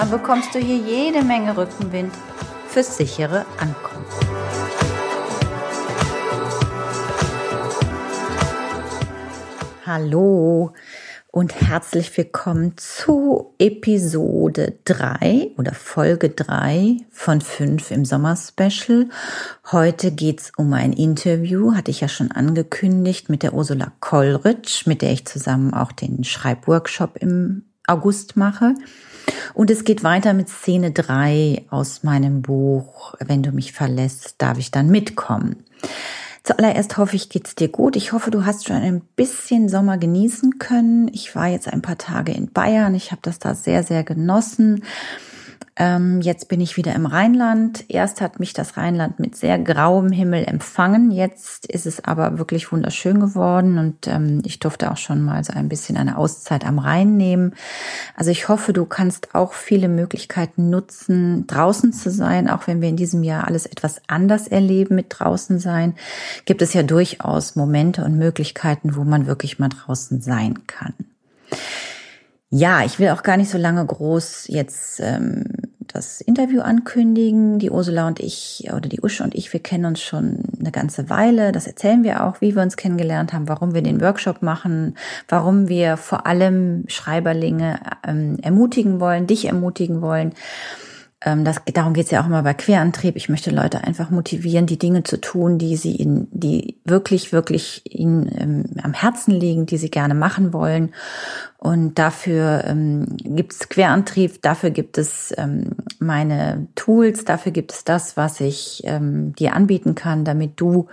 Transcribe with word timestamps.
dann 0.00 0.10
bekommst 0.10 0.54
du 0.54 0.58
hier 0.58 0.78
jede 0.78 1.22
Menge 1.22 1.54
Rückenwind 1.54 2.10
fürs 2.68 2.96
sichere 2.96 3.44
Ankommen. 3.58 4.06
Hallo 9.84 10.72
und 11.30 11.54
herzlich 11.60 12.16
willkommen 12.16 12.78
zu 12.78 13.54
Episode 13.58 14.78
3 14.86 15.50
oder 15.58 15.74
Folge 15.74 16.30
3 16.30 16.96
von 17.10 17.42
5 17.42 17.90
im 17.90 18.06
Sommer-Special. 18.06 19.10
Heute 19.70 20.12
geht's 20.12 20.50
um 20.56 20.72
ein 20.72 20.94
Interview, 20.94 21.74
hatte 21.74 21.90
ich 21.90 22.00
ja 22.00 22.08
schon 22.08 22.30
angekündigt, 22.30 23.28
mit 23.28 23.42
der 23.42 23.52
Ursula 23.52 23.92
Kollrich, 24.00 24.86
mit 24.86 25.02
der 25.02 25.12
ich 25.12 25.26
zusammen 25.26 25.74
auch 25.74 25.92
den 25.92 26.24
Schreibworkshop 26.24 27.18
im 27.18 27.66
August 27.86 28.38
mache. 28.38 28.74
Und 29.54 29.70
es 29.70 29.84
geht 29.84 30.04
weiter 30.04 30.32
mit 30.32 30.48
Szene 30.48 30.90
3 30.90 31.64
aus 31.70 32.02
meinem 32.02 32.42
Buch 32.42 33.14
Wenn 33.18 33.42
du 33.42 33.52
mich 33.52 33.72
verlässt, 33.72 34.36
darf 34.38 34.58
ich 34.58 34.70
dann 34.70 34.88
mitkommen. 34.88 35.64
Zuallererst 36.42 36.96
hoffe 36.96 37.16
ich, 37.16 37.28
geht's 37.28 37.54
dir 37.54 37.68
gut. 37.68 37.96
Ich 37.96 38.12
hoffe, 38.12 38.30
du 38.30 38.46
hast 38.46 38.66
schon 38.66 38.76
ein 38.76 39.02
bisschen 39.14 39.68
Sommer 39.68 39.98
genießen 39.98 40.58
können. 40.58 41.08
Ich 41.12 41.34
war 41.34 41.48
jetzt 41.48 41.68
ein 41.68 41.82
paar 41.82 41.98
Tage 41.98 42.32
in 42.32 42.50
Bayern. 42.50 42.94
Ich 42.94 43.12
habe 43.12 43.20
das 43.22 43.38
da 43.38 43.54
sehr, 43.54 43.82
sehr 43.82 44.04
genossen. 44.04 44.82
Ähm, 45.76 46.20
jetzt 46.20 46.48
bin 46.48 46.60
ich 46.60 46.76
wieder 46.76 46.94
im 46.94 47.06
Rheinland. 47.06 47.84
Erst 47.88 48.20
hat 48.20 48.38
mich 48.38 48.52
das 48.52 48.76
Rheinland 48.76 49.18
mit 49.18 49.36
sehr 49.36 49.58
grauem 49.58 50.12
Himmel 50.12 50.44
empfangen. 50.44 51.10
Jetzt 51.10 51.66
ist 51.66 51.86
es 51.86 52.04
aber 52.04 52.38
wirklich 52.38 52.70
wunderschön 52.70 53.18
geworden 53.18 53.78
und 53.78 54.06
ähm, 54.06 54.42
ich 54.44 54.58
durfte 54.58 54.90
auch 54.90 54.96
schon 54.96 55.22
mal 55.22 55.42
so 55.42 55.52
ein 55.52 55.68
bisschen 55.68 55.96
eine 55.96 56.18
Auszeit 56.18 56.66
am 56.66 56.78
Rhein 56.78 57.16
nehmen. 57.16 57.54
Also 58.16 58.30
ich 58.30 58.48
hoffe, 58.48 58.72
du 58.72 58.84
kannst 58.84 59.34
auch 59.34 59.54
viele 59.54 59.88
Möglichkeiten 59.88 60.68
nutzen, 60.70 61.46
draußen 61.46 61.92
zu 61.92 62.10
sein, 62.10 62.50
auch 62.50 62.66
wenn 62.66 62.80
wir 62.80 62.88
in 62.88 62.96
diesem 62.96 63.22
Jahr 63.22 63.46
alles 63.46 63.66
etwas 63.66 64.02
anders 64.06 64.48
erleben 64.48 64.96
mit 64.96 65.06
draußen 65.08 65.58
sein. 65.58 65.94
Gibt 66.44 66.62
es 66.62 66.74
ja 66.74 66.82
durchaus 66.82 67.56
Momente 67.56 68.04
und 68.04 68.18
Möglichkeiten, 68.18 68.96
wo 68.96 69.04
man 69.04 69.26
wirklich 69.26 69.58
mal 69.58 69.70
draußen 69.70 70.20
sein 70.20 70.66
kann. 70.66 70.94
Ja, 72.52 72.84
ich 72.84 72.98
will 72.98 73.10
auch 73.10 73.22
gar 73.22 73.36
nicht 73.36 73.48
so 73.48 73.58
lange 73.58 73.86
groß 73.86 74.46
jetzt 74.48 74.98
ähm, 74.98 75.44
das 75.86 76.20
Interview 76.20 76.62
ankündigen. 76.62 77.60
Die 77.60 77.70
Ursula 77.70 78.08
und 78.08 78.18
ich 78.18 78.68
oder 78.72 78.88
die 78.88 79.00
Usche 79.00 79.22
und 79.22 79.36
ich, 79.36 79.52
wir 79.52 79.60
kennen 79.60 79.84
uns 79.84 80.00
schon 80.00 80.42
eine 80.58 80.72
ganze 80.72 81.08
Weile. 81.08 81.52
Das 81.52 81.68
erzählen 81.68 82.02
wir 82.02 82.24
auch, 82.24 82.40
wie 82.40 82.56
wir 82.56 82.62
uns 82.62 82.76
kennengelernt 82.76 83.32
haben, 83.32 83.48
warum 83.48 83.72
wir 83.72 83.82
den 83.82 84.00
Workshop 84.00 84.42
machen, 84.42 84.96
warum 85.28 85.68
wir 85.68 85.96
vor 85.96 86.26
allem 86.26 86.84
Schreiberlinge 86.88 87.78
ähm, 88.06 88.38
ermutigen 88.42 88.98
wollen, 88.98 89.28
dich 89.28 89.46
ermutigen 89.46 90.02
wollen. 90.02 90.34
Ähm, 91.22 91.44
das, 91.44 91.60
darum 91.72 91.92
geht 91.92 92.06
es 92.06 92.10
ja 92.10 92.22
auch 92.22 92.26
immer 92.26 92.42
bei 92.42 92.54
Querantrieb. 92.54 93.16
Ich 93.16 93.28
möchte 93.28 93.50
Leute 93.50 93.84
einfach 93.84 94.10
motivieren, 94.10 94.66
die 94.66 94.78
Dinge 94.78 95.02
zu 95.02 95.20
tun, 95.20 95.58
die 95.58 95.76
sie 95.76 95.96
in, 95.96 96.28
die 96.30 96.80
wirklich, 96.84 97.32
wirklich 97.32 97.82
ihnen 97.84 98.30
ähm, 98.38 98.64
am 98.82 98.94
Herzen 98.94 99.32
liegen, 99.32 99.66
die 99.66 99.76
sie 99.76 99.90
gerne 99.90 100.14
machen 100.14 100.52
wollen. 100.52 100.94
Und 101.58 101.98
dafür 101.98 102.64
ähm, 102.66 103.16
gibt 103.18 103.52
es 103.52 103.68
Querantrieb, 103.68 104.40
dafür 104.40 104.70
gibt 104.70 104.96
es 104.96 105.34
ähm, 105.36 105.76
meine 106.00 106.66
Tools, 106.74 107.24
dafür 107.24 107.52
gibt 107.52 107.72
es 107.72 107.84
das, 107.84 108.16
was 108.16 108.40
ich 108.40 108.82
ähm, 108.84 109.34
dir 109.34 109.54
anbieten 109.54 109.94
kann, 109.94 110.24
damit 110.24 110.60
du 110.60 110.88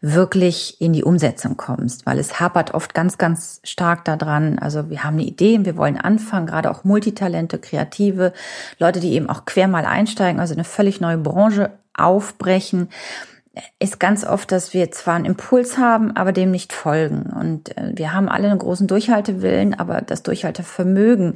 wirklich 0.00 0.80
in 0.80 0.92
die 0.92 1.04
Umsetzung 1.04 1.56
kommst. 1.56 2.06
Weil 2.06 2.18
es 2.18 2.40
hapert 2.40 2.74
oft 2.74 2.92
ganz, 2.92 3.18
ganz 3.18 3.60
stark 3.62 4.04
daran. 4.04 4.58
Also 4.58 4.90
wir 4.90 5.04
haben 5.04 5.14
eine 5.14 5.24
Idee, 5.24 5.64
wir 5.64 5.76
wollen 5.76 5.96
anfangen, 5.96 6.46
gerade 6.46 6.70
auch 6.70 6.82
Multitalente, 6.82 7.58
Kreative, 7.58 8.32
Leute, 8.78 9.00
die 9.00 9.12
eben 9.12 9.30
auch 9.30 9.44
quer 9.44 9.68
mal 9.68 9.84
einsteigen, 9.84 10.40
also 10.40 10.54
eine 10.54 10.64
völlig 10.64 11.00
neue 11.00 11.18
Branche 11.18 11.70
aufbrechen 11.94 12.88
ist 13.78 13.98
ganz 13.98 14.24
oft, 14.24 14.52
dass 14.52 14.72
wir 14.72 14.90
zwar 14.92 15.14
einen 15.14 15.24
Impuls 15.24 15.78
haben, 15.78 16.16
aber 16.16 16.32
dem 16.32 16.50
nicht 16.50 16.72
folgen. 16.72 17.22
Und 17.22 17.76
äh, 17.76 17.92
wir 17.94 18.12
haben 18.12 18.28
alle 18.28 18.48
einen 18.48 18.58
großen 18.58 18.86
Durchhaltewillen, 18.86 19.78
aber 19.78 20.00
das 20.00 20.22
Durchhaltevermögen 20.22 21.34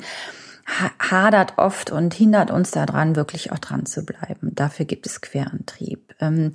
hadert 0.66 1.54
oft 1.58 1.90
und 1.90 2.14
hindert 2.14 2.50
uns 2.50 2.70
daran, 2.70 3.16
wirklich 3.16 3.52
auch 3.52 3.58
dran 3.58 3.86
zu 3.86 4.04
bleiben. 4.04 4.54
Dafür 4.54 4.86
gibt 4.86 5.06
es 5.06 5.20
Querantrieb. 5.20 6.14
Ähm, 6.20 6.52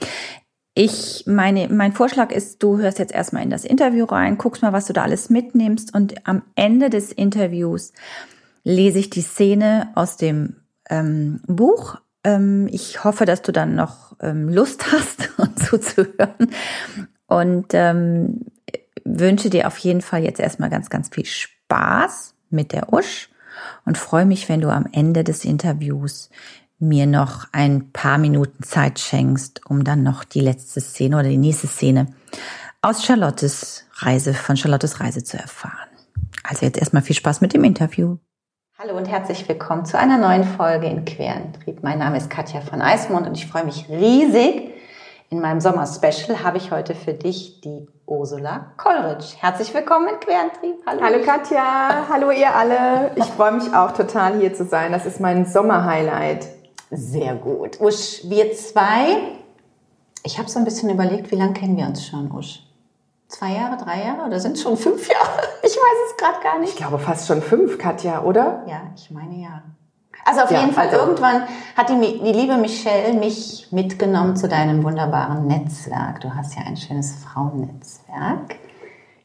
ich 0.74 1.24
meine, 1.26 1.70
mein 1.70 1.94
Vorschlag 1.94 2.32
ist, 2.32 2.62
du 2.62 2.78
hörst 2.78 3.00
jetzt 3.00 3.14
erstmal 3.14 3.44
in 3.44 3.50
das 3.50 3.66
Interview 3.66 4.06
rein, 4.06 4.38
guckst 4.38 4.62
mal, 4.62 4.74
was 4.74 4.86
du 4.86 4.94
da 4.94 5.04
alles 5.04 5.30
mitnimmst 5.30 5.94
und 5.94 6.28
am 6.28 6.44
Ende 6.56 6.90
des 6.90 7.12
Interviews 7.12 7.94
lese 8.64 9.00
ich 9.00 9.10
die 9.10 9.22
Szene 9.22 9.90
aus 9.96 10.18
dem 10.18 10.58
ähm, 10.90 11.42
Buch 11.48 11.98
ähm, 12.28 12.68
ich 12.70 13.04
hoffe, 13.06 13.26
dass 13.26 13.42
du 13.42 13.52
dann 13.54 13.76
noch 13.76 14.16
ähm, 14.20 14.50
Lust 14.50 14.92
hast, 14.92 15.30
zuzuhören. 15.56 16.52
Und 17.26 17.68
ähm, 17.72 18.46
wünsche 19.04 19.50
dir 19.50 19.68
auf 19.68 19.78
jeden 19.78 20.02
Fall 20.02 20.24
jetzt 20.24 20.40
erstmal 20.40 20.70
ganz, 20.70 20.90
ganz 20.90 21.10
viel 21.10 21.26
Spaß 21.26 22.36
mit 22.50 22.74
der 22.74 22.92
Usch 22.94 23.30
und 23.88 23.98
freue 23.98 24.26
mich, 24.26 24.50
wenn 24.50 24.60
du 24.60 24.70
am 24.70 24.86
Ende 24.92 25.24
des 25.24 25.46
Interviews 25.46 26.30
mir 26.78 27.08
noch 27.08 27.48
ein 27.54 27.92
paar 27.94 28.18
Minuten 28.18 28.62
Zeit 28.62 29.00
schenkst, 29.00 29.62
um 29.66 29.86
dann 29.86 30.04
noch 30.04 30.26
die 30.26 30.42
letzte 30.42 30.82
Szene 30.82 31.18
oder 31.18 31.30
die 31.30 31.38
nächste 31.38 31.68
Szene 31.68 32.08
aus 32.82 33.06
Charlottes 33.06 33.86
Reise, 33.96 34.34
von 34.34 34.58
Charlottes 34.58 35.00
Reise 35.00 35.24
zu 35.24 35.38
erfahren. 35.38 35.88
Also 36.44 36.66
jetzt 36.66 36.78
erstmal 36.78 37.02
viel 37.02 37.16
Spaß 37.16 37.40
mit 37.40 37.54
dem 37.54 37.64
Interview. 37.64 38.18
Hallo 38.78 38.96
und 38.96 39.08
herzlich 39.08 39.48
willkommen 39.48 39.86
zu 39.86 39.98
einer 39.98 40.18
neuen 40.18 40.44
Folge 40.44 40.88
in 40.88 41.06
Querentrieb. 41.06 41.82
Mein 41.82 41.98
Name 41.98 42.18
ist 42.18 42.30
Katja 42.30 42.60
von 42.60 42.82
Eismond 42.82 43.26
und 43.26 43.36
ich 43.36 43.48
freue 43.48 43.64
mich 43.64 43.88
riesig. 43.90 44.74
In 45.30 45.42
meinem 45.42 45.60
Sommer-Special 45.60 46.42
habe 46.42 46.58
ich 46.58 46.72
heute 46.72 46.96
für 46.96 47.14
dich 47.14 47.60
die 47.60 47.86
Ursula 48.06 48.72
Kollrich. 48.78 49.36
Herzlich 49.42 49.74
willkommen 49.74 50.08
in 50.08 50.20
Querentrieb. 50.22 50.76
Hallo. 50.86 51.02
Hallo 51.02 51.26
Katja, 51.26 52.08
hallo 52.10 52.32
ihr 52.32 52.56
alle. 52.56 53.12
Ich 53.16 53.26
freue 53.26 53.52
mich 53.52 53.74
auch 53.74 53.92
total 53.92 54.40
hier 54.40 54.54
zu 54.54 54.64
sein. 54.64 54.94
Das 54.94 55.06
ist 55.06 55.20
mein 55.20 55.46
Sommer-Highlight. 55.46 56.48
Sehr 56.92 57.36
gut. 57.36 57.82
Usch, 57.82 58.22
wir 58.24 58.54
zwei, 58.54 59.18
ich 60.24 60.38
habe 60.40 60.50
so 60.50 60.60
ein 60.60 60.66
bisschen 60.66 60.90
überlegt, 60.90 61.30
wie 61.30 61.36
lange 61.36 61.52
kennen 61.52 61.76
wir 61.76 61.88
uns 61.88 62.08
schon, 62.08 62.32
Usch? 62.32 62.64
Zwei 63.28 63.52
Jahre, 63.52 63.76
drei 63.76 64.06
Jahre 64.06 64.28
oder 64.28 64.40
sind 64.40 64.54
es 64.54 64.62
schon 64.64 64.78
fünf 64.78 65.10
Jahre? 65.10 65.42
Ich 65.62 65.76
weiß 65.76 66.12
es 66.12 66.16
gerade 66.16 66.42
gar 66.42 66.60
nicht. 66.60 66.70
Ich 66.70 66.78
glaube 66.78 66.98
fast 66.98 67.28
schon 67.28 67.42
fünf, 67.42 67.78
Katja, 67.78 68.22
oder? 68.22 68.64
Ja, 68.68 68.84
ich 68.96 69.12
meine 69.12 69.36
ja. 69.36 69.64
Also 70.28 70.42
auf 70.42 70.52
ja, 70.52 70.60
jeden 70.60 70.74
Fall, 70.74 70.90
also 70.90 70.98
irgendwann 70.98 71.44
hat 71.78 71.90
die, 71.90 71.96
die 71.96 72.34
liebe 72.34 72.58
Michelle 72.58 73.14
mich 73.14 73.70
mitgenommen 73.72 74.36
zu 74.36 74.50
deinem 74.50 74.84
wunderbaren 74.84 75.48
Netzwerk. 75.48 76.20
Du 76.20 76.36
hast 76.36 76.54
ja 76.56 76.64
ein 76.68 76.76
schönes 76.76 77.24
Frauennetzwerk. 77.24 78.58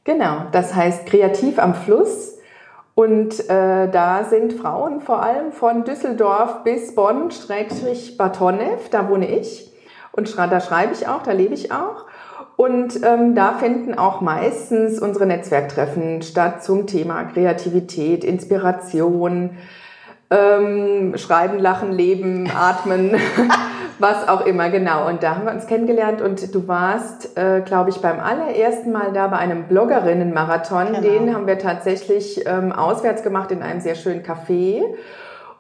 Genau, 0.05 0.45
das 0.53 0.77
heißt 0.77 1.07
Kreativ 1.07 1.59
am 1.59 1.75
Fluss. 1.75 2.39
Und 2.95 3.49
äh, 3.51 3.91
da 3.91 4.23
sind 4.23 4.53
Frauen 4.53 5.01
vor 5.01 5.25
allem 5.25 5.51
von 5.51 5.83
Düsseldorf 5.83 6.63
bis 6.63 6.95
Bonn, 6.95 7.33
Schrägstrich 7.33 8.17
Batonev, 8.17 8.89
da 8.91 9.09
wohne 9.09 9.29
ich. 9.29 9.73
Und 10.13 10.33
da 10.39 10.61
schreibe 10.61 10.93
ich 10.93 11.09
auch, 11.09 11.25
da 11.25 11.33
lebe 11.33 11.55
ich 11.55 11.73
auch. 11.73 12.05
Und 12.55 13.03
ähm, 13.05 13.35
da 13.35 13.55
finden 13.55 13.99
auch 13.99 14.21
meistens 14.21 15.01
unsere 15.01 15.27
Netzwerktreffen 15.27 16.23
statt 16.23 16.63
zum 16.63 16.87
Thema 16.87 17.25
Kreativität, 17.25 18.23
Inspiration, 18.23 19.59
ähm, 20.33 21.17
Schreiben, 21.17 21.59
Lachen, 21.59 21.93
Leben, 21.93 22.51
Atmen, 22.51 23.15
was 23.99 24.29
auch 24.29 24.47
immer, 24.47 24.71
genau. 24.71 25.07
Und 25.09 25.23
da 25.23 25.37
haben 25.37 25.45
wir 25.45 25.53
uns 25.53 25.67
kennengelernt 25.67 26.21
und 26.21 26.55
du 26.55 26.67
warst, 26.67 27.37
äh, 27.37 27.61
glaube 27.61 27.91
ich, 27.91 28.01
beim 28.01 28.19
allerersten 28.19 28.93
Mal 28.93 29.13
da 29.13 29.29
bei 29.29 29.37
einem 29.37 29.65
Bloggerinnen-Marathon. 29.65 30.87
Genau. 30.87 31.01
Den 31.01 31.35
haben 31.35 31.47
wir 31.47 31.59
tatsächlich 31.59 32.45
ähm, 32.47 32.73
auswärts 32.73 33.23
gemacht 33.23 33.51
in 33.51 33.63
einem 33.63 33.81
sehr 33.81 33.95
schönen 33.95 34.23
Café. 34.23 34.83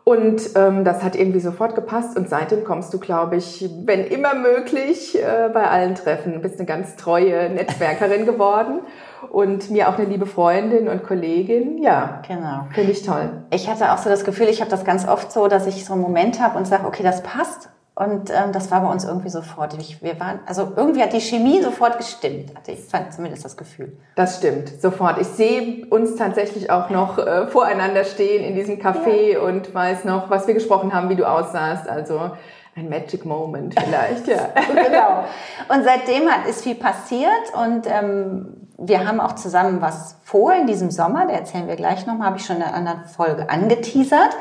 Und 0.04 0.42
ähm, 0.56 0.82
das 0.82 1.04
hat 1.04 1.14
irgendwie 1.14 1.38
sofort 1.38 1.76
gepasst 1.76 2.16
und 2.16 2.28
seitdem 2.28 2.64
kommst 2.64 2.92
du, 2.92 2.98
glaube 2.98 3.36
ich, 3.36 3.70
wenn 3.84 4.04
immer 4.04 4.34
möglich, 4.34 5.16
äh, 5.16 5.48
bei 5.52 5.68
allen 5.68 5.94
Treffen. 5.94 6.32
Du 6.34 6.40
bist 6.40 6.58
eine 6.58 6.66
ganz 6.66 6.96
treue 6.96 7.50
Netzwerkerin 7.50 8.26
geworden 8.26 8.80
und 9.30 9.70
mir 9.70 9.88
auch 9.88 9.98
eine 9.98 10.06
liebe 10.06 10.26
Freundin 10.26 10.88
und 10.88 11.04
Kollegin. 11.04 11.82
Ja, 11.82 12.22
genau. 12.26 12.66
Finde 12.72 12.92
ich 12.92 13.02
toll. 13.02 13.30
Ich 13.50 13.68
hatte 13.68 13.92
auch 13.92 13.98
so 13.98 14.10
das 14.10 14.24
Gefühl, 14.24 14.48
ich 14.48 14.60
habe 14.60 14.70
das 14.70 14.84
ganz 14.84 15.06
oft 15.06 15.32
so, 15.32 15.48
dass 15.48 15.66
ich 15.66 15.84
so 15.84 15.92
einen 15.92 16.02
Moment 16.02 16.40
habe 16.40 16.58
und 16.58 16.66
sage, 16.66 16.86
okay, 16.86 17.02
das 17.02 17.22
passt. 17.22 17.68
Und 17.94 18.30
ähm, 18.30 18.52
das 18.52 18.70
war 18.70 18.80
bei 18.80 18.90
uns 18.90 19.04
irgendwie 19.04 19.28
sofort. 19.28 19.76
Ich, 19.78 20.02
wir 20.02 20.18
waren, 20.18 20.40
also 20.46 20.72
irgendwie 20.76 21.02
hat 21.02 21.12
die 21.12 21.20
Chemie 21.20 21.60
sofort 21.60 21.98
gestimmt, 21.98 22.54
hatte 22.56 22.72
ich 22.72 22.80
fand 22.80 23.12
zumindest 23.12 23.44
das 23.44 23.54
Gefühl. 23.54 23.92
Das 24.16 24.38
stimmt, 24.38 24.80
sofort. 24.80 25.20
Ich 25.20 25.26
sehe 25.26 25.86
uns 25.90 26.16
tatsächlich 26.16 26.70
auch 26.70 26.88
noch 26.88 27.18
äh, 27.18 27.46
voreinander 27.48 28.04
stehen 28.04 28.42
in 28.44 28.54
diesem 28.54 28.78
Café 28.78 29.34
ja. 29.34 29.40
und 29.40 29.74
weiß 29.74 30.04
noch, 30.04 30.30
was 30.30 30.46
wir 30.46 30.54
gesprochen 30.54 30.94
haben, 30.94 31.10
wie 31.10 31.16
du 31.16 31.28
aussahst. 31.28 31.86
Also 31.86 32.30
ein 32.74 32.88
Magic 32.88 33.26
Moment 33.26 33.74
vielleicht, 33.78 34.26
ja. 34.26 34.48
genau. 34.74 35.24
Und 35.68 35.84
seitdem 35.84 36.30
hat, 36.30 36.48
ist 36.48 36.62
viel 36.62 36.76
passiert 36.76 37.52
und 37.54 37.86
ähm, 37.86 38.61
wir 38.84 39.06
haben 39.06 39.20
auch 39.20 39.34
zusammen 39.34 39.80
was 39.80 40.16
vor 40.24 40.52
in 40.52 40.66
diesem 40.66 40.90
Sommer, 40.90 41.26
da 41.26 41.32
erzählen 41.32 41.68
wir 41.68 41.76
gleich 41.76 42.06
nochmal, 42.06 42.28
habe 42.28 42.38
ich 42.38 42.44
schon 42.44 42.56
in 42.56 42.62
einer 42.62 42.74
anderen 42.74 43.04
Folge 43.04 43.48
angeteasert. 43.48 44.36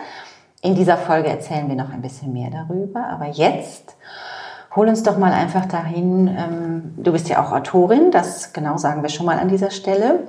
In 0.61 0.75
dieser 0.75 0.97
Folge 0.97 1.29
erzählen 1.29 1.67
wir 1.69 1.75
noch 1.75 1.91
ein 1.91 2.01
bisschen 2.01 2.33
mehr 2.33 2.49
darüber, 2.49 3.07
aber 3.07 3.27
jetzt 3.27 3.95
hol 4.75 4.87
uns 4.87 5.03
doch 5.03 5.17
mal 5.17 5.31
einfach 5.31 5.65
dahin. 5.65 6.27
Ähm, 6.27 6.93
du 6.97 7.11
bist 7.11 7.29
ja 7.29 7.43
auch 7.43 7.51
Autorin, 7.51 8.11
das 8.11 8.53
genau 8.53 8.77
sagen 8.77 9.01
wir 9.03 9.09
schon 9.09 9.25
mal 9.25 9.39
an 9.39 9.47
dieser 9.47 9.69
Stelle. 9.69 10.27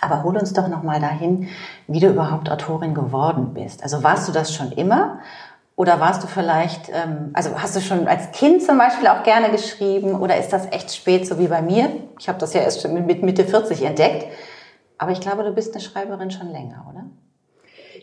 Aber 0.00 0.22
hol 0.22 0.36
uns 0.36 0.52
doch 0.52 0.68
noch 0.68 0.82
mal 0.82 1.00
dahin, 1.00 1.48
wie 1.86 2.00
du 2.00 2.08
überhaupt 2.08 2.50
Autorin 2.50 2.94
geworden 2.94 3.54
bist. 3.54 3.82
Also 3.82 4.02
warst 4.02 4.28
du 4.28 4.32
das 4.32 4.52
schon 4.52 4.70
immer? 4.72 5.20
Oder 5.76 5.98
warst 5.98 6.22
du 6.22 6.28
vielleicht, 6.28 6.88
ähm, 6.90 7.30
also 7.32 7.60
hast 7.60 7.74
du 7.74 7.80
schon 7.80 8.06
als 8.06 8.30
Kind 8.30 8.62
zum 8.62 8.78
Beispiel 8.78 9.08
auch 9.08 9.24
gerne 9.24 9.50
geschrieben? 9.50 10.14
Oder 10.20 10.38
ist 10.38 10.52
das 10.52 10.70
echt 10.70 10.94
spät, 10.94 11.26
so 11.26 11.38
wie 11.38 11.48
bei 11.48 11.62
mir? 11.62 11.90
Ich 12.20 12.28
habe 12.28 12.38
das 12.38 12.54
ja 12.54 12.60
erst 12.60 12.86
mit 12.88 13.22
Mitte 13.22 13.44
40 13.44 13.82
entdeckt. 13.82 14.28
Aber 14.98 15.10
ich 15.10 15.20
glaube, 15.20 15.42
du 15.42 15.52
bist 15.52 15.74
eine 15.74 15.82
Schreiberin 15.82 16.30
schon 16.30 16.50
länger, 16.50 16.86
oder? 16.88 17.06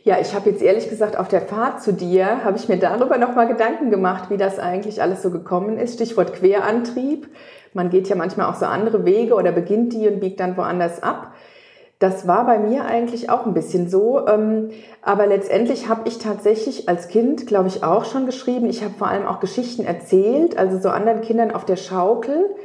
Ja, 0.04 0.20
ich 0.20 0.34
habe 0.34 0.50
jetzt 0.50 0.62
ehrlich 0.62 0.90
gesagt 0.90 1.16
auf 1.16 1.28
der 1.28 1.42
Fahrt 1.42 1.82
zu 1.82 1.94
dir, 1.94 2.44
habe 2.44 2.58
ich 2.58 2.68
mir 2.68 2.78
darüber 2.78 3.18
nochmal 3.18 3.48
Gedanken 3.48 3.92
gemacht, 3.92 4.30
wie 4.30 4.38
das 4.38 4.58
eigentlich 4.58 5.02
alles 5.02 5.22
so 5.22 5.30
gekommen 5.30 5.78
ist. 5.78 5.94
Stichwort 5.94 6.34
Querantrieb. 6.34 7.30
Man 7.74 7.90
geht 7.90 8.10
ja 8.10 8.16
manchmal 8.16 8.50
auch 8.50 8.56
so 8.56 8.66
andere 8.66 9.06
Wege 9.06 9.36
oder 9.36 9.52
beginnt 9.52 9.94
die 9.94 10.08
und 10.08 10.20
biegt 10.20 10.40
dann 10.40 10.58
woanders 10.58 11.04
ab. 11.04 11.31
Das 12.02 12.28
war 12.28 12.48
bei 12.48 12.58
mir 12.58 12.86
eigentlich 12.86 13.30
auch 13.30 13.46
ein 13.46 13.54
bisschen 13.54 13.88
so. 13.88 14.28
Ähm, 14.28 14.72
aber 15.04 15.28
letztendlich 15.28 15.88
habe 15.88 16.10
ich 16.10 16.18
tatsächlich 16.18 16.90
als 16.90 17.10
Kind, 17.10 17.46
glaube 17.46 17.68
ich, 17.68 17.84
auch 17.84 18.06
schon 18.06 18.26
geschrieben. 18.26 18.66
Ich 18.66 18.84
habe 18.84 18.96
vor 18.98 19.08
allem 19.08 19.28
auch 19.28 19.40
Geschichten 19.40 19.86
erzählt, 19.86 20.58
also 20.58 20.80
so 20.80 20.90
anderen 20.90 21.22
Kindern 21.22 21.52
auf 21.52 21.64
der 21.64 21.76
Schaukel 21.76 22.56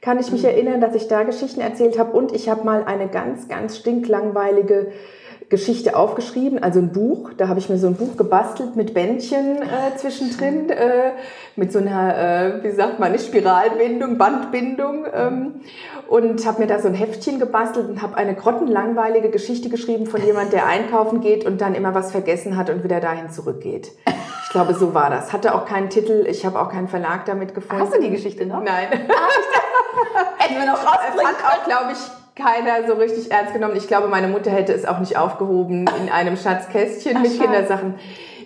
kann 0.00 0.18
ich 0.18 0.32
mich 0.32 0.42
mhm. 0.44 0.48
erinnern, 0.48 0.80
dass 0.80 0.94
ich 0.94 1.08
da 1.08 1.24
Geschichten 1.24 1.60
erzählt 1.60 1.98
habe. 1.98 2.16
Und 2.16 2.32
ich 2.32 2.48
habe 2.48 2.64
mal 2.64 2.84
eine 2.84 3.08
ganz, 3.08 3.48
ganz 3.48 3.76
stinklangweilige 3.76 4.92
Geschichte 5.48 5.96
aufgeschrieben, 5.96 6.62
also 6.62 6.80
ein 6.80 6.92
Buch. 6.92 7.30
Da 7.36 7.48
habe 7.48 7.60
ich 7.60 7.68
mir 7.68 7.78
so 7.78 7.86
ein 7.86 7.94
Buch 7.94 8.16
gebastelt 8.16 8.74
mit 8.74 8.94
Bändchen 8.94 9.62
äh, 9.62 9.96
zwischendrin, 9.96 10.70
äh, 10.70 11.12
mit 11.54 11.72
so 11.72 11.78
einer, 11.78 12.16
äh, 12.16 12.64
wie 12.64 12.72
sagt 12.72 12.98
man, 12.98 13.16
Spiralbindung, 13.18 14.18
Bandbindung. 14.18 15.06
Ähm, 15.14 15.60
und 16.08 16.46
habe 16.46 16.60
mir 16.60 16.66
da 16.66 16.78
so 16.78 16.88
ein 16.88 16.94
Heftchen 16.94 17.38
gebastelt 17.38 17.88
und 17.88 18.02
habe 18.02 18.16
eine 18.16 18.34
grottenlangweilige 18.34 19.30
Geschichte 19.30 19.68
geschrieben 19.68 20.06
von 20.06 20.24
jemand, 20.24 20.52
der 20.52 20.66
einkaufen 20.66 21.20
geht 21.20 21.44
und 21.44 21.60
dann 21.60 21.74
immer 21.74 21.94
was 21.94 22.12
vergessen 22.12 22.56
hat 22.56 22.70
und 22.70 22.84
wieder 22.84 23.00
dahin 23.00 23.30
zurückgeht. 23.30 23.90
Ich 24.44 24.50
glaube, 24.50 24.74
so 24.74 24.94
war 24.94 25.10
das. 25.10 25.32
Hatte 25.32 25.54
auch 25.54 25.64
keinen 25.64 25.90
Titel, 25.90 26.24
ich 26.28 26.46
habe 26.46 26.60
auch 26.60 26.70
keinen 26.70 26.88
Verlag 26.88 27.24
damit 27.26 27.54
gefunden. 27.54 27.82
Hast 27.82 27.94
du 27.94 28.00
die 28.00 28.10
Geschichte 28.10 28.46
noch? 28.46 28.62
Nein. 28.62 28.86
Ah, 29.08 30.36
Hätten 30.38 30.60
wir 30.60 30.66
noch 30.66 30.78
rausbringen 30.78 31.18
Es 31.18 31.24
hat 31.24 31.60
auch, 31.60 31.64
glaube 31.64 31.92
ich, 31.92 32.25
keiner 32.36 32.86
so 32.86 32.94
richtig 32.94 33.30
ernst 33.32 33.54
genommen. 33.54 33.76
Ich 33.76 33.88
glaube, 33.88 34.08
meine 34.08 34.28
Mutter 34.28 34.50
hätte 34.50 34.72
es 34.72 34.84
auch 34.84 35.00
nicht 35.00 35.16
aufgehoben 35.16 35.86
in 36.00 36.10
einem 36.10 36.36
Schatzkästchen 36.36 37.16
Ach, 37.16 37.22
mit 37.22 37.32
schade. 37.32 37.44
Kindersachen. 37.44 37.94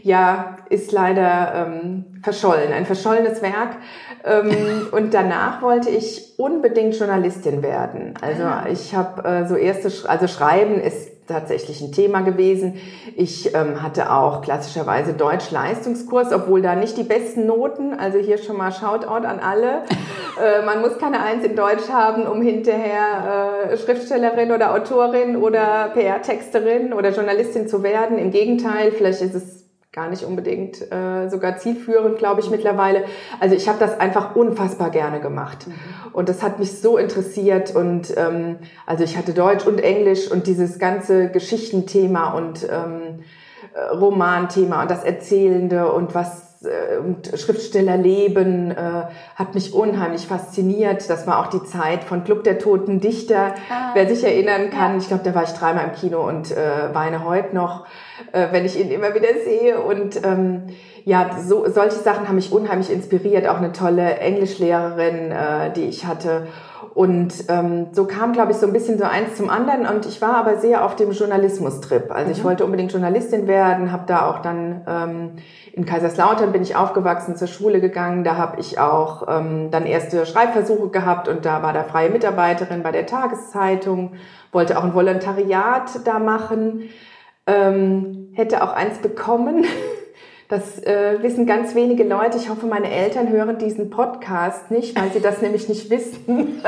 Ja, 0.02 0.56
ist 0.70 0.92
leider 0.92 1.52
ähm, 1.54 2.06
verschollen, 2.22 2.72
ein 2.72 2.86
verschollenes 2.86 3.42
Werk. 3.42 3.76
Ähm, 4.24 4.88
und 4.92 5.12
danach 5.12 5.60
wollte 5.60 5.90
ich 5.90 6.38
unbedingt 6.38 6.98
Journalistin 6.98 7.62
werden. 7.62 8.14
Also 8.22 8.44
ah. 8.44 8.64
ich 8.70 8.94
habe 8.94 9.28
äh, 9.28 9.46
so 9.46 9.56
erste, 9.56 9.90
also 10.08 10.26
Schreiben 10.26 10.80
ist 10.80 11.09
tatsächlich 11.30 11.80
ein 11.80 11.92
Thema 11.92 12.20
gewesen. 12.20 12.74
Ich 13.16 13.54
ähm, 13.54 13.82
hatte 13.82 14.12
auch 14.12 14.42
klassischerweise 14.42 15.14
Deutsch-Leistungskurs, 15.14 16.32
obwohl 16.32 16.60
da 16.60 16.74
nicht 16.74 16.96
die 16.96 17.02
besten 17.02 17.46
Noten, 17.46 17.94
also 17.94 18.18
hier 18.18 18.38
schon 18.38 18.56
mal 18.56 18.72
Shoutout 18.72 19.26
an 19.26 19.40
alle. 19.40 19.82
äh, 20.42 20.64
man 20.64 20.80
muss 20.80 20.98
keine 20.98 21.22
Eins 21.22 21.44
in 21.44 21.56
Deutsch 21.56 21.88
haben, 21.90 22.26
um 22.26 22.42
hinterher 22.42 23.70
äh, 23.70 23.76
Schriftstellerin 23.76 24.52
oder 24.52 24.74
Autorin 24.74 25.36
oder 25.36 25.90
PR-Texterin 25.94 26.92
oder 26.92 27.10
Journalistin 27.10 27.68
zu 27.68 27.82
werden. 27.82 28.18
Im 28.18 28.30
Gegenteil, 28.30 28.92
vielleicht 28.92 29.22
ist 29.22 29.34
es 29.34 29.59
gar 29.92 30.08
nicht 30.08 30.22
unbedingt 30.22 30.80
äh, 30.92 31.28
sogar 31.28 31.56
zielführend, 31.56 32.18
glaube 32.18 32.40
ich 32.40 32.48
mittlerweile. 32.48 33.04
Also 33.40 33.56
ich 33.56 33.68
habe 33.68 33.80
das 33.80 33.98
einfach 33.98 34.36
unfassbar 34.36 34.90
gerne 34.90 35.20
gemacht 35.20 35.66
mhm. 35.66 35.74
und 36.12 36.28
das 36.28 36.44
hat 36.44 36.60
mich 36.60 36.80
so 36.80 36.96
interessiert 36.96 37.74
und 37.74 38.16
ähm, 38.16 38.58
also 38.86 39.02
ich 39.02 39.16
hatte 39.16 39.32
Deutsch 39.32 39.66
und 39.66 39.80
Englisch 39.80 40.30
und 40.30 40.46
dieses 40.46 40.78
ganze 40.78 41.28
Geschichtenthema 41.30 42.34
und 42.34 42.62
ähm, 42.70 43.24
äh, 43.74 43.80
Romanthema 43.96 44.82
und 44.82 44.90
das 44.92 45.02
Erzählende 45.02 45.92
und 45.92 46.14
was 46.14 46.50
äh, 46.62 46.98
und 46.98 47.32
Schriftstellerleben 47.36 48.70
äh, 48.70 49.06
hat 49.34 49.54
mich 49.54 49.74
unheimlich 49.74 50.26
fasziniert. 50.26 51.10
Das 51.10 51.26
war 51.26 51.40
auch 51.40 51.48
die 51.48 51.64
Zeit 51.64 52.04
von 52.04 52.22
Club 52.22 52.44
der 52.44 52.60
Toten 52.60 53.00
Dichter, 53.00 53.54
ah, 53.70 53.90
wer 53.94 54.06
sich 54.06 54.22
erinnern 54.22 54.70
kann. 54.70 54.92
Ja. 54.92 54.98
Ich 54.98 55.08
glaube, 55.08 55.24
da 55.24 55.34
war 55.34 55.42
ich 55.42 55.50
dreimal 55.50 55.86
im 55.86 55.94
Kino 55.94 56.20
und 56.26 56.52
äh, 56.52 56.94
weine 56.94 57.24
heute 57.24 57.56
noch 57.56 57.86
äh, 58.32 58.48
wenn 58.50 58.64
ich 58.64 58.78
ihn 58.78 58.90
immer 58.90 59.14
wieder 59.14 59.28
sehe. 59.44 59.80
Und 59.80 60.24
ähm, 60.24 60.68
ja, 61.04 61.30
so, 61.40 61.68
solche 61.68 61.96
Sachen 61.96 62.28
haben 62.28 62.36
mich 62.36 62.52
unheimlich 62.52 62.92
inspiriert. 62.92 63.48
Auch 63.48 63.58
eine 63.58 63.72
tolle 63.72 64.16
Englischlehrerin, 64.18 65.32
äh, 65.32 65.72
die 65.72 65.84
ich 65.84 66.06
hatte. 66.06 66.46
Und 66.94 67.32
ähm, 67.48 67.88
so 67.92 68.04
kam, 68.04 68.32
glaube 68.32 68.50
ich, 68.50 68.58
so 68.58 68.66
ein 68.66 68.72
bisschen 68.72 68.98
so 68.98 69.04
eins 69.04 69.36
zum 69.36 69.48
anderen. 69.48 69.86
Und 69.86 70.06
ich 70.06 70.20
war 70.20 70.36
aber 70.36 70.56
sehr 70.58 70.84
auf 70.84 70.96
dem 70.96 71.12
Journalismus-Trip. 71.12 72.10
Also 72.10 72.26
mhm. 72.26 72.32
ich 72.32 72.44
wollte 72.44 72.64
unbedingt 72.64 72.92
Journalistin 72.92 73.46
werden, 73.46 73.92
habe 73.92 74.04
da 74.06 74.28
auch 74.28 74.40
dann 74.40 74.82
ähm, 74.88 75.30
in 75.72 75.86
Kaiserslautern 75.86 76.50
bin 76.52 76.62
ich 76.62 76.74
aufgewachsen, 76.74 77.36
zur 77.36 77.46
Schule 77.46 77.80
gegangen. 77.80 78.24
Da 78.24 78.36
habe 78.36 78.58
ich 78.60 78.78
auch 78.78 79.26
ähm, 79.28 79.70
dann 79.70 79.86
erste 79.86 80.26
Schreibversuche 80.26 80.88
gehabt 80.88 81.28
und 81.28 81.44
da 81.44 81.62
war 81.62 81.72
da 81.72 81.84
freie 81.84 82.10
Mitarbeiterin 82.10 82.82
bei 82.82 82.90
der 82.90 83.06
Tageszeitung, 83.06 84.14
wollte 84.50 84.76
auch 84.76 84.84
ein 84.84 84.94
Volontariat 84.94 86.00
da 86.04 86.18
machen 86.18 86.90
ähm, 87.50 88.28
hätte 88.32 88.62
auch 88.62 88.72
eins 88.72 88.98
bekommen. 88.98 89.64
Das 90.48 90.82
äh, 90.82 91.22
wissen 91.22 91.46
ganz 91.46 91.76
wenige 91.76 92.02
Leute. 92.02 92.36
Ich 92.36 92.50
hoffe, 92.50 92.66
meine 92.66 92.90
Eltern 92.90 93.28
hören 93.28 93.58
diesen 93.58 93.88
Podcast 93.88 94.72
nicht, 94.72 95.00
weil 95.00 95.12
sie 95.12 95.20
das 95.20 95.40
nämlich 95.40 95.68
nicht 95.68 95.90
wissen, 95.90 96.26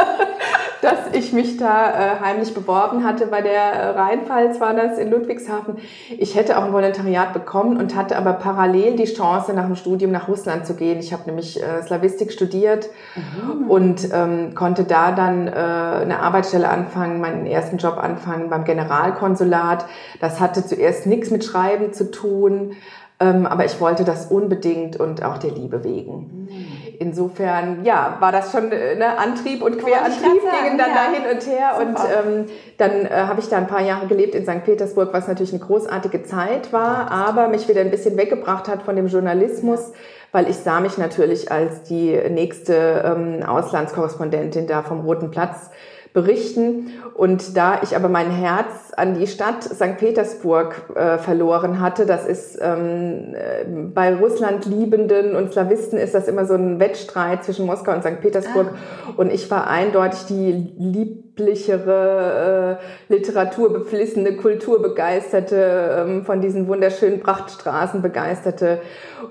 dass 0.83 0.99
ich 1.13 1.33
mich 1.33 1.57
da 1.59 1.91
äh, 1.91 2.21
heimlich 2.21 2.53
beworben 2.55 3.05
hatte 3.05 3.29
bei 3.29 3.41
der 3.41 3.73
äh, 3.73 3.89
Rheinpfalz, 3.91 4.61
war 4.61 4.75
das 4.75 4.99
in 4.99 5.11
Ludwigshafen. 5.11 5.77
Ich 6.19 6.35
hätte 6.35 6.59
auch 6.59 6.65
ein 6.65 6.73
Volontariat 6.73 7.33
bekommen 7.33 7.77
und 7.77 7.95
hatte 7.95 8.19
aber 8.19 8.33
parallel 8.33 8.97
die 8.97 9.05
Chance, 9.05 9.55
nach 9.55 9.67
dem 9.67 9.77
Studium 9.77 10.11
nach 10.11 10.27
Russland 10.27 10.67
zu 10.67 10.75
gehen. 10.75 10.99
Ich 10.99 11.13
habe 11.13 11.23
nämlich 11.27 11.63
äh, 11.63 11.83
Slavistik 11.83 12.33
studiert 12.33 12.89
mhm. 13.15 13.71
und 13.71 14.09
ähm, 14.13 14.57
konnte 14.57 14.83
da 14.83 15.13
dann 15.13 15.47
äh, 15.47 15.53
eine 15.53 16.19
Arbeitsstelle 16.19 16.69
anfangen, 16.69 17.21
meinen 17.21 17.47
ersten 17.47 17.77
Job 17.77 17.99
anfangen 17.99 18.51
beim 18.51 18.65
Generalkonsulat. 18.65 19.87
Das 20.21 20.41
hatte 20.41 20.67
zuerst 20.67 21.07
nichts 21.07 21.31
mit 21.31 21.45
Schreiben 21.45 21.93
zu 21.93 22.11
tun 22.11 22.73
ähm, 23.23 23.47
aber 23.47 23.65
ich 23.65 23.81
wollte 23.81 24.05
das 24.05 24.27
unbedingt 24.27 24.97
und 24.97 25.23
auch 25.23 25.39
der 25.39 25.53
Liebe 25.53 25.85
wegen. 25.85 26.49
Mhm. 26.49 26.67
Insofern, 26.99 27.85
ja, 27.85 28.17
war 28.21 28.33
das 28.33 28.53
schon 28.53 28.71
äh, 28.73 28.95
ne, 28.95 29.19
Antrieb 29.19 29.63
und 29.63 29.79
Querantrieb 29.79 30.41
gingen 30.41 30.79
dann 30.79 30.91
ja. 30.91 30.95
da 30.95 31.13
hin 31.13 31.25
und 31.33 31.47
her. 31.47 31.73
Super. 31.79 31.89
Und 31.89 31.99
ähm, 31.99 32.47
dann 32.79 33.07
äh, 33.07 33.27
habe 33.27 33.41
ich 33.41 33.49
da 33.49 33.57
ein 33.57 33.67
paar 33.67 33.83
Jahre 33.83 34.07
gelebt 34.07 34.35
in 34.35 34.45
St. 34.45 34.65
Petersburg, 34.65 35.11
was 35.13 35.29
natürlich 35.29 35.53
eine 35.53 35.63
großartige 35.63 36.23
Zeit 36.23 36.73
war, 36.73 37.11
aber 37.11 37.49
mich 37.49 37.69
wieder 37.69 37.81
ein 37.81 37.91
bisschen 37.91 38.17
weggebracht 38.17 38.69
hat 38.69 38.83
von 38.83 38.97
dem 38.97 39.07
Journalismus, 39.07 39.93
weil 40.33 40.49
ich 40.49 40.57
sah 40.57 40.81
mich 40.81 40.99
natürlich 40.99 41.51
als 41.51 41.83
die 41.83 42.19
nächste 42.31 43.03
ähm, 43.05 43.43
Auslandskorrespondentin 43.43 44.67
da 44.67 44.83
vom 44.83 45.01
Roten 45.01 45.31
Platz 45.31 45.71
berichten. 46.13 46.93
Und 47.15 47.57
da 47.57 47.81
ich 47.83 47.97
aber 47.97 48.09
mein 48.09 48.31
Herz 48.31 48.92
an 48.97 49.19
die 49.19 49.27
Stadt 49.27 49.63
St. 49.65 49.97
Petersburg 49.99 50.91
äh, 50.95 51.19
verloren 51.19 51.81
hatte, 51.81 52.05
das 52.05 52.27
ist 52.27 52.59
ähm, 52.61 53.35
äh, 53.35 53.65
bei 53.95 54.15
Russland 54.15 54.67
Liebenden 54.67 55.35
und 55.35 55.53
Slawisten 55.53 55.99
ist 55.99 56.15
das 56.15 56.29
immer 56.29 56.45
so 56.45 56.55
ein 56.55 56.79
Wettstreit 56.79 57.45
zwischen 57.45 57.67
Moskau 57.67 57.93
und 57.93 58.03
St. 58.03 58.21
Petersburg. 58.21 58.69
Ah. 58.73 59.13
Und 59.17 59.33
ich 59.33 59.51
war 59.51 59.69
eindeutig 59.69 60.27
die 60.27 60.75
lieb 60.79 61.23
lieblichere, 61.37 62.79
äh, 63.09 63.13
literaturbeflissene, 63.13 64.37
kulturbegeisterte, 64.37 66.05
ähm, 66.07 66.25
von 66.25 66.41
diesen 66.41 66.69
wunderschönen 66.69 67.21
Prachtstraßen 67.21 68.03
begeisterte. 68.03 68.81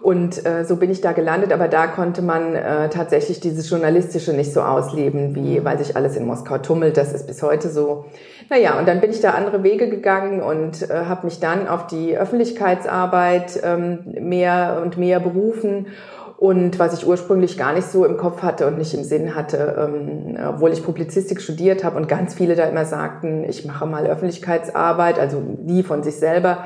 Und 0.01 0.45
äh, 0.45 0.65
so 0.65 0.77
bin 0.77 0.89
ich 0.89 1.01
da 1.01 1.11
gelandet. 1.11 1.53
Aber 1.53 1.67
da 1.67 1.87
konnte 1.87 2.21
man 2.21 2.55
äh, 2.55 2.89
tatsächlich 2.89 3.39
dieses 3.39 3.69
Journalistische 3.69 4.33
nicht 4.33 4.53
so 4.53 4.61
ausleben, 4.61 5.35
wie 5.35 5.63
weil 5.63 5.77
sich 5.77 5.95
alles 5.95 6.15
in 6.15 6.25
Moskau 6.25 6.57
tummelt. 6.57 6.97
Das 6.97 7.13
ist 7.13 7.27
bis 7.27 7.43
heute 7.43 7.69
so. 7.69 8.05
Naja, 8.51 8.77
und 8.77 8.85
dann 8.85 8.99
bin 8.99 9.11
ich 9.11 9.21
da 9.21 9.31
andere 9.31 9.63
Wege 9.63 9.87
gegangen 9.87 10.41
und 10.41 10.81
äh, 10.89 11.05
habe 11.05 11.25
mich 11.25 11.39
dann 11.39 11.69
auf 11.69 11.87
die 11.87 12.17
Öffentlichkeitsarbeit 12.17 13.61
ähm, 13.63 13.99
mehr 14.19 14.81
und 14.83 14.97
mehr 14.97 15.21
berufen 15.21 15.87
und 16.35 16.77
was 16.77 16.93
ich 16.93 17.07
ursprünglich 17.07 17.57
gar 17.57 17.71
nicht 17.71 17.87
so 17.87 18.03
im 18.03 18.17
Kopf 18.17 18.41
hatte 18.41 18.67
und 18.67 18.77
nicht 18.77 18.93
im 18.93 19.05
Sinn 19.05 19.35
hatte, 19.35 19.75
ähm, 19.79 20.37
obwohl 20.45 20.73
ich 20.73 20.83
Publizistik 20.83 21.39
studiert 21.39 21.85
habe 21.85 21.95
und 21.95 22.09
ganz 22.09 22.33
viele 22.33 22.55
da 22.55 22.65
immer 22.65 22.83
sagten, 22.83 23.45
ich 23.45 23.63
mache 23.63 23.85
mal 23.85 24.05
Öffentlichkeitsarbeit, 24.05 25.17
also 25.17 25.41
die 25.61 25.81
von 25.83 26.03
sich 26.03 26.17
selber. 26.17 26.65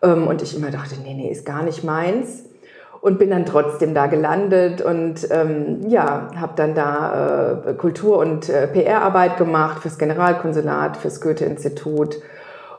Ähm, 0.00 0.28
und 0.28 0.40
ich 0.40 0.56
immer 0.56 0.70
dachte, 0.70 0.94
nee, 1.04 1.12
nee, 1.12 1.30
ist 1.30 1.44
gar 1.44 1.62
nicht 1.62 1.84
meins. 1.84 2.47
Und 3.00 3.18
bin 3.18 3.30
dann 3.30 3.46
trotzdem 3.46 3.94
da 3.94 4.06
gelandet 4.06 4.82
und 4.82 5.28
ähm, 5.30 5.88
ja, 5.88 6.28
habe 6.34 6.52
dann 6.56 6.74
da 6.74 7.62
äh, 7.64 7.74
Kultur- 7.74 8.18
und 8.18 8.48
äh, 8.48 8.66
PR-Arbeit 8.66 9.36
gemacht 9.36 9.82
fürs 9.82 9.98
Generalkonsulat, 9.98 10.96
fürs 10.96 11.20
Goethe-Institut 11.20 12.20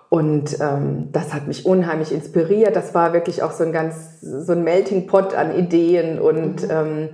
und 0.09 0.59
ähm, 0.59 1.09
das 1.11 1.33
hat 1.35 1.47
mich 1.47 1.67
unheimlich 1.67 2.11
inspiriert. 2.11 2.75
Das 2.75 2.95
war 2.95 3.13
wirklich 3.13 3.43
auch 3.43 3.51
so 3.51 3.63
ein 3.63 3.71
ganz, 3.71 4.19
so 4.21 4.53
ein 4.53 4.63
Melting 4.63 5.05
Pot 5.05 5.35
an 5.35 5.55
Ideen 5.55 6.19
und 6.19 6.63
mhm. 6.63 6.69
ähm, 6.71 7.09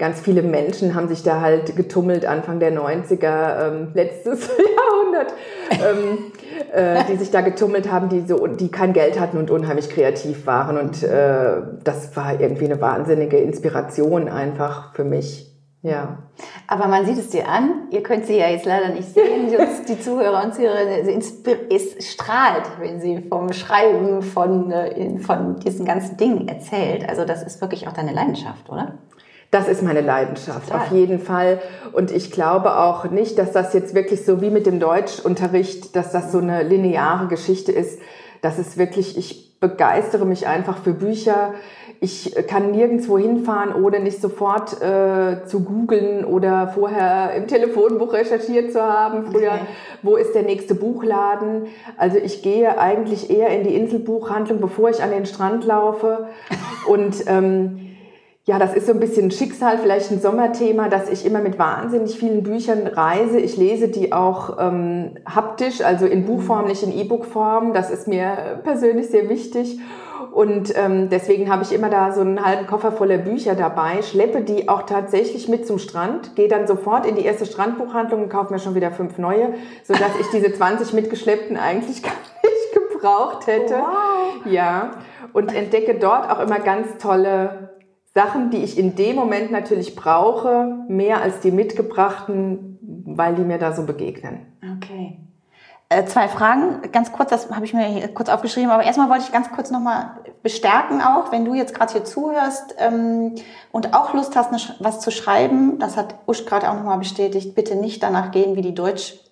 ganz 0.00 0.18
viele 0.18 0.42
Menschen 0.42 0.94
haben 0.94 1.08
sich 1.08 1.22
da 1.22 1.42
halt 1.42 1.76
getummelt 1.76 2.24
Anfang 2.24 2.58
der 2.58 2.72
90er, 2.72 3.68
ähm, 3.68 3.88
letztes 3.92 4.48
Jahrhundert, 4.76 5.34
ähm, 5.72 6.32
äh, 6.72 7.04
die 7.04 7.16
sich 7.16 7.30
da 7.30 7.42
getummelt 7.42 7.92
haben, 7.92 8.08
die 8.08 8.22
so, 8.26 8.46
die 8.46 8.70
kein 8.70 8.94
Geld 8.94 9.20
hatten 9.20 9.36
und 9.36 9.50
unheimlich 9.50 9.90
kreativ 9.90 10.46
waren. 10.46 10.78
Und 10.78 11.02
äh, 11.02 11.62
das 11.84 12.16
war 12.16 12.40
irgendwie 12.40 12.64
eine 12.64 12.80
wahnsinnige 12.80 13.36
Inspiration 13.36 14.28
einfach 14.28 14.94
für 14.94 15.04
mich. 15.04 15.46
Ja. 15.82 16.18
Aber 16.66 16.88
man 16.88 17.04
sieht 17.04 17.18
es 17.18 17.28
dir 17.28 17.48
an. 17.48 17.88
Ihr 17.90 18.02
könnt 18.02 18.26
sie 18.26 18.38
ja 18.38 18.48
jetzt 18.48 18.66
leider 18.66 18.88
nicht 18.88 19.08
sehen. 19.08 19.48
Die, 19.88 20.00
Zuhörer 20.00 20.44
und 20.44 20.54
Zuhörerinnen, 20.54 21.22
es 21.70 22.10
strahlt, 22.10 22.64
wenn 22.80 23.00
sie 23.00 23.22
vom 23.28 23.52
Schreiben 23.52 24.22
von, 24.22 24.70
äh, 24.70 25.18
von 25.18 25.56
diesen 25.56 25.84
ganzen 25.84 26.16
Dingen 26.16 26.48
erzählt. 26.48 27.06
Also 27.06 27.26
das 27.26 27.42
ist 27.42 27.60
wirklich 27.60 27.86
auch 27.86 27.92
deine 27.92 28.12
Leidenschaft, 28.12 28.70
oder? 28.70 28.94
Das 29.50 29.66
ist 29.66 29.82
meine 29.82 30.00
Leidenschaft, 30.00 30.68
Total. 30.68 30.82
auf 30.82 30.92
jeden 30.92 31.18
Fall. 31.18 31.60
Und 31.92 32.12
ich 32.12 32.30
glaube 32.30 32.76
auch 32.78 33.10
nicht, 33.10 33.38
dass 33.38 33.52
das 33.52 33.72
jetzt 33.72 33.94
wirklich 33.94 34.24
so 34.24 34.40
wie 34.40 34.50
mit 34.50 34.66
dem 34.66 34.78
Deutschunterricht, 34.78 35.96
dass 35.96 36.12
das 36.12 36.30
so 36.30 36.38
eine 36.38 36.62
lineare 36.62 37.26
Geschichte 37.26 37.72
ist. 37.72 37.98
Das 38.42 38.58
ist 38.58 38.78
wirklich, 38.78 39.18
ich 39.18 39.58
begeistere 39.58 40.24
mich 40.24 40.46
einfach 40.46 40.78
für 40.78 40.92
Bücher 40.92 41.52
ich 42.02 42.34
kann 42.46 42.70
nirgendwo 42.70 43.18
hinfahren, 43.18 43.74
ohne 43.74 44.00
nicht 44.00 44.22
sofort 44.22 44.80
äh, 44.80 45.44
zu 45.44 45.60
googeln 45.60 46.24
oder 46.24 46.68
vorher 46.68 47.34
im 47.34 47.46
Telefonbuch 47.46 48.14
recherchiert 48.14 48.72
zu 48.72 48.82
haben. 48.82 49.30
Früher, 49.30 49.52
okay. 49.52 49.66
wo 50.02 50.16
ist 50.16 50.34
der 50.34 50.42
nächste 50.42 50.74
Buchladen? 50.74 51.66
Also 51.98 52.16
ich 52.16 52.42
gehe 52.42 52.78
eigentlich 52.78 53.28
eher 53.28 53.50
in 53.50 53.64
die 53.64 53.74
Inselbuchhandlung, 53.74 54.60
bevor 54.60 54.88
ich 54.88 55.02
an 55.02 55.10
den 55.10 55.26
Strand 55.26 55.66
laufe. 55.66 56.28
Und 56.88 57.16
ähm, 57.26 57.89
ja, 58.50 58.58
das 58.58 58.74
ist 58.74 58.88
so 58.88 58.92
ein 58.92 58.98
bisschen 58.98 59.30
Schicksal, 59.30 59.78
vielleicht 59.78 60.10
ein 60.10 60.20
Sommerthema, 60.20 60.88
dass 60.88 61.08
ich 61.08 61.24
immer 61.24 61.38
mit 61.38 61.56
wahnsinnig 61.56 62.18
vielen 62.18 62.42
Büchern 62.42 62.88
reise. 62.88 63.38
Ich 63.38 63.56
lese 63.56 63.86
die 63.86 64.12
auch 64.12 64.58
ähm, 64.58 65.12
haptisch, 65.24 65.82
also 65.82 66.04
in 66.04 66.26
Buchform, 66.26 66.66
nicht 66.66 66.82
in 66.82 66.92
E-Book-Form. 66.92 67.74
Das 67.74 67.90
ist 67.90 68.08
mir 68.08 68.58
persönlich 68.64 69.06
sehr 69.06 69.28
wichtig. 69.28 69.78
Und 70.32 70.76
ähm, 70.76 71.08
deswegen 71.10 71.48
habe 71.48 71.62
ich 71.62 71.72
immer 71.72 71.90
da 71.90 72.10
so 72.10 72.22
einen 72.22 72.44
halben 72.44 72.66
Koffer 72.66 72.90
voller 72.90 73.18
Bücher 73.18 73.54
dabei, 73.54 74.02
schleppe 74.02 74.40
die 74.40 74.68
auch 74.68 74.82
tatsächlich 74.82 75.48
mit 75.48 75.64
zum 75.64 75.78
Strand, 75.78 76.34
gehe 76.34 76.48
dann 76.48 76.66
sofort 76.66 77.06
in 77.06 77.14
die 77.14 77.24
erste 77.24 77.46
Strandbuchhandlung 77.46 78.24
und 78.24 78.30
kaufe 78.30 78.52
mir 78.52 78.58
schon 78.58 78.74
wieder 78.74 78.90
fünf 78.90 79.16
neue, 79.16 79.54
sodass 79.84 80.10
ich 80.20 80.26
diese 80.32 80.52
20 80.52 80.92
mitgeschleppten 80.92 81.56
eigentlich 81.56 82.02
gar 82.02 82.10
nicht 82.42 82.90
gebraucht 82.90 83.46
hätte. 83.46 83.74
Wow. 83.74 84.52
Ja, 84.52 84.90
und 85.32 85.54
entdecke 85.54 85.94
dort 85.94 86.28
auch 86.28 86.40
immer 86.40 86.58
ganz 86.58 86.98
tolle 86.98 87.70
Sachen, 88.14 88.50
die 88.50 88.58
ich 88.58 88.78
in 88.78 88.96
dem 88.96 89.16
Moment 89.16 89.52
natürlich 89.52 89.94
brauche, 89.94 90.84
mehr 90.88 91.22
als 91.22 91.40
die 91.40 91.52
mitgebrachten, 91.52 92.78
weil 93.04 93.34
die 93.34 93.42
mir 93.42 93.58
da 93.58 93.72
so 93.72 93.84
begegnen. 93.86 94.46
Okay. 94.78 95.18
Äh, 95.92 96.04
zwei 96.04 96.28
Fragen, 96.28 96.82
ganz 96.92 97.10
kurz, 97.10 97.30
das 97.30 97.50
habe 97.50 97.64
ich 97.64 97.74
mir 97.74 97.84
hier 97.84 98.06
kurz 98.08 98.28
aufgeschrieben, 98.28 98.70
aber 98.70 98.84
erstmal 98.84 99.08
wollte 99.10 99.24
ich 99.24 99.32
ganz 99.32 99.50
kurz 99.50 99.72
nochmal 99.72 100.18
bestärken 100.42 101.02
auch, 101.02 101.32
wenn 101.32 101.44
du 101.44 101.54
jetzt 101.54 101.74
gerade 101.74 101.92
hier 101.92 102.04
zuhörst 102.04 102.76
ähm, 102.78 103.34
und 103.72 103.92
auch 103.92 104.14
Lust 104.14 104.36
hast, 104.36 104.52
ne, 104.52 104.58
was 104.78 105.00
zu 105.00 105.10
schreiben, 105.10 105.80
das 105.80 105.96
hat 105.96 106.14
Usch 106.26 106.46
gerade 106.46 106.70
auch 106.70 106.74
nochmal 106.74 106.98
bestätigt, 106.98 107.56
bitte 107.56 107.74
nicht 107.74 108.04
danach 108.04 108.30
gehen, 108.30 108.54
wie 108.54 108.62
die 108.62 108.74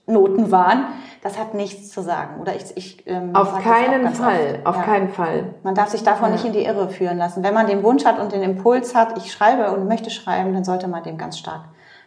Deutschnoten 0.09 0.51
waren. 0.51 0.87
Das 1.23 1.39
hat 1.39 1.55
nichts 1.55 1.91
zu 1.91 2.01
sagen, 2.01 2.41
oder? 2.41 2.55
Ich, 2.55 2.77
ich 2.77 3.07
ähm, 3.07 3.35
auf 3.35 3.63
keinen 3.63 4.15
Fall, 4.15 4.61
auf 4.65 4.77
ja. 4.77 4.83
keinen 4.83 5.09
Fall. 5.09 5.55
Man 5.63 5.75
darf 5.75 5.89
sich 5.89 6.05
davon 6.05 6.29
ja. 6.29 6.35
nicht 6.35 6.45
in 6.45 6.53
die 6.53 6.65
Irre 6.65 6.89
führen 6.89 7.19
lassen. 7.19 7.43
Wenn 7.43 7.55
man 7.55 7.67
den 7.67 7.83
Wunsch 7.83 8.05
hat 8.05 8.21
und 8.21 8.33
den 8.33 8.43
Impuls 8.43 8.95
hat, 8.95 9.19
ich 9.19 9.33
schreibe 9.33 9.73
und 9.73 9.89
möchte 9.89 10.11
schreiben, 10.11 10.55
dann 10.55 10.65
sollte 10.65 10.87
man 10.87 11.03
dem 11.03 11.19
ganz 11.19 11.39
stark 11.39 11.63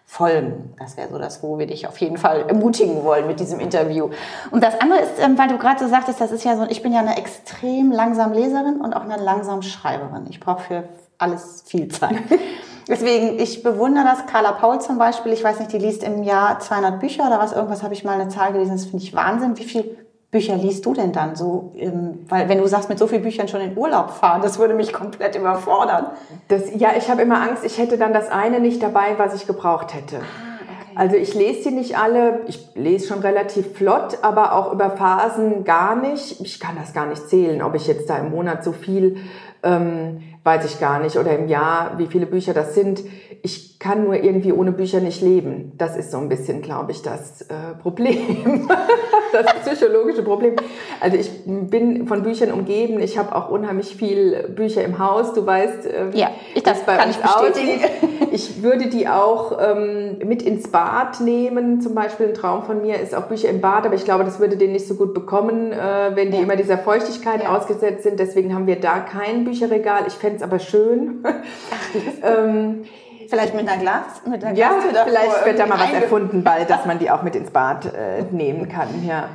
folgen. 0.05 0.73
Das 0.79 0.97
wäre 0.97 1.09
so 1.09 1.17
das, 1.17 1.43
wo 1.43 1.59
wir 1.59 1.67
dich 1.67 1.87
auf 1.87 1.97
jeden 1.97 2.17
Fall 2.17 2.45
ermutigen 2.47 3.03
wollen 3.03 3.27
mit 3.27 3.39
diesem 3.39 3.59
Interview. 3.59 4.09
Und 4.49 4.63
das 4.63 4.79
andere 4.79 5.01
ist, 5.01 5.19
ähm, 5.21 5.37
weil 5.37 5.49
du 5.49 5.57
gerade 5.57 5.79
so 5.79 5.89
sagtest, 5.89 6.19
das 6.21 6.31
ist 6.31 6.43
ja 6.43 6.55
so, 6.55 6.65
ich 6.69 6.81
bin 6.81 6.93
ja 6.93 6.99
eine 6.99 7.17
extrem 7.17 7.91
langsam 7.91 8.31
Leserin 8.33 8.79
und 8.81 8.93
auch 8.93 9.03
eine 9.03 9.17
langsam 9.17 9.61
Schreiberin. 9.61 10.25
Ich 10.29 10.39
brauche 10.39 10.61
für 10.61 10.83
alles 11.17 11.63
viel 11.67 11.89
Zeit. 11.89 12.15
Deswegen, 12.87 13.39
ich 13.39 13.63
bewundere 13.63 14.05
das. 14.05 14.25
Carla 14.25 14.53
Paul 14.53 14.79
zum 14.81 14.97
Beispiel, 14.97 15.33
ich 15.33 15.43
weiß 15.43 15.59
nicht, 15.59 15.71
die 15.71 15.77
liest 15.77 16.03
im 16.03 16.23
Jahr 16.23 16.59
200 16.59 16.99
Bücher 16.99 17.27
oder 17.27 17.39
was, 17.39 17.53
irgendwas 17.53 17.83
habe 17.83 17.93
ich 17.93 18.03
mal 18.03 18.19
eine 18.19 18.29
Zahl 18.29 18.53
gelesen, 18.53 18.73
das 18.73 18.85
finde 18.85 19.03
ich 19.03 19.13
Wahnsinn. 19.15 19.57
Wie 19.57 19.63
viel 19.63 19.97
Bücher 20.31 20.55
liest 20.55 20.85
du 20.85 20.93
denn 20.93 21.11
dann 21.11 21.35
so? 21.35 21.73
Ähm, 21.75 22.25
weil 22.29 22.47
wenn 22.47 22.57
du 22.57 22.67
sagst, 22.67 22.89
mit 22.89 22.97
so 22.97 23.07
vielen 23.07 23.21
Büchern 23.21 23.47
schon 23.47 23.61
in 23.61 23.77
Urlaub 23.77 24.11
fahren, 24.11 24.41
das 24.41 24.59
würde 24.59 24.73
mich 24.73 24.93
komplett 24.93 25.35
überfordern. 25.35 26.07
Das, 26.47 26.63
ja, 26.75 26.91
ich 26.97 27.09
habe 27.09 27.21
immer 27.21 27.41
Angst, 27.41 27.65
ich 27.65 27.77
hätte 27.77 27.97
dann 27.97 28.13
das 28.13 28.29
eine 28.29 28.59
nicht 28.59 28.81
dabei, 28.81 29.15
was 29.17 29.35
ich 29.35 29.45
gebraucht 29.45 29.93
hätte. 29.93 30.17
Ah, 30.17 30.51
also 30.95 31.17
ich 31.17 31.33
lese 31.33 31.69
die 31.69 31.75
nicht 31.75 31.97
alle, 31.97 32.41
ich 32.47 32.65
lese 32.75 33.07
schon 33.07 33.19
relativ 33.19 33.75
flott, 33.75 34.19
aber 34.21 34.55
auch 34.55 34.71
über 34.71 34.91
Phasen 34.91 35.65
gar 35.65 35.95
nicht. 35.95 36.39
Ich 36.41 36.59
kann 36.59 36.75
das 36.79 36.93
gar 36.93 37.07
nicht 37.07 37.27
zählen, 37.27 37.61
ob 37.61 37.75
ich 37.75 37.87
jetzt 37.87 38.09
da 38.09 38.17
im 38.17 38.31
Monat 38.31 38.63
so 38.63 38.71
viel, 38.71 39.17
ähm, 39.63 40.23
weiß 40.43 40.65
ich 40.65 40.79
gar 40.79 40.99
nicht, 40.99 41.17
oder 41.17 41.37
im 41.37 41.47
Jahr, 41.47 41.97
wie 41.97 42.07
viele 42.07 42.25
Bücher 42.25 42.53
das 42.53 42.73
sind 42.73 43.01
ich 43.43 43.79
kann 43.79 44.03
nur 44.03 44.15
irgendwie 44.15 44.53
ohne 44.53 44.71
Bücher 44.71 44.99
nicht 44.99 45.21
leben. 45.21 45.71
Das 45.77 45.97
ist 45.97 46.11
so 46.11 46.17
ein 46.17 46.29
bisschen, 46.29 46.61
glaube 46.61 46.91
ich, 46.91 47.01
das 47.01 47.41
äh, 47.41 47.73
Problem, 47.81 48.69
das 49.31 49.45
psychologische 49.65 50.21
Problem. 50.21 50.55
Also 50.99 51.17
ich 51.17 51.31
bin 51.45 52.05
von 52.05 52.21
Büchern 52.21 52.51
umgeben. 52.51 52.99
Ich 52.99 53.17
habe 53.17 53.35
auch 53.35 53.49
unheimlich 53.49 53.95
viel 53.95 54.49
Bücher 54.49 54.83
im 54.83 54.99
Haus. 54.99 55.33
Du 55.33 55.45
weißt, 55.45 55.87
äh, 55.87 56.11
ja, 56.13 56.29
ich 56.53 56.61
das 56.61 56.83
bei 56.85 56.95
kann 56.95 57.07
uns 57.07 57.17
ich 57.17 57.23
bestätigen. 57.23 57.81
Ich 58.33 58.63
würde 58.63 58.87
die 58.87 59.09
auch 59.09 59.57
ähm, 59.59 60.19
mit 60.23 60.41
ins 60.41 60.69
Bad 60.69 61.19
nehmen. 61.19 61.81
Zum 61.81 61.93
Beispiel 61.93 62.27
ein 62.27 62.33
Traum 62.33 62.63
von 62.63 62.81
mir 62.81 62.97
ist 62.97 63.13
auch 63.13 63.23
Bücher 63.23 63.49
im 63.49 63.59
Bad, 63.59 63.85
aber 63.85 63.95
ich 63.95 64.05
glaube, 64.05 64.23
das 64.23 64.39
würde 64.39 64.55
den 64.55 64.71
nicht 64.71 64.87
so 64.87 64.95
gut 64.95 65.13
bekommen, 65.13 65.73
äh, 65.73 66.11
wenn 66.15 66.31
die 66.31 66.37
ja. 66.37 66.43
immer 66.43 66.55
dieser 66.55 66.77
Feuchtigkeit 66.77 67.43
ja. 67.43 67.57
ausgesetzt 67.57 68.03
sind. 68.03 68.19
Deswegen 68.21 68.55
haben 68.55 68.67
wir 68.67 68.79
da 68.79 68.99
kein 68.99 69.43
Bücherregal. 69.43 70.03
Ich 70.07 70.13
fände 70.13 70.37
es 70.37 70.43
aber 70.43 70.59
schön. 70.59 71.25
ähm, 72.23 72.85
Vielleicht 73.31 73.55
mit 73.55 73.65
einer 73.65 73.81
Glas? 73.81 74.21
Mit 74.27 74.43
einer 74.43 74.57
ja, 74.57 74.71
vielleicht 75.05 75.45
wird 75.45 75.57
da 75.57 75.65
mal 75.65 75.79
was 75.79 75.93
erfunden 75.93 76.43
bald, 76.43 76.69
dass 76.69 76.85
man 76.85 76.99
die 76.99 77.09
auch 77.09 77.23
mit 77.23 77.33
ins 77.33 77.49
Bad 77.49 77.85
äh, 77.85 78.23
nehmen 78.29 78.67
kann. 78.67 78.89
Ja. 79.07 79.29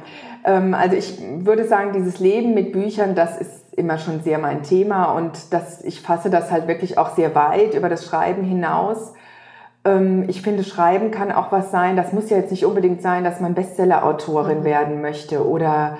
Ähm, 0.44 0.74
also 0.74 0.96
ich 0.96 1.18
würde 1.18 1.66
sagen, 1.66 1.92
dieses 1.94 2.20
Leben 2.20 2.52
mit 2.52 2.72
Büchern, 2.72 3.14
das 3.14 3.38
ist 3.38 3.72
immer 3.74 3.96
schon 3.96 4.20
sehr 4.20 4.38
mein 4.38 4.62
Thema 4.62 5.12
und 5.12 5.54
das, 5.54 5.82
ich 5.82 6.02
fasse 6.02 6.28
das 6.28 6.50
halt 6.50 6.68
wirklich 6.68 6.98
auch 6.98 7.16
sehr 7.16 7.34
weit 7.34 7.72
über 7.72 7.88
das 7.88 8.04
Schreiben 8.04 8.44
hinaus. 8.44 9.14
Ähm, 9.86 10.24
ich 10.28 10.42
finde, 10.42 10.62
Schreiben 10.62 11.10
kann 11.10 11.32
auch 11.32 11.50
was 11.50 11.70
sein. 11.70 11.96
Das 11.96 12.12
muss 12.12 12.28
ja 12.28 12.36
jetzt 12.36 12.50
nicht 12.50 12.66
unbedingt 12.66 13.00
sein, 13.00 13.24
dass 13.24 13.40
man 13.40 13.54
Bestseller-Autorin 13.54 14.60
mhm. 14.60 14.64
werden 14.64 15.00
möchte 15.00 15.48
oder 15.48 15.96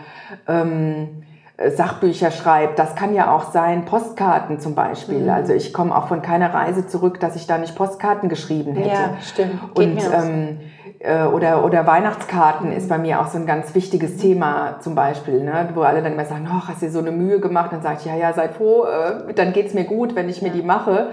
ähm, 0.46 1.08
äh, 1.08 1.35
Sachbücher 1.58 2.30
schreibt. 2.30 2.78
Das 2.78 2.94
kann 2.94 3.14
ja 3.14 3.34
auch 3.34 3.50
sein, 3.50 3.86
Postkarten 3.86 4.60
zum 4.60 4.74
Beispiel. 4.74 5.22
Mhm. 5.22 5.30
Also 5.30 5.54
ich 5.54 5.72
komme 5.72 5.96
auch 5.96 6.08
von 6.08 6.20
keiner 6.20 6.52
Reise 6.52 6.86
zurück, 6.86 7.18
dass 7.20 7.34
ich 7.34 7.46
da 7.46 7.56
nicht 7.56 7.74
Postkarten 7.74 8.28
geschrieben 8.28 8.74
hätte. 8.74 8.88
Ja, 8.88 9.16
stimmt. 9.22 9.74
Geht 9.74 9.88
Und 9.88 10.12
ähm, 10.12 10.60
äh, 11.00 11.24
oder, 11.24 11.64
oder 11.64 11.86
Weihnachtskarten 11.86 12.72
ist 12.72 12.88
bei 12.88 12.98
mir 12.98 13.20
auch 13.20 13.26
so 13.26 13.38
ein 13.38 13.46
ganz 13.46 13.74
wichtiges 13.74 14.16
Thema 14.16 14.80
zum 14.80 14.94
Beispiel, 14.94 15.42
ne? 15.42 15.68
wo 15.74 15.82
alle 15.82 16.02
dann 16.02 16.12
immer 16.12 16.24
sagen, 16.24 16.48
oh, 16.50 16.66
hast 16.66 16.82
du 16.82 16.90
so 16.90 17.00
eine 17.00 17.10
Mühe 17.10 17.40
gemacht? 17.40 17.72
Dann 17.72 17.82
sage 17.82 17.98
ich, 18.00 18.06
ja, 18.06 18.16
ja, 18.16 18.32
seid 18.32 18.54
froh, 18.54 18.84
äh, 18.84 19.34
dann 19.34 19.52
geht's 19.52 19.74
mir 19.74 19.84
gut, 19.84 20.14
wenn 20.14 20.28
ich 20.28 20.42
mir 20.42 20.50
die 20.50 20.62
mache. 20.62 21.10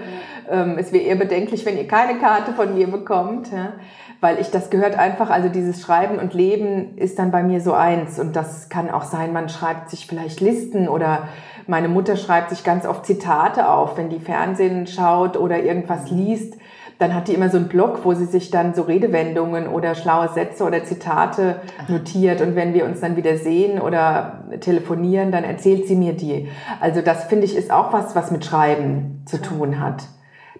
Ähm, 0.50 0.76
es 0.78 0.92
wäre 0.92 1.04
eher 1.04 1.16
bedenklich, 1.16 1.66
wenn 1.66 1.76
ihr 1.76 1.86
keine 1.86 2.18
Karte 2.18 2.52
von 2.52 2.74
mir 2.74 2.90
bekommt. 2.90 3.52
Ja? 3.52 3.72
Weil 4.20 4.40
ich, 4.40 4.50
das 4.50 4.70
gehört 4.70 4.98
einfach, 4.98 5.30
also 5.30 5.48
dieses 5.48 5.82
Schreiben 5.82 6.18
und 6.18 6.32
Leben 6.32 6.96
ist 6.96 7.18
dann 7.18 7.30
bei 7.30 7.42
mir 7.42 7.60
so 7.60 7.74
eins. 7.74 8.18
Und 8.18 8.36
das 8.36 8.68
kann 8.68 8.90
auch 8.90 9.04
sein, 9.04 9.32
man 9.32 9.48
schreibt 9.48 9.90
sich 9.90 10.06
vielleicht 10.06 10.40
Listen 10.40 10.88
oder 10.88 11.28
meine 11.66 11.88
Mutter 11.88 12.16
schreibt 12.16 12.50
sich 12.50 12.64
ganz 12.64 12.86
oft 12.86 13.06
Zitate 13.06 13.68
auf, 13.68 13.96
wenn 13.96 14.10
die 14.10 14.20
Fernsehen 14.20 14.86
schaut 14.86 15.36
oder 15.36 15.62
irgendwas 15.62 16.10
liest 16.10 16.54
dann 16.98 17.14
hat 17.14 17.28
die 17.28 17.34
immer 17.34 17.50
so 17.50 17.56
einen 17.56 17.68
Blog, 17.68 18.00
wo 18.04 18.14
sie 18.14 18.26
sich 18.26 18.50
dann 18.50 18.74
so 18.74 18.82
Redewendungen 18.82 19.68
oder 19.68 19.94
schlaue 19.94 20.28
Sätze 20.28 20.64
oder 20.64 20.84
Zitate 20.84 21.56
notiert. 21.88 22.40
Und 22.40 22.54
wenn 22.54 22.72
wir 22.72 22.84
uns 22.84 23.00
dann 23.00 23.16
wieder 23.16 23.36
sehen 23.36 23.80
oder 23.80 24.44
telefonieren, 24.60 25.32
dann 25.32 25.44
erzählt 25.44 25.88
sie 25.88 25.96
mir 25.96 26.12
die. 26.12 26.48
Also 26.80 27.02
das 27.02 27.24
finde 27.24 27.46
ich 27.46 27.56
ist 27.56 27.70
auch 27.70 27.92
was, 27.92 28.14
was 28.14 28.30
mit 28.30 28.44
Schreiben 28.44 29.22
zu 29.26 29.40
tun 29.40 29.80
hat. 29.80 30.04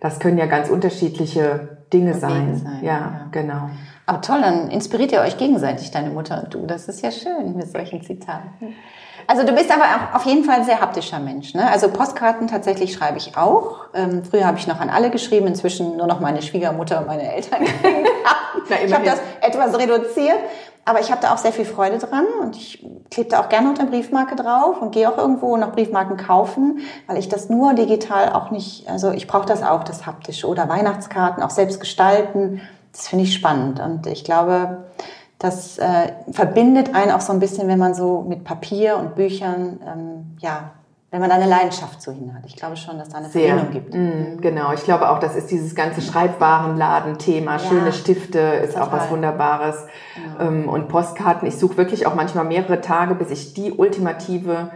Das 0.01 0.19
können 0.19 0.39
ja 0.39 0.47
ganz 0.47 0.69
unterschiedliche 0.69 1.79
Dinge 1.93 2.15
sein. 2.15 2.57
sein. 2.57 2.81
Ja, 2.83 2.93
ja, 2.93 3.29
genau. 3.31 3.71
Aber 4.07 4.21
toll, 4.21 4.41
dann 4.43 4.71
inspiriert 4.71 5.13
ihr 5.13 5.21
euch 5.21 5.39
gegenseitig, 5.39 5.91
deine 5.93 6.11
Mutter 6.11 6.43
und 6.43 6.53
du. 6.53 6.67
Das 6.67 6.89
ist 6.89 7.03
ja 7.03 7.11
schön 7.11 7.57
mit 7.57 7.71
solchen 7.71 8.03
Zitaten. 8.03 8.75
Also 9.27 9.45
du 9.45 9.53
bist 9.53 9.71
aber 9.71 9.85
auch 9.85 10.17
auf 10.17 10.27
jeden 10.27 10.45
Fall 10.45 10.57
ein 10.57 10.65
sehr 10.65 10.81
haptischer 10.81 11.19
Mensch. 11.19 11.55
Ne? 11.55 11.71
Also 11.71 11.89
Postkarten 11.89 12.49
tatsächlich 12.49 12.93
schreibe 12.93 13.19
ich 13.19 13.37
auch. 13.37 13.87
Ähm, 13.95 14.23
früher 14.25 14.47
habe 14.47 14.59
ich 14.59 14.67
noch 14.67 14.81
an 14.81 14.91
alle 14.91 15.11
geschrieben, 15.11 15.47
inzwischen 15.47 15.97
nur 15.97 16.07
noch 16.07 16.21
meine 16.21 16.43
Schwiegermutter 16.43 17.01
und 17.01 17.07
meine 17.07 17.33
Eltern. 17.33 17.63
ich 18.85 18.95
habe 18.95 19.05
das 19.05 19.21
etwas 19.41 19.79
reduziert. 19.79 20.39
Aber 20.87 21.01
ich 21.01 21.11
habe 21.11 21.23
da 21.23 21.33
auch 21.33 21.39
sehr 21.39 21.53
viel 21.53 21.65
Freude 21.65 21.99
dran 21.99 22.27
und 22.43 22.57
ich 22.57 22.85
klebe 23.11 23.31
da 23.31 23.41
auch 23.41 23.49
gerne 23.49 23.71
unter 23.71 23.87
Briefmarke 23.87 24.37
drauf 24.37 24.83
und 24.83 24.93
gehe 24.93 25.11
auch 25.11 25.17
irgendwo 25.17 25.57
noch 25.57 25.73
Briefmarken 25.73 26.19
kaufen, 26.19 26.81
weil 27.07 27.17
ich 27.17 27.29
das 27.31 27.49
nur 27.49 27.73
digital 27.73 28.33
auch 28.35 28.51
nicht, 28.51 28.87
also 28.89 29.11
ich 29.11 29.27
brauche 29.27 29.47
das 29.47 29.63
auch, 29.63 29.85
das 29.85 30.05
haptische 30.05 30.47
oder 30.47 30.69
Weihnachtskarten 30.69 31.43
auch 31.43 31.51
selbst 31.51 31.81
gestalten. 31.81 32.61
Das 32.93 33.09
finde 33.09 33.25
ich 33.25 33.35
spannend 33.35 33.81
und 33.81 34.07
ich 34.07 34.25
glaube, 34.25 34.85
das 35.39 35.79
äh, 35.79 36.13
verbindet 36.31 36.95
einen 36.95 37.11
auch 37.11 37.21
so 37.21 37.33
ein 37.33 37.41
bisschen, 37.41 37.69
wenn 37.69 37.79
man 37.79 37.95
so 37.95 38.25
mit 38.27 38.45
Papier 38.45 38.97
und 38.97 39.15
Büchern, 39.15 39.81
ähm, 39.85 40.37
ja, 40.39 40.71
wenn 41.11 41.21
man 41.21 41.31
da 41.31 41.37
eine 41.37 41.47
Leidenschaft 41.47 42.03
zu 42.03 42.11
hin 42.11 42.35
hat. 42.35 42.45
Ich 42.45 42.57
glaube 42.57 42.77
schon, 42.77 42.99
dass 42.99 43.11
da 43.11 43.19
eine 43.19 43.29
Sehr. 43.29 43.57
Verbindung 43.57 43.73
gibt. 43.73 43.95
Mm, 43.95 44.41
genau, 44.41 44.73
ich 44.73 44.83
glaube 44.83 45.09
auch, 45.09 45.21
das 45.21 45.37
ist 45.37 45.49
dieses 45.51 45.77
ganze 45.77 46.01
Schreibwarenladen-Thema. 46.01 47.53
Ja, 47.53 47.59
Schöne 47.61 47.93
Stifte 47.93 48.39
ist 48.39 48.73
total. 48.73 48.89
auch 48.89 48.93
was 48.93 49.11
Wunderbares. 49.11 49.87
Genau. 50.17 50.51
Ähm, 50.51 50.69
und 50.69 50.89
Postkarten, 50.89 51.47
ich 51.47 51.57
suche 51.57 51.77
wirklich 51.77 52.07
auch 52.07 52.17
manchmal 52.17 52.45
mehrere 52.45 52.81
Tage, 52.81 53.15
bis 53.15 53.31
ich 53.31 53.55
die 53.55 53.71
ultimative 53.71 54.71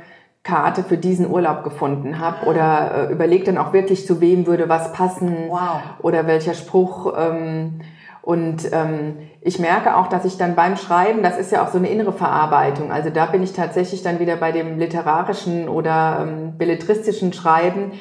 Karte 0.45 0.85
für 0.85 0.97
diesen 0.97 1.29
Urlaub 1.29 1.65
gefunden 1.65 2.21
habe 2.21 2.39
ah. 2.43 2.47
oder 2.47 3.09
äh, 3.09 3.13
überlege 3.13 3.45
dann 3.45 3.59
auch 3.59 3.73
wirklich, 3.73 4.07
zu 4.07 4.21
wem 4.21 4.47
würde 4.47 4.69
was 4.69 4.93
passen 4.93 5.49
wow. 5.49 5.81
oder 6.01 6.27
welcher 6.29 6.55
Spruch. 6.55 7.15
Ähm, 7.19 7.81
und 8.29 8.73
ähm, 8.73 9.17
ich 9.41 9.59
merke 9.59 9.97
auch, 9.97 10.07
dass 10.07 10.27
ich 10.27 10.37
dann 10.37 10.55
beim 10.55 10.77
Schreiben, 10.77 11.23
das 11.23 11.39
ist 11.39 11.51
ja 11.51 11.65
auch 11.65 11.71
so 11.71 11.79
eine 11.79 11.89
innere 11.89 12.13
Verarbeitung, 12.13 12.93
also 12.93 13.09
da 13.09 13.25
bin 13.25 13.43
ich 13.43 13.55
tatsächlich 13.55 14.03
dann 14.03 14.19
wieder 14.19 14.37
bei 14.37 14.53
dem 14.53 14.79
literarischen 14.79 15.67
oder 15.67 16.27
ähm, 16.29 16.59
belletristischen 16.59 17.33
Schreiben. 17.33 17.93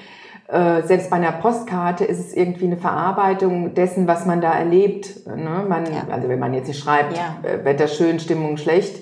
Äh, 0.50 0.82
selbst 0.82 1.12
bei 1.12 1.16
einer 1.16 1.32
Postkarte 1.32 2.04
ist 2.04 2.20
es 2.20 2.34
irgendwie 2.34 2.66
eine 2.66 2.76
Verarbeitung 2.76 3.74
dessen, 3.74 4.06
was 4.06 4.26
man 4.26 4.42
da 4.42 4.52
erlebt. 4.52 5.26
Ne? 5.28 5.64
Man, 5.66 5.86
ja. 5.86 6.02
Also 6.12 6.28
wenn 6.28 6.40
man 6.40 6.54
jetzt 6.54 6.68
nicht 6.68 6.84
schreibt, 6.84 7.16
ja. 7.16 7.38
äh, 7.50 7.64
Wetter 7.64 7.88
schön, 7.88 8.20
Stimmung 8.20 8.58
schlecht, 8.58 9.02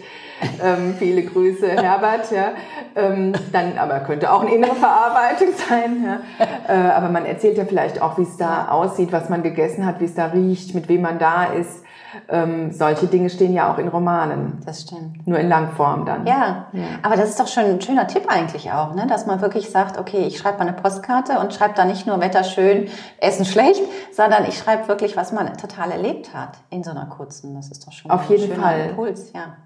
ähm, 0.64 0.96
viele 0.98 1.24
Grüße, 1.24 1.68
Herbert. 1.68 2.32
Ja. 2.32 2.52
Ähm, 2.96 3.34
dann, 3.52 3.78
aber 3.78 4.00
könnte 4.02 4.32
auch 4.32 4.42
eine 4.42 4.54
innere 4.54 4.76
Verarbeitung 4.76 5.50
sein. 5.70 6.06
Ja. 6.06 6.20
Äh, 6.68 6.92
aber 6.92 7.10
man 7.10 7.26
erzählt 7.26 7.58
ja 7.58 7.66
vielleicht 7.66 8.02
auch, 8.02 8.18
wie 8.18 8.24
es 8.24 8.38
da 8.38 8.70
aussieht, 8.70 9.12
was 9.12 9.30
man 9.30 9.44
gegessen 9.44 9.86
hat, 9.86 10.00
wie 10.00 10.06
es 10.06 10.16
da 10.16 10.28
riecht, 10.28 10.76
mit 10.76 10.90
wem 10.90 11.02
man 11.02 11.20
da 11.20 11.46
ist. 11.46 11.84
Ähm, 12.30 12.72
solche 12.72 13.08
Dinge 13.08 13.30
stehen 13.30 13.54
ja 13.54 13.72
auch 13.72 13.78
in 13.78 13.88
Romanen. 13.88 14.60
Das 14.66 14.82
stimmt. 14.82 15.28
Nur 15.28 15.38
in 15.40 15.50
Langform 15.50 16.06
dann. 16.06 16.26
Ja, 16.26 16.68
ja. 16.72 16.84
aber 17.02 17.16
das 17.16 17.30
ist 17.30 17.40
doch 17.40 17.48
schon 17.48 17.66
ein 17.66 17.82
schöner 17.82 18.08
Tipp 18.08 18.24
eigentlich 18.28 18.72
auch, 18.72 18.96
ne? 18.96 19.06
dass 19.08 19.26
man 19.26 19.42
wirklich 19.42 19.70
sagt, 19.70 19.98
okay, 20.00 20.26
ich 20.26 20.38
schreibe 20.38 20.60
mal 20.60 20.68
eine 20.68 20.78
Postkarte 20.78 21.40
und 21.40 21.54
schreibe 21.54 21.74
da 21.76 21.86
nicht 21.86 22.08
nur 22.08 22.20
Wetter 22.22 22.44
schön, 22.44 22.88
Essen 23.20 23.46
schlecht, 23.46 23.82
sondern 24.12 24.46
ich 24.46 24.58
schreibe 24.58 24.88
wirklich, 24.88 25.18
was 25.18 25.32
man 25.34 25.58
total 25.58 25.92
erlebt 25.92 26.34
hat 26.34 26.58
in 26.70 26.84
so 26.84 26.92
einer 26.92 27.06
kurzen. 27.08 27.54
Das 27.54 27.70
ist 27.70 27.86
doch 27.86 27.92
schon 27.92 28.10
Auf 28.12 28.30
jeden 28.30 28.54
ein 28.54 28.62
Fall. 28.62 28.90
Impuls, 28.90 29.34
ja 29.34 29.58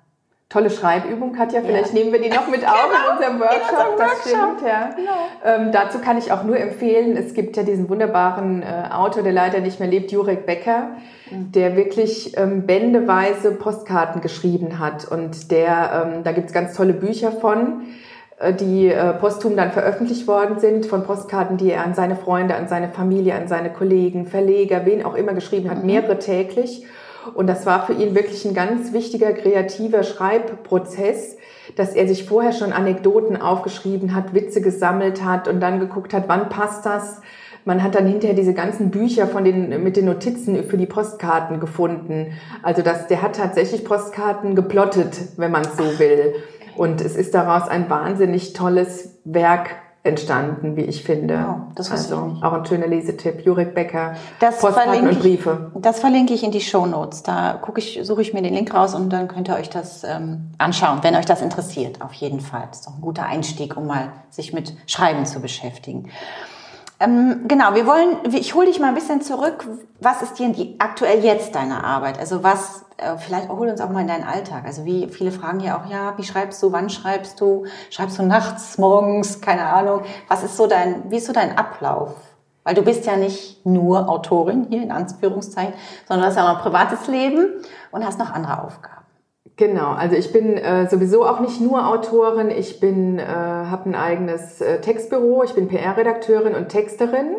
tolle 0.49 0.71
Schreibübung, 0.71 1.33
Katja. 1.33 1.61
Vielleicht 1.61 1.93
ja. 1.93 1.99
nehmen 1.99 2.11
wir 2.11 2.19
die 2.19 2.29
noch 2.29 2.47
mit 2.47 2.65
auf 2.65 2.73
genau, 2.73 3.05
in 3.05 3.15
unserem 3.15 3.39
Workshop. 3.39 3.69
In 3.69 3.91
unserem 3.91 3.97
das 3.97 4.19
stimmt, 4.21 4.67
ja. 4.67 4.89
Genau. 4.95 5.11
Ähm, 5.45 5.71
dazu 5.71 5.99
kann 5.99 6.17
ich 6.17 6.31
auch 6.31 6.43
nur 6.43 6.57
empfehlen, 6.57 7.15
es 7.15 7.35
gibt 7.35 7.55
ja 7.55 7.63
diesen 7.63 7.87
wunderbaren 7.87 8.63
äh, 8.63 8.91
Autor, 8.91 9.21
der 9.21 9.31
leider 9.31 9.59
nicht 9.59 9.79
mehr 9.79 9.87
lebt, 9.87 10.11
Jurek 10.11 10.47
Becker, 10.47 10.89
mhm. 11.29 11.51
der 11.51 11.75
wirklich 11.75 12.35
ähm, 12.35 12.65
bändeweise 12.65 13.51
Postkarten 13.51 14.21
geschrieben 14.21 14.79
hat. 14.79 15.05
Und 15.05 15.51
der, 15.51 16.07
ähm, 16.15 16.23
da 16.23 16.31
gibt's 16.31 16.51
ganz 16.51 16.75
tolle 16.75 16.93
Bücher 16.93 17.31
von 17.31 17.83
äh, 18.39 18.51
die 18.51 18.87
äh, 18.87 19.13
posthum 19.13 19.55
dann 19.55 19.71
veröffentlicht 19.71 20.27
worden 20.27 20.59
sind, 20.59 20.87
von 20.87 21.03
Postkarten, 21.03 21.57
die 21.57 21.69
er 21.69 21.85
an 21.85 21.93
seine 21.93 22.15
Freunde, 22.15 22.55
an 22.55 22.67
seine 22.67 22.89
Familie, 22.89 23.35
an 23.35 23.47
seine 23.47 23.69
Kollegen, 23.69 24.25
Verleger, 24.25 24.83
wen 24.85 25.05
auch 25.05 25.13
immer 25.13 25.33
geschrieben 25.33 25.69
hat, 25.69 25.81
mhm. 25.81 25.85
mehrere 25.85 26.17
täglich. 26.17 26.87
Und 27.33 27.47
das 27.47 27.65
war 27.65 27.85
für 27.85 27.93
ihn 27.93 28.15
wirklich 28.15 28.45
ein 28.45 28.53
ganz 28.53 28.93
wichtiger 28.93 29.33
kreativer 29.33 30.03
Schreibprozess, 30.03 31.37
dass 31.75 31.93
er 31.93 32.07
sich 32.07 32.25
vorher 32.25 32.51
schon 32.51 32.73
Anekdoten 32.73 33.41
aufgeschrieben 33.41 34.15
hat, 34.15 34.33
Witze 34.33 34.61
gesammelt 34.61 35.23
hat 35.23 35.47
und 35.47 35.59
dann 35.59 35.79
geguckt 35.79 36.13
hat, 36.13 36.23
wann 36.27 36.49
passt 36.49 36.85
das. 36.85 37.21
Man 37.65 37.83
hat 37.83 37.95
dann 37.95 38.07
hinterher 38.07 38.35
diese 38.35 38.53
ganzen 38.53 38.89
Bücher 38.89 39.27
von 39.27 39.43
den, 39.43 39.83
mit 39.83 39.95
den 39.97 40.05
Notizen 40.05 40.63
für 40.63 40.77
die 40.77 40.85
Postkarten 40.85 41.59
gefunden. 41.59 42.33
Also 42.63 42.81
das, 42.81 43.07
der 43.07 43.21
hat 43.21 43.35
tatsächlich 43.35 43.85
Postkarten 43.85 44.55
geplottet, 44.55 45.15
wenn 45.37 45.51
man 45.51 45.61
es 45.61 45.77
so 45.77 45.99
will. 45.99 46.33
Und 46.75 47.01
es 47.01 47.15
ist 47.15 47.33
daraus 47.33 47.67
ein 47.67 47.89
wahnsinnig 47.89 48.53
tolles 48.53 49.19
Werk 49.25 49.71
entstanden, 50.09 50.75
wie 50.75 50.81
ich 50.81 51.03
finde. 51.03 51.45
Wow, 51.47 51.55
das 51.75 51.91
also 51.91 52.37
auch 52.41 52.53
ein 52.53 52.65
schöner 52.65 52.87
Lesetipp. 52.87 53.45
Jurek 53.45 53.73
Becker, 53.73 54.15
das 54.39 54.59
Postkarten 54.59 55.07
und 55.07 55.19
Briefe. 55.19 55.71
Ich, 55.75 55.81
das 55.81 55.99
verlinke 55.99 56.33
ich 56.33 56.43
in 56.43 56.51
die 56.51 56.61
Show 56.61 56.85
Notes. 56.85 57.23
Da 57.23 57.53
gucke 57.53 57.79
ich, 57.79 57.99
suche 58.03 58.21
ich 58.21 58.33
mir 58.33 58.41
den 58.41 58.53
Link 58.53 58.73
raus 58.73 58.93
und 58.93 59.09
dann 59.11 59.27
könnt 59.27 59.47
ihr 59.47 59.55
euch 59.55 59.69
das 59.69 60.03
ähm, 60.03 60.51
anschauen, 60.57 60.99
wenn 61.01 61.15
euch 61.15 61.25
das 61.25 61.41
interessiert. 61.41 62.01
Auf 62.01 62.13
jeden 62.13 62.41
Fall. 62.41 62.63
Das 62.69 62.79
ist 62.79 62.87
doch 62.87 62.95
ein 62.95 63.01
guter 63.01 63.25
Einstieg, 63.25 63.77
um 63.77 63.87
mal 63.87 64.11
sich 64.29 64.51
mit 64.51 64.73
Schreiben 64.87 65.25
zu 65.25 65.39
beschäftigen. 65.39 66.09
Ähm, 67.01 67.45
genau, 67.47 67.75
wir 67.75 67.87
wollen, 67.87 68.17
ich 68.33 68.55
hole 68.55 68.67
dich 68.67 68.79
mal 68.79 68.89
ein 68.89 68.95
bisschen 68.95 69.21
zurück. 69.21 69.65
Was 70.01 70.21
ist 70.21 70.37
dir 70.37 70.75
aktuell 70.79 71.23
jetzt 71.23 71.55
deine 71.55 71.83
Arbeit? 71.85 72.19
Also 72.19 72.43
was, 72.43 72.85
äh, 72.97 73.15
vielleicht 73.17 73.47
hol 73.47 73.69
uns 73.69 73.79
auch 73.79 73.89
mal 73.89 74.01
in 74.01 74.07
deinen 74.07 74.25
Alltag. 74.25 74.65
Also 74.65 74.83
wie 74.83 75.07
viele 75.07 75.31
fragen 75.31 75.61
ja 75.61 75.79
auch, 75.79 75.89
ja, 75.89 76.17
wie 76.17 76.23
schreibst 76.23 76.61
du, 76.61 76.73
wann 76.73 76.89
schreibst 76.89 77.39
du? 77.39 77.65
Schreibst 77.89 78.19
du 78.19 78.23
nachts, 78.23 78.77
morgens, 78.77 79.39
keine 79.39 79.67
Ahnung. 79.67 80.01
Was 80.27 80.43
ist 80.43 80.57
so 80.57 80.67
dein, 80.67 81.09
wie 81.09 81.17
ist 81.17 81.27
so 81.27 81.33
dein 81.33 81.57
Ablauf? 81.57 82.15
Weil 82.65 82.75
du 82.75 82.81
bist 82.81 83.05
ja 83.05 83.15
nicht 83.15 83.65
nur 83.65 84.09
Autorin 84.09 84.67
hier 84.69 84.83
in 84.83 84.91
Anführungszeichen, 84.91 85.73
sondern 86.05 86.27
hast 86.27 86.35
ja 86.35 86.51
auch 86.51 86.57
ein 86.57 86.61
privates 86.61 87.07
Leben 87.07 87.63
und 87.91 88.05
hast 88.05 88.19
noch 88.19 88.31
andere 88.31 88.61
Aufgaben. 88.61 88.98
Genau, 89.59 89.91
also 89.91 90.15
ich 90.15 90.31
bin 90.31 90.55
äh, 90.55 90.87
sowieso 90.89 91.25
auch 91.25 91.41
nicht 91.41 91.59
nur 91.59 91.85
Autorin, 91.85 92.49
ich 92.49 92.79
bin, 92.79 93.19
äh, 93.19 93.25
habe 93.25 93.89
ein 93.89 93.95
eigenes 93.95 94.61
äh, 94.61 94.79
Textbüro, 94.79 95.43
ich 95.43 95.53
bin 95.53 95.67
PR-Redakteurin 95.67 96.55
und 96.55 96.69
Texterin 96.69 97.35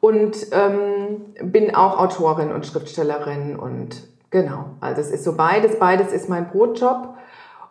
und 0.00 0.48
ähm, 0.50 1.26
bin 1.40 1.76
auch 1.76 1.96
Autorin 1.96 2.50
und 2.50 2.66
Schriftstellerin 2.66 3.54
und 3.56 4.02
genau, 4.30 4.64
also 4.80 5.00
es 5.00 5.12
ist 5.12 5.22
so 5.22 5.36
beides, 5.36 5.78
beides 5.78 6.12
ist 6.12 6.28
mein 6.28 6.50
Brotjob 6.50 7.14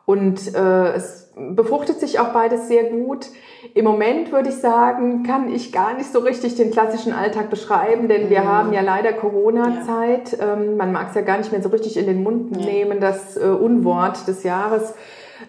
und 0.07 0.55
äh, 0.55 0.93
es 0.93 1.29
befruchtet 1.35 1.99
sich 1.99 2.17
auch 2.17 2.29
beides 2.29 2.69
sehr 2.69 2.85
gut. 2.85 3.27
Im 3.73 3.83
Moment 3.83 4.31
würde 4.31 4.47
ich 4.47 4.55
sagen, 4.55 5.23
kann 5.23 5.53
ich 5.53 5.73
gar 5.73 5.95
nicht 5.95 6.13
so 6.13 6.19
richtig 6.19 6.55
den 6.55 6.71
klassischen 6.71 7.11
Alltag 7.11 7.49
beschreiben, 7.49 8.07
denn 8.07 8.29
wir 8.29 8.39
mhm. 8.39 8.47
haben 8.47 8.73
ja 8.73 8.79
leider 8.79 9.11
Corona-Zeit. 9.11 10.37
Ja. 10.39 10.53
Ähm, 10.53 10.77
man 10.77 10.93
mag 10.93 11.07
es 11.09 11.15
ja 11.15 11.23
gar 11.23 11.37
nicht 11.37 11.51
mehr 11.51 11.61
so 11.61 11.67
richtig 11.67 11.97
in 11.97 12.05
den 12.05 12.23
Mund 12.23 12.55
ja. 12.55 12.65
nehmen, 12.65 13.01
das 13.01 13.35
äh, 13.35 13.41
Unwort 13.41 14.29
des 14.29 14.43
Jahres. 14.43 14.93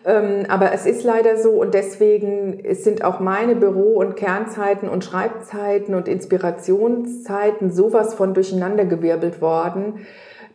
Ähm, 0.04 0.46
aber 0.48 0.72
es 0.72 0.86
ist 0.86 1.04
leider 1.04 1.38
so 1.38 1.50
und 1.50 1.72
deswegen 1.72 2.60
sind 2.74 3.04
auch 3.04 3.20
meine 3.20 3.54
Büro- 3.54 4.00
und 4.00 4.16
Kernzeiten 4.16 4.88
und 4.88 5.04
Schreibzeiten 5.04 5.94
und 5.94 6.08
Inspirationszeiten 6.08 7.70
sowas 7.70 8.12
von 8.12 8.34
durcheinandergewirbelt 8.34 9.40
worden 9.40 10.04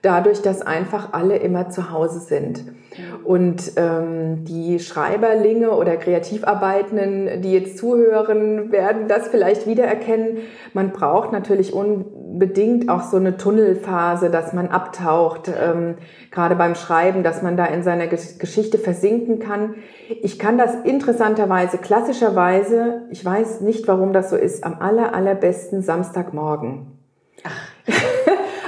dadurch, 0.04 0.42
dass 0.42 0.62
einfach 0.62 1.14
alle 1.14 1.38
immer 1.38 1.70
zu 1.70 1.90
Hause 1.92 2.20
sind. 2.20 2.64
Und 3.24 3.72
ähm, 3.78 4.44
die 4.46 4.80
Schreiberlinge 4.80 5.72
oder 5.72 5.96
Kreativarbeitenden, 5.98 7.42
die 7.42 7.54
jetzt 7.54 7.78
zuhören, 7.78 8.72
werden 8.72 9.08
das 9.08 9.30
vielleicht 9.30 9.66
wiedererkennen. 9.66 10.40
Man 10.74 10.92
braucht 10.92 11.32
natürlich 11.32 11.74
unbedingt 11.74 12.90
auch 12.90 13.02
so 13.04 13.18
eine 13.18 13.38
Tunnelphase, 13.38 14.30
dass 14.30 14.54
man 14.54 14.68
abtaucht, 14.68 15.48
ähm, 15.48 15.96
gerade 16.30 16.56
beim 16.56 16.76
Schreiben, 16.76 17.24
dass 17.24 17.42
man 17.42 17.58
da 17.58 17.66
in 17.66 17.82
seiner 17.82 18.08
Geschichte 18.08 18.78
versinken 18.78 19.40
kann. 19.40 19.76
Ich 20.22 20.38
kann 20.38 20.58
das 20.58 20.76
interessanterweise, 20.84 21.78
klassischerweise, 21.78 23.04
ich 23.10 23.24
weiß 23.24 23.62
nicht, 23.62 23.88
warum 23.88 24.12
das 24.14 24.30
so 24.30 24.36
ist, 24.36 24.66
am 24.66 24.80
aller, 24.80 25.16
allerbesten 25.16 25.82
Samstagmorgen. 25.82 27.00
Ach. 27.44 27.70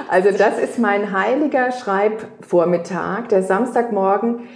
Also 0.09 0.31
das 0.31 0.59
ist 0.59 0.79
mein 0.79 1.11
heiliger 1.11 1.71
Schreibvormittag, 1.71 3.27
der 3.29 3.43
Samstagmorgen. 3.43 4.47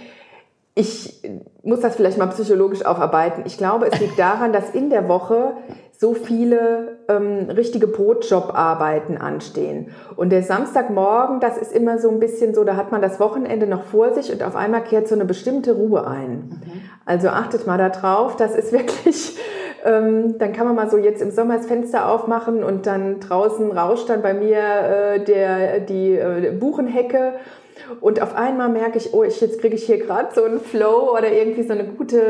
Ich 0.74 1.22
muss 1.62 1.80
das 1.80 1.96
vielleicht 1.96 2.18
mal 2.18 2.28
psychologisch 2.28 2.84
aufarbeiten. 2.84 3.42
Ich 3.44 3.58
glaube, 3.58 3.88
es 3.90 4.00
liegt 4.00 4.18
daran, 4.18 4.52
dass 4.52 4.70
in 4.70 4.88
der 4.88 5.08
Woche 5.08 5.54
so 6.00 6.14
viele 6.14 6.96
ähm, 7.08 7.50
richtige 7.50 7.86
Brotjob-Arbeiten 7.86 9.18
anstehen. 9.18 9.90
Und 10.16 10.30
der 10.30 10.42
Samstagmorgen, 10.42 11.40
das 11.40 11.58
ist 11.58 11.72
immer 11.72 11.98
so 11.98 12.08
ein 12.08 12.20
bisschen 12.20 12.54
so, 12.54 12.64
da 12.64 12.76
hat 12.76 12.90
man 12.90 13.02
das 13.02 13.20
Wochenende 13.20 13.66
noch 13.66 13.84
vor 13.84 14.14
sich 14.14 14.32
und 14.32 14.42
auf 14.42 14.56
einmal 14.56 14.82
kehrt 14.82 15.08
so 15.08 15.14
eine 15.14 15.26
bestimmte 15.26 15.72
Ruhe 15.72 16.06
ein. 16.06 16.30
Mhm. 16.30 16.80
Also 17.04 17.28
achtet 17.28 17.66
mal 17.66 17.76
darauf, 17.76 18.36
das 18.36 18.54
ist 18.54 18.72
wirklich 18.72 19.36
ähm, 19.84 20.38
dann 20.38 20.52
kann 20.52 20.66
man 20.66 20.76
mal 20.76 20.90
so 20.90 20.96
jetzt 20.96 21.22
im 21.22 21.30
Sommer 21.30 21.56
das 21.56 21.66
Fenster 21.66 22.08
aufmachen 22.08 22.62
und 22.62 22.86
dann 22.86 23.20
draußen 23.20 23.70
rauscht 23.72 24.08
dann 24.08 24.22
bei 24.22 24.34
mir 24.34 24.58
äh, 24.58 25.24
der, 25.24 25.80
die 25.80 26.12
äh, 26.12 26.52
Buchenhecke. 26.58 27.34
Und 28.00 28.22
auf 28.22 28.34
einmal 28.36 28.68
merke 28.68 28.98
ich, 28.98 29.14
oh, 29.14 29.24
ich, 29.24 29.40
jetzt 29.40 29.60
kriege 29.60 29.74
ich 29.74 29.84
hier 29.84 29.98
gerade 29.98 30.28
so 30.34 30.44
einen 30.44 30.60
Flow 30.60 31.16
oder 31.16 31.32
irgendwie 31.32 31.62
so 31.62 31.72
eine 31.72 31.84
gute 31.84 32.20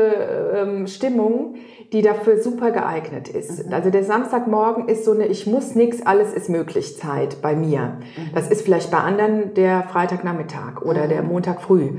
ähm, 0.55 0.87
Stimmung, 0.87 1.55
die 1.91 2.01
dafür 2.01 2.41
super 2.41 2.71
geeignet 2.71 3.27
ist. 3.27 3.67
Mhm. 3.67 3.73
Also 3.73 3.89
der 3.89 4.03
Samstagmorgen 4.03 4.87
ist 4.87 5.03
so 5.03 5.11
eine 5.11 5.27
Ich 5.27 5.45
muss 5.45 5.75
nix, 5.75 6.05
alles 6.05 6.33
ist 6.33 6.49
möglich 6.49 6.97
Zeit 6.97 7.41
bei 7.41 7.55
mir. 7.55 7.97
Mhm. 8.15 8.33
Das 8.33 8.49
ist 8.49 8.61
vielleicht 8.63 8.91
bei 8.91 8.97
anderen 8.97 9.53
der 9.53 9.83
Freitagnachmittag 9.83 10.81
oder 10.81 11.05
mhm. 11.05 11.09
der 11.09 11.23
Montag 11.23 11.61
früh. 11.61 11.89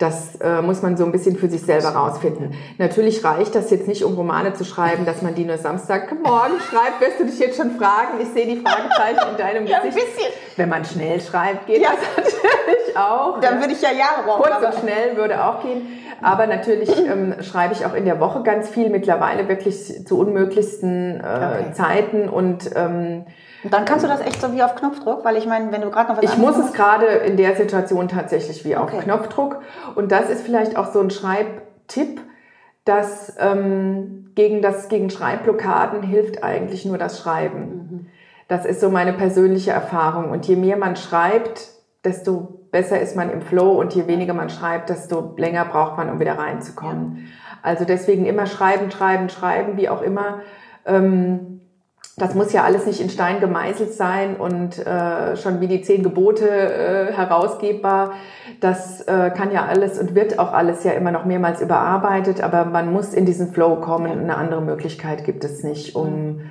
Das 0.00 0.36
äh, 0.36 0.62
muss 0.62 0.80
man 0.80 0.96
so 0.96 1.04
ein 1.04 1.12
bisschen 1.12 1.36
für 1.36 1.50
sich 1.50 1.60
selber 1.60 1.90
rausfinden. 1.90 2.54
Natürlich 2.78 3.22
reicht 3.22 3.54
das 3.54 3.70
jetzt 3.70 3.86
nicht, 3.86 4.02
um 4.02 4.14
Romane 4.14 4.54
zu 4.54 4.64
schreiben, 4.64 5.04
dass 5.04 5.20
man 5.20 5.34
die 5.34 5.44
nur 5.44 5.58
Samstagmorgen 5.58 6.58
schreibt. 6.70 7.02
Wirst 7.02 7.20
du 7.20 7.26
dich 7.26 7.38
jetzt 7.38 7.58
schon 7.58 7.72
fragen? 7.72 8.18
Ich 8.18 8.28
sehe 8.28 8.46
die 8.46 8.62
Fragezeichen 8.62 9.30
in 9.30 9.36
deinem 9.36 9.66
Gesicht. 9.66 9.70
Ja, 9.70 9.82
ein 9.82 9.94
bisschen. 9.94 10.32
Wenn 10.56 10.68
man 10.70 10.84
schnell 10.86 11.20
schreibt, 11.20 11.66
geht 11.66 11.82
ja. 11.82 11.90
das 11.90 12.24
natürlich 12.24 12.96
auch. 12.96 13.40
Dann 13.40 13.60
würde 13.60 13.74
ich 13.74 13.82
ja 13.82 13.90
Jahre 13.92 14.22
brauchen. 14.24 14.42
Kurz 14.42 14.74
und 14.74 14.80
schnell 14.80 15.16
würde 15.16 15.44
auch 15.44 15.62
gehen. 15.62 15.82
Aber 16.22 16.46
natürlich 16.46 16.90
ähm, 17.06 17.34
schreibe 17.42 17.74
ich 17.74 17.84
auch 17.84 17.94
in 17.94 18.06
der 18.06 18.20
Woche 18.20 18.42
ganz 18.42 18.70
viel, 18.70 18.88
mittlerweile 18.88 19.48
wirklich 19.48 20.06
zu 20.06 20.18
unmöglichsten 20.18 21.20
äh, 21.20 21.22
okay. 21.22 21.72
Zeiten 21.74 22.28
und 22.30 22.70
ähm, 22.74 23.26
und 23.62 23.72
dann 23.72 23.84
kannst 23.84 24.04
du 24.04 24.08
das 24.08 24.20
echt 24.20 24.40
so 24.40 24.52
wie 24.54 24.62
auf 24.62 24.74
Knopfdruck, 24.74 25.24
weil 25.24 25.36
ich 25.36 25.46
meine, 25.46 25.70
wenn 25.70 25.82
du 25.82 25.90
gerade 25.90 26.10
noch 26.12 26.22
was 26.22 26.24
Ich 26.24 26.38
muss 26.38 26.56
es 26.56 26.72
gerade 26.72 27.06
in 27.06 27.36
der 27.36 27.56
Situation 27.56 28.08
tatsächlich 28.08 28.64
wie 28.64 28.76
auf 28.76 28.92
okay. 28.92 29.02
Knopfdruck. 29.04 29.60
Und 29.94 30.12
das 30.12 30.30
ist 30.30 30.42
vielleicht 30.42 30.76
auch 30.76 30.92
so 30.92 31.00
ein 31.00 31.10
Schreibtipp, 31.10 32.20
dass 32.84 33.36
ähm, 33.38 34.32
gegen 34.34 34.62
das 34.62 34.88
gegen 34.88 35.10
Schreibblockaden 35.10 36.02
hilft 36.02 36.42
eigentlich 36.42 36.86
nur 36.86 36.96
das 36.96 37.18
Schreiben. 37.18 37.60
Mhm. 37.60 38.06
Das 38.48 38.64
ist 38.64 38.80
so 38.80 38.88
meine 38.88 39.12
persönliche 39.12 39.72
Erfahrung. 39.72 40.30
Und 40.30 40.46
je 40.46 40.56
mehr 40.56 40.76
man 40.76 40.96
schreibt, 40.96 41.68
desto 42.02 42.66
besser 42.70 42.98
ist 42.98 43.14
man 43.14 43.30
im 43.30 43.42
Flow 43.42 43.78
und 43.78 43.94
je 43.94 44.06
weniger 44.06 44.32
man 44.32 44.48
schreibt, 44.48 44.88
desto 44.88 45.34
länger 45.36 45.66
braucht 45.66 45.98
man, 45.98 46.08
um 46.08 46.18
wieder 46.18 46.38
reinzukommen. 46.38 47.16
Ja. 47.16 47.22
Also 47.62 47.84
deswegen 47.84 48.24
immer 48.24 48.46
schreiben, 48.46 48.90
schreiben, 48.90 49.28
schreiben, 49.28 49.76
wie 49.76 49.90
auch 49.90 50.00
immer. 50.00 50.40
Ähm, 50.86 51.59
das 52.16 52.34
muss 52.34 52.52
ja 52.52 52.64
alles 52.64 52.86
nicht 52.86 53.00
in 53.00 53.08
Stein 53.08 53.40
gemeißelt 53.40 53.94
sein 53.94 54.36
und 54.36 54.78
äh, 54.78 55.36
schon 55.36 55.60
wie 55.60 55.68
die 55.68 55.80
zehn 55.82 56.02
Gebote 56.02 56.48
äh, 56.48 57.12
herausgebbar. 57.12 58.12
Das 58.60 59.00
äh, 59.02 59.30
kann 59.30 59.52
ja 59.52 59.64
alles 59.64 59.98
und 59.98 60.14
wird 60.14 60.38
auch 60.38 60.52
alles 60.52 60.84
ja 60.84 60.92
immer 60.92 61.12
noch 61.12 61.24
mehrmals 61.24 61.62
überarbeitet, 61.62 62.42
aber 62.42 62.64
man 62.66 62.92
muss 62.92 63.14
in 63.14 63.24
diesen 63.24 63.52
Flow 63.52 63.76
kommen. 63.76 64.20
Eine 64.20 64.36
andere 64.36 64.60
Möglichkeit 64.60 65.24
gibt 65.24 65.44
es 65.44 65.62
nicht, 65.62 65.94
um 65.94 66.42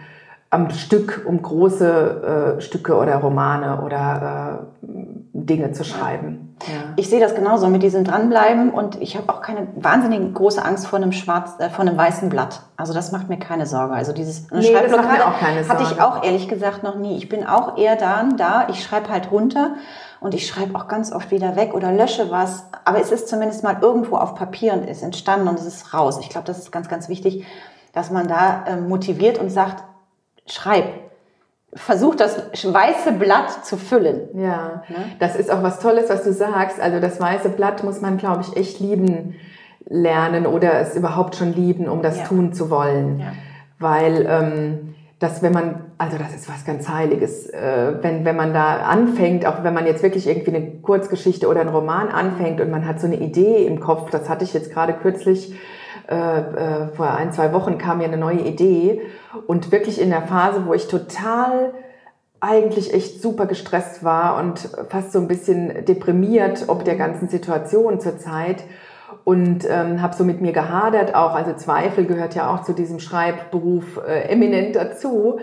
am 0.52 0.72
Stück, 0.72 1.26
um 1.28 1.42
große 1.42 2.58
äh, 2.58 2.62
Stücke 2.62 2.96
oder 2.96 3.18
Romane 3.18 3.82
oder 3.84 4.68
äh, 4.82 4.88
Dinge 5.34 5.72
zu 5.74 5.84
schreiben. 5.84 6.58
Ja. 6.68 6.94
Ich 6.96 7.10
sehe 7.10 7.20
das 7.20 7.36
genauso 7.36 7.68
mit 7.68 7.84
diesem 7.84 8.04
Dranbleiben 8.04 8.72
und 8.72 9.02
ich 9.02 9.16
habe 9.16 9.32
auch 9.32 9.42
keine 9.42 9.68
wahnsinnig 9.76 10.34
große 10.34 10.64
Angst 10.64 10.88
vor 10.88 10.98
einem 10.98 11.12
schwarz, 11.12 11.52
äh, 11.60 11.70
vor 11.70 11.86
einem 11.86 11.98
weißen 11.98 12.30
Blatt. 12.30 12.62
Also 12.78 12.94
das 12.94 13.12
macht 13.12 13.30
mir 13.30 13.38
keine 13.38 13.68
Sorge. 13.68 13.94
Also 13.94 14.12
dieses 14.12 14.52
eine 14.52 14.62
nee, 14.62 14.74
Schreibblockade 14.74 15.28
auch 15.28 15.40
keine 15.40 15.64
Sorge. 15.64 15.84
hatte 15.84 15.94
ich 15.94 16.02
auch 16.02 16.24
ehrlich 16.24 16.48
gesagt 16.48 16.82
noch 16.82 16.96
nie. 16.96 17.16
Ich 17.18 17.30
bin 17.30 17.46
auch 17.46 17.78
eher 17.78 17.96
dann 17.96 18.36
da. 18.36 18.68
Ich 18.70 18.84
schreibe 18.84 19.10
halt 19.10 19.32
runter 19.32 19.76
und 20.20 20.34
ich 20.34 20.48
schreibe 20.48 20.76
auch 20.76 20.88
ganz 20.88 21.14
oft 21.14 21.30
wieder 21.30 21.56
weg 21.56 21.76
oder 21.76 21.92
lösche 21.92 22.32
was. 22.32 22.66
Aber 22.86 23.00
es 23.00 23.12
ist 23.12 23.30
zumindest 23.30 23.64
mal 23.64 23.78
irgendwo 23.82 24.18
auf 24.18 24.34
Papier 24.34 24.74
und 24.74 24.84
ist 24.84 25.04
entstanden 25.04 25.48
und 25.48 25.60
es 25.60 25.66
ist 25.66 25.94
raus. 25.94 26.18
Ich 26.22 26.30
glaube, 26.30 26.48
das 26.48 26.58
ist 26.58 26.72
ganz, 26.72 26.90
ganz 26.90 27.08
wichtig, 27.08 27.46
dass 27.94 28.12
man 28.12 28.28
da 28.28 28.66
äh, 28.68 28.76
motiviert 28.78 29.38
und 29.38 29.50
sagt, 29.50 29.84
schreib. 30.52 30.86
Versuch 31.74 32.16
das 32.16 32.38
weiße 32.64 33.12
Blatt 33.14 33.64
zu 33.64 33.78
füllen. 33.78 34.30
Ja, 34.34 34.84
ne? 34.90 35.06
das 35.20 35.36
ist 35.36 35.52
auch 35.52 35.62
was 35.62 35.80
Tolles, 35.80 36.10
was 36.10 36.24
du 36.24 36.34
sagst. 36.34 36.80
Also 36.80 37.00
das 37.00 37.20
weiße 37.20 37.50
Blatt 37.50 37.84
muss 37.84 38.02
man, 38.02 38.18
glaube 38.18 38.42
ich, 38.42 38.58
echt 38.58 38.80
lieben 38.80 39.36
lernen 39.88 40.46
oder 40.46 40.80
es 40.80 40.96
überhaupt 40.96 41.36
schon 41.36 41.54
lieben, 41.54 41.88
um 41.88 42.02
das 42.02 42.18
ja. 42.18 42.24
tun 42.26 42.54
zu 42.54 42.70
wollen. 42.70 43.20
Ja. 43.20 43.34
Weil 43.78 44.26
ähm, 44.28 44.96
das, 45.20 45.44
wenn 45.44 45.52
man, 45.52 45.82
also 45.98 46.18
das 46.18 46.34
ist 46.34 46.50
was 46.50 46.66
ganz 46.66 46.88
Heiliges, 46.88 47.48
äh, 47.50 47.94
wenn, 48.02 48.24
wenn 48.24 48.36
man 48.36 48.54
da 48.54 48.78
anfängt, 48.78 49.46
auch 49.46 49.64
wenn 49.64 49.74
man 49.74 49.86
jetzt 49.86 50.02
wirklich 50.02 50.28
irgendwie 50.28 50.56
eine 50.56 50.72
Kurzgeschichte 50.82 51.48
oder 51.48 51.62
einen 51.62 51.70
Roman 51.70 52.08
anfängt 52.10 52.62
und 52.62 52.72
man 52.72 52.88
hat 52.88 53.02
so 53.02 53.08
eine 53.08 53.18
Idee 53.18 53.66
im 53.66 53.80
Kopf, 53.80 54.10
das 54.10 54.30
hatte 54.30 54.46
ich 54.46 54.54
jetzt 54.54 54.72
gerade 54.72 54.94
kürzlich, 54.94 55.54
äh, 56.10 56.40
äh, 56.40 56.88
vor 56.96 57.12
ein, 57.12 57.32
zwei 57.32 57.54
Wochen 57.54 57.78
kam 57.78 58.00
mir 58.00 58.06
eine 58.06 58.18
neue 58.18 58.42
Idee 58.42 59.02
und 59.48 59.72
wirklich 59.72 60.02
in 60.02 60.10
der 60.10 60.24
Phase, 60.24 60.66
wo 60.66 60.74
ich 60.74 60.88
total 60.88 61.74
eigentlich 62.40 62.94
echt 62.94 63.22
super 63.22 63.46
gestresst 63.46 64.04
war 64.04 64.38
und 64.40 64.60
fast 64.90 65.12
so 65.12 65.20
ein 65.20 65.28
bisschen 65.28 65.86
deprimiert 65.86 66.66
ob 66.68 66.86
der 66.86 66.96
ganzen 66.96 67.28
Situation 67.28 68.00
zur 68.00 68.18
Zeit 68.18 68.64
und 69.24 69.68
ähm, 69.70 70.02
habe 70.02 70.16
so 70.16 70.24
mit 70.24 70.42
mir 70.42 70.54
gehadert 70.54 71.14
auch. 71.14 71.36
Also 71.36 71.54
Zweifel 71.54 72.06
gehört 72.06 72.34
ja 72.34 72.52
auch 72.52 72.64
zu 72.64 72.74
diesem 72.74 73.00
Schreibberuf 73.00 74.00
äh, 74.08 74.30
eminent 74.30 74.76
dazu. 74.76 75.40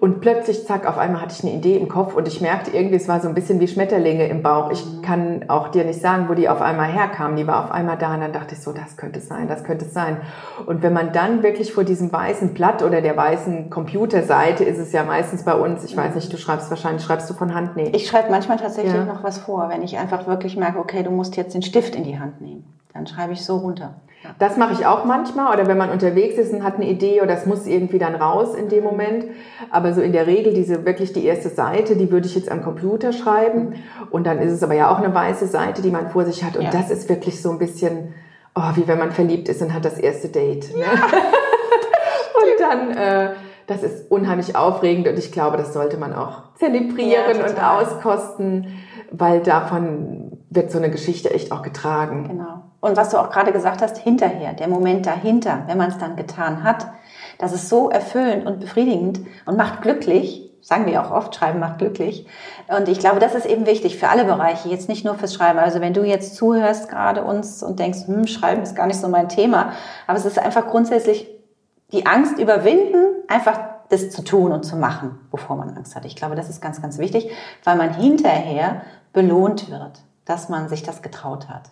Und 0.00 0.20
plötzlich, 0.20 0.66
zack, 0.66 0.86
auf 0.88 0.98
einmal 0.98 1.20
hatte 1.20 1.34
ich 1.36 1.44
eine 1.44 1.52
Idee 1.52 1.76
im 1.76 1.88
Kopf 1.88 2.14
und 2.14 2.26
ich 2.26 2.40
merkte 2.40 2.70
irgendwie, 2.70 2.96
es 2.96 3.08
war 3.08 3.20
so 3.20 3.28
ein 3.28 3.34
bisschen 3.34 3.60
wie 3.60 3.68
Schmetterlinge 3.68 4.26
im 4.28 4.42
Bauch. 4.42 4.70
Ich 4.70 4.84
mhm. 4.84 5.02
kann 5.02 5.44
auch 5.48 5.68
dir 5.68 5.84
nicht 5.84 6.00
sagen, 6.00 6.28
wo 6.28 6.34
die 6.34 6.48
auf 6.48 6.62
einmal 6.62 6.90
herkamen. 6.90 7.36
Die 7.36 7.46
war 7.46 7.64
auf 7.64 7.70
einmal 7.70 7.98
da 7.98 8.14
und 8.14 8.20
dann 8.20 8.32
dachte 8.32 8.54
ich 8.54 8.62
so, 8.62 8.72
das 8.72 8.96
könnte 8.96 9.18
es 9.18 9.28
sein, 9.28 9.48
das 9.48 9.64
könnte 9.64 9.84
es 9.84 9.92
sein. 9.92 10.18
Und 10.66 10.82
wenn 10.82 10.92
man 10.92 11.12
dann 11.12 11.42
wirklich 11.42 11.72
vor 11.72 11.84
diesem 11.84 12.12
weißen 12.12 12.54
Blatt 12.54 12.82
oder 12.82 13.02
der 13.02 13.16
weißen 13.16 13.70
Computerseite 13.70 14.64
ist 14.64 14.78
es 14.78 14.92
ja 14.92 15.04
meistens 15.04 15.44
bei 15.44 15.54
uns, 15.54 15.84
ich 15.84 15.96
weiß 15.96 16.14
nicht, 16.14 16.32
du 16.32 16.36
schreibst 16.36 16.70
wahrscheinlich, 16.70 17.02
schreibst 17.02 17.28
du 17.28 17.34
von 17.34 17.54
Hand? 17.54 17.76
Nee. 17.76 17.90
Ich 17.94 18.06
schreibe 18.06 18.30
manchmal 18.30 18.58
tatsächlich 18.58 18.94
ja. 18.94 19.04
noch 19.04 19.22
was 19.22 19.38
vor, 19.38 19.68
wenn 19.68 19.82
ich 19.82 19.98
einfach 19.98 20.26
wirklich 20.26 20.56
merke, 20.56 20.78
okay, 20.78 21.02
du 21.02 21.10
musst 21.10 21.36
jetzt 21.36 21.54
den 21.54 21.62
Stift 21.62 21.94
in 21.94 22.04
die 22.04 22.18
Hand 22.18 22.40
nehmen. 22.40 22.64
Dann 22.94 23.06
schreibe 23.06 23.32
ich 23.32 23.44
so 23.44 23.56
runter. 23.56 23.96
Ja. 24.24 24.30
Das 24.38 24.56
mache 24.56 24.72
ich 24.72 24.86
auch 24.86 25.04
manchmal 25.04 25.52
oder 25.52 25.68
wenn 25.68 25.76
man 25.76 25.90
unterwegs 25.90 26.38
ist 26.38 26.52
und 26.52 26.64
hat 26.64 26.76
eine 26.76 26.88
Idee 26.88 27.20
oder 27.20 27.34
das 27.34 27.44
muss 27.44 27.66
irgendwie 27.66 27.98
dann 27.98 28.14
raus 28.14 28.54
in 28.54 28.70
dem 28.70 28.82
Moment. 28.82 29.26
Aber 29.70 29.92
so 29.92 30.00
in 30.00 30.12
der 30.12 30.26
Regel 30.26 30.54
diese 30.54 30.86
wirklich 30.86 31.12
die 31.12 31.26
erste 31.26 31.50
Seite, 31.50 31.94
die 31.96 32.10
würde 32.10 32.26
ich 32.26 32.34
jetzt 32.34 32.50
am 32.50 32.62
Computer 32.62 33.12
schreiben 33.12 33.74
und 34.10 34.26
dann 34.26 34.38
ist 34.38 34.50
es 34.50 34.62
aber 34.62 34.74
ja 34.74 34.90
auch 34.90 34.98
eine 34.98 35.14
weiße 35.14 35.46
Seite, 35.46 35.82
die 35.82 35.90
man 35.90 36.08
vor 36.08 36.24
sich 36.24 36.42
hat 36.42 36.56
und 36.56 36.64
ja. 36.64 36.70
das 36.70 36.90
ist 36.90 37.08
wirklich 37.10 37.42
so 37.42 37.50
ein 37.50 37.58
bisschen, 37.58 38.14
oh, 38.54 38.70
wie 38.74 38.88
wenn 38.88 38.98
man 38.98 39.12
verliebt 39.12 39.50
ist 39.50 39.60
und 39.60 39.74
hat 39.74 39.84
das 39.84 39.98
erste 39.98 40.28
Date. 40.28 40.74
Ne? 40.74 40.80
Ja. 40.80 40.92
und 42.40 42.60
dann, 42.60 42.96
äh, 42.96 43.34
das 43.66 43.82
ist 43.82 44.10
unheimlich 44.10 44.56
aufregend 44.56 45.06
und 45.06 45.18
ich 45.18 45.32
glaube, 45.32 45.58
das 45.58 45.74
sollte 45.74 45.98
man 45.98 46.14
auch 46.14 46.54
zelebrieren 46.54 47.42
und 47.42 47.62
auskosten, 47.62 48.78
weil 49.10 49.40
davon 49.40 50.38
wird 50.48 50.70
so 50.70 50.78
eine 50.78 50.90
Geschichte 50.90 51.30
echt 51.30 51.52
auch 51.52 51.62
getragen. 51.62 52.28
Genau. 52.28 52.63
Und 52.84 52.98
was 52.98 53.08
du 53.08 53.16
auch 53.16 53.30
gerade 53.30 53.50
gesagt 53.50 53.80
hast, 53.80 53.96
hinterher, 53.96 54.52
der 54.52 54.68
Moment 54.68 55.06
dahinter, 55.06 55.62
wenn 55.68 55.78
man 55.78 55.88
es 55.88 55.96
dann 55.96 56.16
getan 56.16 56.64
hat, 56.64 56.86
das 57.38 57.54
ist 57.54 57.70
so 57.70 57.88
erfüllend 57.88 58.44
und 58.44 58.60
befriedigend 58.60 59.20
und 59.46 59.56
macht 59.56 59.80
glücklich, 59.80 60.50
sagen 60.60 60.84
wir 60.84 61.02
auch 61.02 61.10
oft, 61.10 61.34
Schreiben 61.34 61.60
macht 61.60 61.78
glücklich. 61.78 62.26
Und 62.68 62.86
ich 62.88 62.98
glaube, 62.98 63.20
das 63.20 63.34
ist 63.34 63.46
eben 63.46 63.64
wichtig 63.64 63.96
für 63.96 64.10
alle 64.10 64.26
Bereiche, 64.26 64.68
jetzt 64.68 64.90
nicht 64.90 65.02
nur 65.02 65.14
fürs 65.14 65.32
Schreiben. 65.32 65.60
Also 65.60 65.80
wenn 65.80 65.94
du 65.94 66.04
jetzt 66.04 66.36
zuhörst 66.36 66.90
gerade 66.90 67.24
uns 67.24 67.62
und 67.62 67.78
denkst, 67.78 68.00
hm, 68.06 68.26
Schreiben 68.26 68.60
ist 68.60 68.76
gar 68.76 68.86
nicht 68.86 69.00
so 69.00 69.08
mein 69.08 69.30
Thema, 69.30 69.72
aber 70.06 70.18
es 70.18 70.26
ist 70.26 70.38
einfach 70.38 70.66
grundsätzlich 70.66 71.26
die 71.90 72.04
Angst 72.04 72.38
überwinden, 72.38 73.06
einfach 73.28 73.60
das 73.88 74.10
zu 74.10 74.22
tun 74.22 74.52
und 74.52 74.64
zu 74.64 74.76
machen, 74.76 75.18
wovor 75.30 75.56
man 75.56 75.74
Angst 75.74 75.96
hat. 75.96 76.04
Ich 76.04 76.16
glaube, 76.16 76.34
das 76.34 76.50
ist 76.50 76.60
ganz, 76.60 76.82
ganz 76.82 76.98
wichtig, 76.98 77.30
weil 77.64 77.76
man 77.76 77.94
hinterher 77.94 78.82
belohnt 79.14 79.70
wird, 79.70 80.02
dass 80.26 80.50
man 80.50 80.68
sich 80.68 80.82
das 80.82 81.00
getraut 81.00 81.48
hat. 81.48 81.70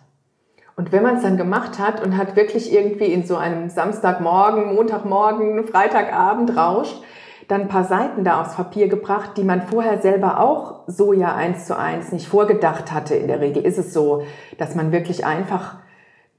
Und 0.75 0.91
wenn 0.91 1.03
man 1.03 1.17
es 1.17 1.23
dann 1.23 1.37
gemacht 1.37 1.77
hat 1.77 2.03
und 2.03 2.17
hat 2.17 2.35
wirklich 2.35 2.73
irgendwie 2.73 3.13
in 3.13 3.25
so 3.25 3.37
einem 3.37 3.69
Samstagmorgen, 3.69 4.73
Montagmorgen, 4.73 5.67
Freitagabend 5.67 6.57
rauscht, 6.57 7.01
dann 7.47 7.61
ein 7.61 7.67
paar 7.67 7.83
Seiten 7.83 8.23
da 8.23 8.41
aufs 8.41 8.55
Papier 8.55 8.87
gebracht, 8.87 9.31
die 9.37 9.43
man 9.43 9.61
vorher 9.61 10.01
selber 10.01 10.39
auch 10.39 10.81
so 10.87 11.13
ja 11.13 11.35
eins 11.35 11.65
zu 11.65 11.77
eins 11.77 12.11
nicht 12.11 12.27
vorgedacht 12.27 12.91
hatte. 12.91 13.15
In 13.15 13.27
der 13.27 13.41
Regel 13.41 13.65
ist 13.65 13.77
es 13.77 13.93
so, 13.93 14.23
dass 14.57 14.75
man 14.75 14.91
wirklich 14.91 15.25
einfach 15.25 15.77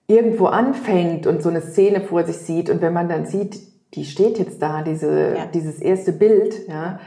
irgendwo 0.07 0.47
anfängt 0.47 1.27
und 1.27 1.43
so 1.43 1.49
eine 1.49 1.61
Szene 1.61 2.01
vor 2.01 2.25
sich 2.25 2.39
sieht 2.39 2.71
und 2.71 2.83
wenn 2.83 2.93
man 2.93 3.09
dann 3.09 3.27
sieht, 3.27 3.59
die 3.95 4.05
steht 4.05 4.39
jetzt 4.39 4.61
da, 4.61 4.83
diese, 4.83 5.37
ja. 5.37 5.47
dieses 5.47 5.79
erste 5.79 6.13
Bild, 6.13 6.69
ja, 6.69 6.99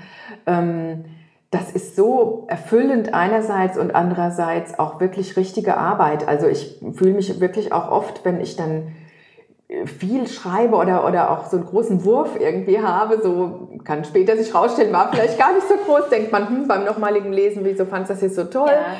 ähm, 0.45 1.05
das 1.49 1.71
ist 1.71 1.95
so 1.95 2.45
erfüllend 2.47 3.13
einerseits 3.13 3.77
und 3.77 3.95
andererseits 3.95 4.79
auch 4.79 4.99
wirklich 4.99 5.37
richtige 5.37 5.77
Arbeit. 5.77 6.27
Also 6.27 6.47
ich 6.47 6.79
fühle 6.93 7.13
mich 7.13 7.39
wirklich 7.39 7.71
auch 7.71 7.89
oft, 7.89 8.25
wenn 8.25 8.41
ich 8.41 8.57
dann 8.57 8.95
viel 9.85 10.27
schreibe 10.27 10.77
oder, 10.77 11.05
oder 11.05 11.29
auch 11.29 11.49
so 11.49 11.57
einen 11.57 11.65
großen 11.65 12.05
Wurf 12.05 12.39
irgendwie 12.39 12.79
habe, 12.79 13.19
so 13.21 13.77
kann 13.83 14.05
später 14.05 14.37
sich 14.37 14.55
rausstellen, 14.55 14.93
war 14.93 15.11
vielleicht 15.11 15.37
gar 15.37 15.53
nicht 15.53 15.67
so 15.67 15.75
groß, 15.75 16.07
denkt 16.09 16.31
man, 16.31 16.47
hm, 16.47 16.67
beim 16.69 16.85
nochmaligen 16.85 17.33
Lesen, 17.33 17.65
wieso 17.65 17.83
fandest 17.83 18.11
du 18.11 18.13
das 18.13 18.21
jetzt 18.21 18.35
so 18.35 18.45
toll? 18.45 18.71
Ja, 18.71 18.95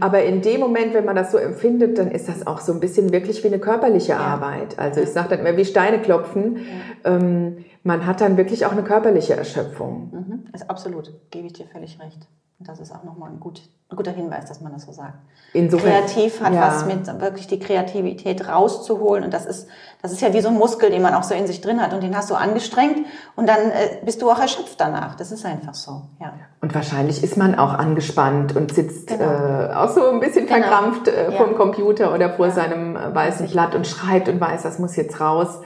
Aber 0.00 0.22
in 0.22 0.42
dem 0.42 0.60
Moment, 0.60 0.92
wenn 0.92 1.06
man 1.06 1.16
das 1.16 1.32
so 1.32 1.38
empfindet, 1.38 1.96
dann 1.96 2.10
ist 2.10 2.28
das 2.28 2.46
auch 2.46 2.60
so 2.60 2.72
ein 2.72 2.80
bisschen 2.80 3.12
wirklich 3.12 3.42
wie 3.44 3.48
eine 3.48 3.58
körperliche 3.58 4.12
ja. 4.12 4.18
Arbeit. 4.18 4.78
Also 4.78 5.00
ich 5.00 5.08
sage 5.08 5.30
dann 5.30 5.40
immer 5.40 5.56
wie 5.56 5.64
Steine 5.64 6.00
klopfen. 6.02 6.56
Ja. 7.04 7.16
Ähm, 7.16 7.64
man 7.82 8.04
hat 8.04 8.20
dann 8.20 8.36
wirklich 8.36 8.66
auch 8.66 8.72
eine 8.72 8.84
körperliche 8.84 9.36
Erschöpfung. 9.36 10.10
Mhm. 10.12 10.44
Also 10.52 10.66
absolut, 10.66 11.14
gebe 11.30 11.46
ich 11.46 11.54
dir 11.54 11.64
völlig 11.66 11.98
recht. 11.98 12.28
Das 12.62 12.78
ist 12.78 12.94
auch 12.94 13.04
nochmal 13.04 13.30
ein, 13.30 13.40
gut, 13.40 13.62
ein 13.88 13.96
guter 13.96 14.10
Hinweis, 14.10 14.44
dass 14.44 14.60
man 14.60 14.72
das 14.74 14.82
so 14.82 14.92
sagt. 14.92 15.14
Insofern, 15.54 15.92
Kreativ 15.92 16.42
hat 16.42 16.52
ja. 16.52 16.60
was 16.60 16.84
mit 16.84 17.06
wirklich 17.20 17.46
die 17.46 17.58
Kreativität 17.58 18.46
rauszuholen. 18.46 19.24
Und 19.24 19.32
das 19.32 19.46
ist, 19.46 19.66
das 20.02 20.12
ist 20.12 20.20
ja 20.20 20.34
wie 20.34 20.42
so 20.42 20.48
ein 20.48 20.58
Muskel, 20.58 20.90
den 20.90 21.00
man 21.00 21.14
auch 21.14 21.22
so 21.22 21.34
in 21.34 21.46
sich 21.46 21.62
drin 21.62 21.80
hat. 21.80 21.94
Und 21.94 22.02
den 22.02 22.14
hast 22.14 22.28
du 22.28 22.34
angestrengt 22.34 23.06
und 23.34 23.48
dann 23.48 23.70
äh, 23.70 24.04
bist 24.04 24.20
du 24.20 24.30
auch 24.30 24.38
erschöpft 24.38 24.78
danach. 24.78 25.14
Das 25.14 25.32
ist 25.32 25.46
einfach 25.46 25.72
so. 25.72 26.02
Ja. 26.20 26.34
Und 26.60 26.74
wahrscheinlich 26.74 27.24
ist 27.24 27.38
man 27.38 27.54
auch 27.54 27.72
angespannt 27.72 28.54
und 28.54 28.74
sitzt 28.74 29.08
genau. 29.08 29.24
äh, 29.24 29.72
auch 29.74 29.88
so 29.88 30.10
ein 30.10 30.20
bisschen 30.20 30.46
genau. 30.46 30.58
verkrampft 30.58 31.08
äh, 31.08 31.32
ja. 31.32 31.44
Computer 31.54 32.14
oder 32.14 32.34
vor 32.34 32.48
ja. 32.48 32.52
seinem 32.52 32.94
äh, 32.94 33.14
weißen 33.14 33.48
Blatt 33.48 33.74
und 33.74 33.86
schreibt 33.86 34.28
und 34.28 34.38
weiß, 34.38 34.62
das 34.62 34.78
muss 34.78 34.96
jetzt 34.96 35.18
raus. 35.18 35.62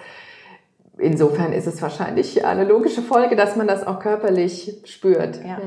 Insofern 0.97 1.53
ist 1.53 1.67
es 1.67 1.83
wahrscheinlich 1.83 2.45
eine 2.45 2.63
logische 2.63 3.03
Folge, 3.03 3.35
dass 3.35 3.57
man 3.57 3.67
das 3.67 3.85
auch 3.85 3.99
körperlich 3.99 4.81
spürt. 4.85 5.45
Ja. 5.45 5.59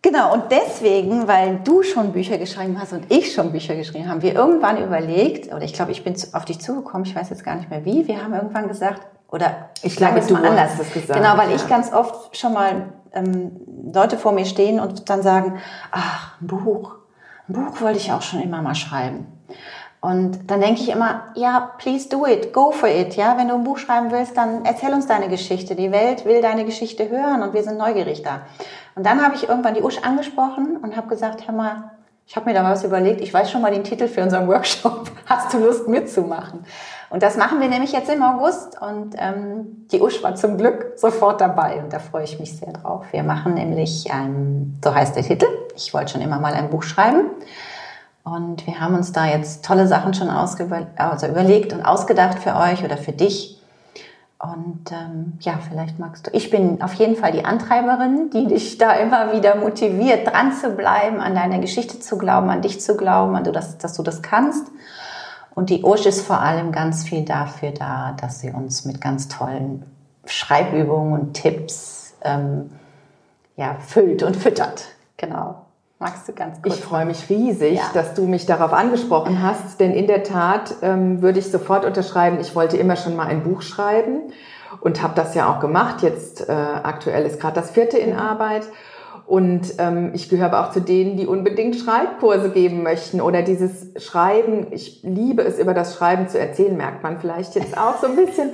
Genau, 0.00 0.32
und 0.32 0.44
deswegen, 0.50 1.26
weil 1.26 1.58
du 1.64 1.82
schon 1.82 2.12
Bücher 2.12 2.38
geschrieben 2.38 2.78
hast 2.80 2.92
und 2.92 3.10
ich 3.10 3.32
schon 3.32 3.50
Bücher 3.50 3.74
geschrieben 3.74 4.08
haben, 4.08 4.22
wir 4.22 4.34
irgendwann 4.34 4.80
überlegt, 4.82 5.52
oder 5.52 5.62
ich 5.62 5.72
glaube, 5.72 5.90
ich 5.90 6.04
bin 6.04 6.14
auf 6.32 6.44
dich 6.44 6.60
zugekommen, 6.60 7.04
ich 7.04 7.16
weiß 7.16 7.30
jetzt 7.30 7.44
gar 7.44 7.56
nicht 7.56 7.68
mehr 7.68 7.84
wie, 7.84 8.06
wir 8.06 8.22
haben 8.22 8.32
irgendwann 8.32 8.68
gesagt, 8.68 9.02
oder 9.30 9.70
ich 9.82 9.96
glaube, 9.96 10.20
du 10.20 10.34
mal 10.34 10.46
anders. 10.46 10.78
Hast 10.78 10.92
gesagt, 10.92 11.20
genau, 11.20 11.36
weil 11.36 11.50
ja. 11.50 11.56
ich 11.56 11.68
ganz 11.68 11.92
oft 11.92 12.36
schon 12.36 12.52
mal 12.52 12.92
ähm, 13.12 13.60
Leute 13.92 14.16
vor 14.16 14.32
mir 14.32 14.44
stehen 14.44 14.80
und 14.80 15.10
dann 15.10 15.22
sagen, 15.22 15.58
ach, 15.90 16.40
ein 16.40 16.46
Buch, 16.46 16.94
ein 17.48 17.54
Buch 17.54 17.80
wollte 17.80 17.98
ich 17.98 18.12
auch 18.12 18.22
schon 18.22 18.40
immer 18.40 18.62
mal 18.62 18.74
schreiben. 18.74 19.26
Und 20.00 20.48
dann 20.48 20.60
denke 20.60 20.80
ich 20.80 20.90
immer, 20.90 21.24
ja, 21.34 21.72
please 21.78 22.08
do 22.08 22.24
it, 22.24 22.52
go 22.52 22.70
for 22.70 22.88
it. 22.88 23.16
Ja, 23.16 23.36
wenn 23.36 23.48
du 23.48 23.54
ein 23.54 23.64
Buch 23.64 23.78
schreiben 23.78 24.12
willst, 24.12 24.36
dann 24.36 24.64
erzähl 24.64 24.92
uns 24.92 25.08
deine 25.08 25.28
Geschichte. 25.28 25.74
Die 25.74 25.90
Welt 25.90 26.24
will 26.24 26.40
deine 26.40 26.64
Geschichte 26.64 27.08
hören 27.08 27.42
und 27.42 27.52
wir 27.52 27.64
sind 27.64 27.78
neugierig 27.78 28.22
da. 28.22 28.42
Und 28.98 29.04
dann 29.04 29.22
habe 29.22 29.36
ich 29.36 29.48
irgendwann 29.48 29.74
die 29.74 29.82
Usch 29.82 29.98
angesprochen 30.02 30.76
und 30.76 30.96
habe 30.96 31.06
gesagt, 31.06 31.46
hör 31.46 31.54
mal, 31.54 31.92
ich 32.26 32.34
habe 32.34 32.46
mir 32.46 32.52
da 32.54 32.64
was 32.64 32.82
überlegt, 32.82 33.20
ich 33.20 33.32
weiß 33.32 33.48
schon 33.48 33.62
mal 33.62 33.70
den 33.70 33.84
Titel 33.84 34.08
für 34.08 34.24
unseren 34.24 34.48
Workshop. 34.48 35.08
Hast 35.26 35.54
du 35.54 35.58
Lust 35.58 35.86
mitzumachen? 35.86 36.64
Und 37.08 37.22
das 37.22 37.36
machen 37.36 37.60
wir 37.60 37.68
nämlich 37.68 37.92
jetzt 37.92 38.12
im 38.12 38.24
August 38.24 38.76
und 38.82 39.14
ähm, 39.16 39.86
die 39.92 40.00
Usch 40.00 40.20
war 40.24 40.34
zum 40.34 40.58
Glück 40.58 40.94
sofort 40.96 41.40
dabei 41.40 41.80
und 41.80 41.92
da 41.92 42.00
freue 42.00 42.24
ich 42.24 42.40
mich 42.40 42.58
sehr 42.58 42.72
drauf. 42.72 43.06
Wir 43.12 43.22
machen 43.22 43.54
nämlich, 43.54 44.06
ähm, 44.12 44.80
so 44.82 44.92
heißt 44.92 45.14
der 45.14 45.22
Titel, 45.22 45.46
ich 45.76 45.94
wollte 45.94 46.14
schon 46.14 46.20
immer 46.20 46.40
mal 46.40 46.54
ein 46.54 46.68
Buch 46.68 46.82
schreiben 46.82 47.30
und 48.24 48.66
wir 48.66 48.80
haben 48.80 48.96
uns 48.96 49.12
da 49.12 49.26
jetzt 49.26 49.64
tolle 49.64 49.86
Sachen 49.86 50.12
schon 50.12 50.28
also 50.28 51.26
überlegt 51.28 51.72
und 51.72 51.82
ausgedacht 51.82 52.40
für 52.40 52.56
euch 52.56 52.84
oder 52.84 52.96
für 52.96 53.12
dich. 53.12 53.57
Und 54.40 54.92
ähm, 54.92 55.32
ja, 55.40 55.58
vielleicht 55.68 55.98
magst 55.98 56.26
du. 56.26 56.30
Ich 56.32 56.50
bin 56.50 56.80
auf 56.80 56.94
jeden 56.94 57.16
Fall 57.16 57.32
die 57.32 57.44
Antreiberin, 57.44 58.30
die 58.30 58.46
dich 58.46 58.78
da 58.78 58.92
immer 58.92 59.32
wieder 59.32 59.56
motiviert, 59.56 60.28
dran 60.28 60.52
zu 60.52 60.70
bleiben, 60.70 61.20
an 61.20 61.34
deine 61.34 61.60
Geschichte 61.60 61.98
zu 61.98 62.18
glauben, 62.18 62.48
an 62.48 62.62
dich 62.62 62.80
zu 62.80 62.96
glauben, 62.96 63.34
an 63.34 63.42
du 63.42 63.50
das, 63.50 63.78
dass 63.78 63.94
du 63.94 64.04
das 64.04 64.22
kannst. 64.22 64.64
Und 65.56 65.70
die 65.70 65.82
Ursch 65.82 66.06
ist 66.06 66.24
vor 66.24 66.40
allem 66.40 66.70
ganz 66.70 67.02
viel 67.02 67.24
dafür 67.24 67.72
da, 67.72 68.14
dass 68.20 68.38
sie 68.38 68.52
uns 68.52 68.84
mit 68.84 69.00
ganz 69.00 69.26
tollen 69.26 69.84
Schreibübungen 70.24 71.14
und 71.14 71.34
Tipps 71.34 72.14
ähm, 72.22 72.70
ja, 73.56 73.74
füllt 73.80 74.22
und 74.22 74.36
füttert. 74.36 74.84
Genau. 75.16 75.67
Magst 76.00 76.28
du 76.28 76.32
ganz 76.32 76.62
kurz? 76.62 76.76
Ich 76.76 76.80
freue 76.80 77.04
mich 77.04 77.28
riesig, 77.28 77.78
ja. 77.78 77.90
dass 77.92 78.14
du 78.14 78.26
mich 78.26 78.46
darauf 78.46 78.72
angesprochen 78.72 79.42
hast, 79.42 79.80
denn 79.80 79.92
in 79.92 80.06
der 80.06 80.22
Tat 80.22 80.76
ähm, 80.82 81.22
würde 81.22 81.40
ich 81.40 81.50
sofort 81.50 81.84
unterschreiben, 81.84 82.38
ich 82.40 82.54
wollte 82.54 82.76
immer 82.76 82.94
schon 82.94 83.16
mal 83.16 83.26
ein 83.26 83.42
Buch 83.42 83.62
schreiben 83.62 84.32
und 84.80 85.02
habe 85.02 85.14
das 85.16 85.34
ja 85.34 85.52
auch 85.52 85.58
gemacht. 85.58 86.02
Jetzt 86.02 86.48
äh, 86.48 86.52
aktuell 86.52 87.26
ist 87.26 87.40
gerade 87.40 87.56
das 87.56 87.72
vierte 87.72 87.98
in 87.98 88.14
Arbeit. 88.14 88.62
Und 89.26 89.74
ähm, 89.76 90.12
ich 90.14 90.30
gehöre 90.30 90.46
aber 90.46 90.66
auch 90.66 90.72
zu 90.72 90.80
denen, 90.80 91.18
die 91.18 91.26
unbedingt 91.26 91.76
Schreibkurse 91.76 92.48
geben 92.48 92.82
möchten 92.82 93.20
oder 93.20 93.42
dieses 93.42 93.88
Schreiben. 94.02 94.68
Ich 94.70 95.00
liebe 95.02 95.42
es, 95.42 95.58
über 95.58 95.74
das 95.74 95.96
Schreiben 95.96 96.28
zu 96.28 96.38
erzählen, 96.38 96.74
merkt 96.74 97.02
man 97.02 97.18
vielleicht 97.18 97.54
jetzt 97.54 97.76
auch 97.76 98.00
so 98.00 98.06
ein 98.06 98.16
bisschen. 98.16 98.52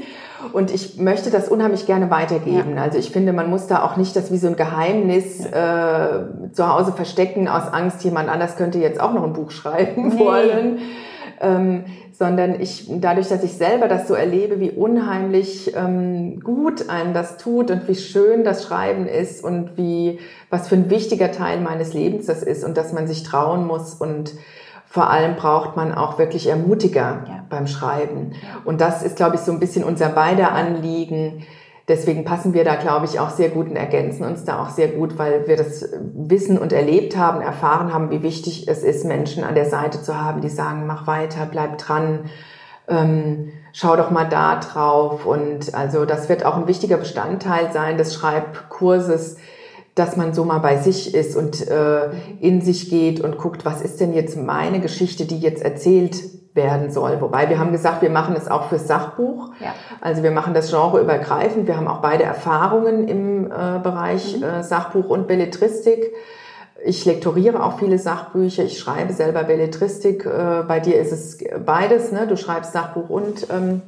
Und 0.52 0.72
ich 0.72 0.98
möchte 0.98 1.30
das 1.30 1.48
unheimlich 1.48 1.86
gerne 1.86 2.10
weitergeben. 2.10 2.76
Ja. 2.76 2.82
Also 2.82 2.98
ich 2.98 3.10
finde, 3.10 3.32
man 3.32 3.50
muss 3.50 3.66
da 3.66 3.82
auch 3.82 3.96
nicht 3.96 4.14
das 4.16 4.32
wie 4.32 4.36
so 4.36 4.48
ein 4.48 4.56
Geheimnis 4.56 5.44
äh, 5.44 6.52
zu 6.52 6.68
Hause 6.68 6.92
verstecken 6.92 7.48
aus 7.48 7.72
Angst, 7.72 8.04
jemand 8.04 8.28
anders 8.28 8.56
könnte 8.56 8.78
jetzt 8.78 9.00
auch 9.00 9.12
noch 9.12 9.24
ein 9.24 9.32
Buch 9.32 9.50
schreiben 9.50 10.08
nee. 10.08 10.18
wollen. 10.18 10.78
Ähm, 11.40 11.84
sondern 12.16 12.60
ich, 12.60 12.88
dadurch, 13.00 13.28
dass 13.28 13.42
ich 13.42 13.54
selber 13.54 13.88
das 13.88 14.06
so 14.06 14.14
erlebe, 14.14 14.60
wie 14.60 14.70
unheimlich 14.70 15.74
ähm, 15.74 16.38
gut 16.40 16.88
einem 16.88 17.12
das 17.12 17.38
tut 17.38 17.72
und 17.72 17.88
wie 17.88 17.96
schön 17.96 18.44
das 18.44 18.64
Schreiben 18.64 19.06
ist 19.06 19.42
und 19.42 19.76
wie, 19.76 20.20
was 20.48 20.68
für 20.68 20.76
ein 20.76 20.90
wichtiger 20.90 21.32
Teil 21.32 21.60
meines 21.60 21.92
Lebens 21.92 22.26
das 22.26 22.44
ist 22.44 22.64
und 22.64 22.76
dass 22.76 22.92
man 22.92 23.08
sich 23.08 23.24
trauen 23.24 23.66
muss 23.66 23.94
und 23.94 24.32
vor 24.94 25.10
allem 25.10 25.34
braucht 25.34 25.74
man 25.74 25.92
auch 25.92 26.18
wirklich 26.18 26.46
Ermutiger 26.46 27.24
ja. 27.26 27.44
beim 27.50 27.66
Schreiben. 27.66 28.30
Und 28.64 28.80
das 28.80 29.02
ist, 29.02 29.16
glaube 29.16 29.34
ich, 29.34 29.40
so 29.40 29.50
ein 29.50 29.58
bisschen 29.58 29.82
unser 29.82 30.08
beider 30.08 30.52
Anliegen, 30.52 31.44
Deswegen 31.86 32.24
passen 32.24 32.54
wir 32.54 32.64
da, 32.64 32.76
glaube 32.76 33.04
ich, 33.04 33.20
auch 33.20 33.28
sehr 33.28 33.50
gut 33.50 33.68
und 33.68 33.76
ergänzen 33.76 34.24
uns 34.24 34.46
da 34.46 34.62
auch 34.62 34.70
sehr 34.70 34.88
gut, 34.88 35.18
weil 35.18 35.46
wir 35.46 35.58
das 35.58 35.86
wissen 36.14 36.56
und 36.56 36.72
erlebt 36.72 37.14
haben, 37.14 37.42
erfahren 37.42 37.92
haben, 37.92 38.10
wie 38.10 38.22
wichtig 38.22 38.68
es 38.68 38.82
ist, 38.82 39.04
Menschen 39.04 39.44
an 39.44 39.54
der 39.54 39.66
Seite 39.66 40.00
zu 40.00 40.18
haben, 40.18 40.40
die 40.40 40.48
sagen, 40.48 40.86
mach 40.86 41.06
weiter, 41.06 41.46
bleib 41.50 41.76
dran, 41.76 42.30
ähm, 42.88 43.52
schau 43.74 43.96
doch 43.96 44.10
mal 44.10 44.26
da 44.26 44.60
drauf. 44.60 45.26
Und 45.26 45.74
also 45.74 46.06
das 46.06 46.30
wird 46.30 46.46
auch 46.46 46.56
ein 46.56 46.68
wichtiger 46.68 46.96
Bestandteil 46.96 47.70
sein 47.70 47.98
des 47.98 48.14
Schreibkurses, 48.14 49.36
dass 49.94 50.16
man 50.16 50.34
so 50.34 50.44
mal 50.44 50.58
bei 50.58 50.78
sich 50.78 51.14
ist 51.14 51.36
und 51.36 51.68
äh, 51.68 52.10
in 52.40 52.60
sich 52.60 52.90
geht 52.90 53.20
und 53.20 53.38
guckt, 53.38 53.64
was 53.64 53.80
ist 53.80 54.00
denn 54.00 54.12
jetzt 54.12 54.36
meine 54.36 54.80
Geschichte, 54.80 55.24
die 55.24 55.38
jetzt 55.38 55.62
erzählt 55.62 56.16
werden 56.54 56.90
soll. 56.90 57.20
Wobei 57.20 57.48
wir 57.48 57.58
haben 57.58 57.72
gesagt, 57.72 58.02
wir 58.02 58.10
machen 58.10 58.34
es 58.36 58.48
auch 58.48 58.68
fürs 58.68 58.86
Sachbuch. 58.86 59.50
Ja. 59.60 59.74
Also 60.00 60.22
wir 60.22 60.30
machen 60.30 60.54
das 60.54 60.70
Genre 60.70 61.00
übergreifend. 61.00 61.66
Wir 61.66 61.76
haben 61.76 61.88
auch 61.88 62.00
beide 62.00 62.24
Erfahrungen 62.24 63.08
im 63.08 63.46
äh, 63.46 63.80
Bereich 63.82 64.36
mhm. 64.36 64.44
äh, 64.44 64.62
Sachbuch 64.62 65.08
und 65.08 65.26
Belletristik. 65.26 66.12
Ich 66.84 67.04
lektoriere 67.04 67.64
auch 67.64 67.78
viele 67.78 67.98
Sachbücher. 67.98 68.64
Ich 68.64 68.78
schreibe 68.78 69.12
selber 69.12 69.44
Belletristik. 69.44 70.26
Äh, 70.26 70.62
bei 70.66 70.80
dir 70.80 70.98
ist 70.98 71.12
es 71.12 71.38
beides. 71.64 72.12
Ne? 72.12 72.26
Du 72.28 72.36
schreibst 72.36 72.72
Sachbuch 72.72 73.10
und 73.10 73.46
ähm, 73.50 73.82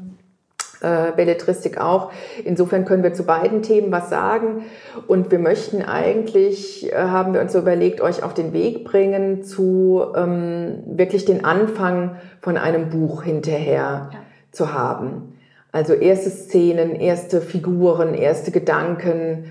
äh, 0.81 1.13
Belletristik 1.17 1.81
auch. 1.81 2.13
Insofern 2.45 2.85
können 2.85 3.03
wir 3.03 3.15
zu 3.15 3.25
beiden 3.25 3.63
Themen 3.63 3.91
was 3.93 4.11
sagen. 4.11 4.65
Und 5.07 5.31
wir 5.31 5.39
möchten 5.39 5.83
eigentlich, 5.83 6.93
äh, 6.93 6.97
haben 6.97 7.35
wir 7.35 7.41
uns 7.41 7.53
so 7.53 7.59
überlegt, 7.59 8.01
euch 8.01 8.23
auf 8.23 8.35
den 8.35 8.53
Weg 8.53 8.85
bringen 8.85 9.43
zu 9.43 10.05
ähm, 10.15 10.83
wirklich 10.87 11.25
den 11.25 11.45
Anfang 11.45 12.17
von 12.41 12.57
einem 12.57 12.91
Buch 12.91 13.23
hinterher 13.23 14.11
ja. 14.13 14.19
zu 14.53 14.73
haben. 14.73 15.39
Also 15.73 15.93
erste 15.93 16.31
Szenen, 16.31 16.95
erste 16.95 17.41
Figuren, 17.41 18.15
erste 18.15 18.51
Gedanken, 18.51 19.45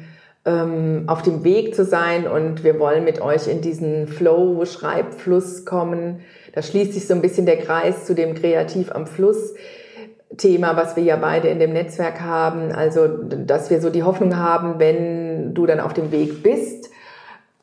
ähm, 0.45 1.03
auf 1.07 1.21
dem 1.21 1.43
Weg 1.43 1.75
zu 1.75 1.85
sein. 1.85 2.27
Und 2.27 2.63
wir 2.63 2.79
wollen 2.79 3.03
mit 3.03 3.21
euch 3.21 3.47
in 3.47 3.61
diesen 3.61 4.07
Flow, 4.07 4.63
Schreibfluss 4.65 5.65
kommen. 5.65 6.21
Da 6.53 6.61
schließt 6.61 6.93
sich 6.93 7.07
so 7.07 7.13
ein 7.13 7.21
bisschen 7.21 7.45
der 7.45 7.57
Kreis 7.57 8.05
zu 8.05 8.15
dem 8.15 8.35
Kreativ 8.35 8.91
am 8.91 9.07
Fluss 9.07 9.53
Thema, 10.37 10.75
was 10.75 10.95
wir 10.95 11.03
ja 11.03 11.15
beide 11.15 11.47
in 11.47 11.59
dem 11.59 11.73
Netzwerk 11.73 12.21
haben. 12.21 12.71
Also, 12.71 13.07
dass 13.07 13.69
wir 13.69 13.81
so 13.81 13.89
die 13.89 14.03
Hoffnung 14.03 14.37
haben, 14.37 14.79
wenn 14.79 15.53
du 15.53 15.65
dann 15.65 15.79
auf 15.79 15.93
dem 15.93 16.11
Weg 16.11 16.43
bist, 16.43 16.89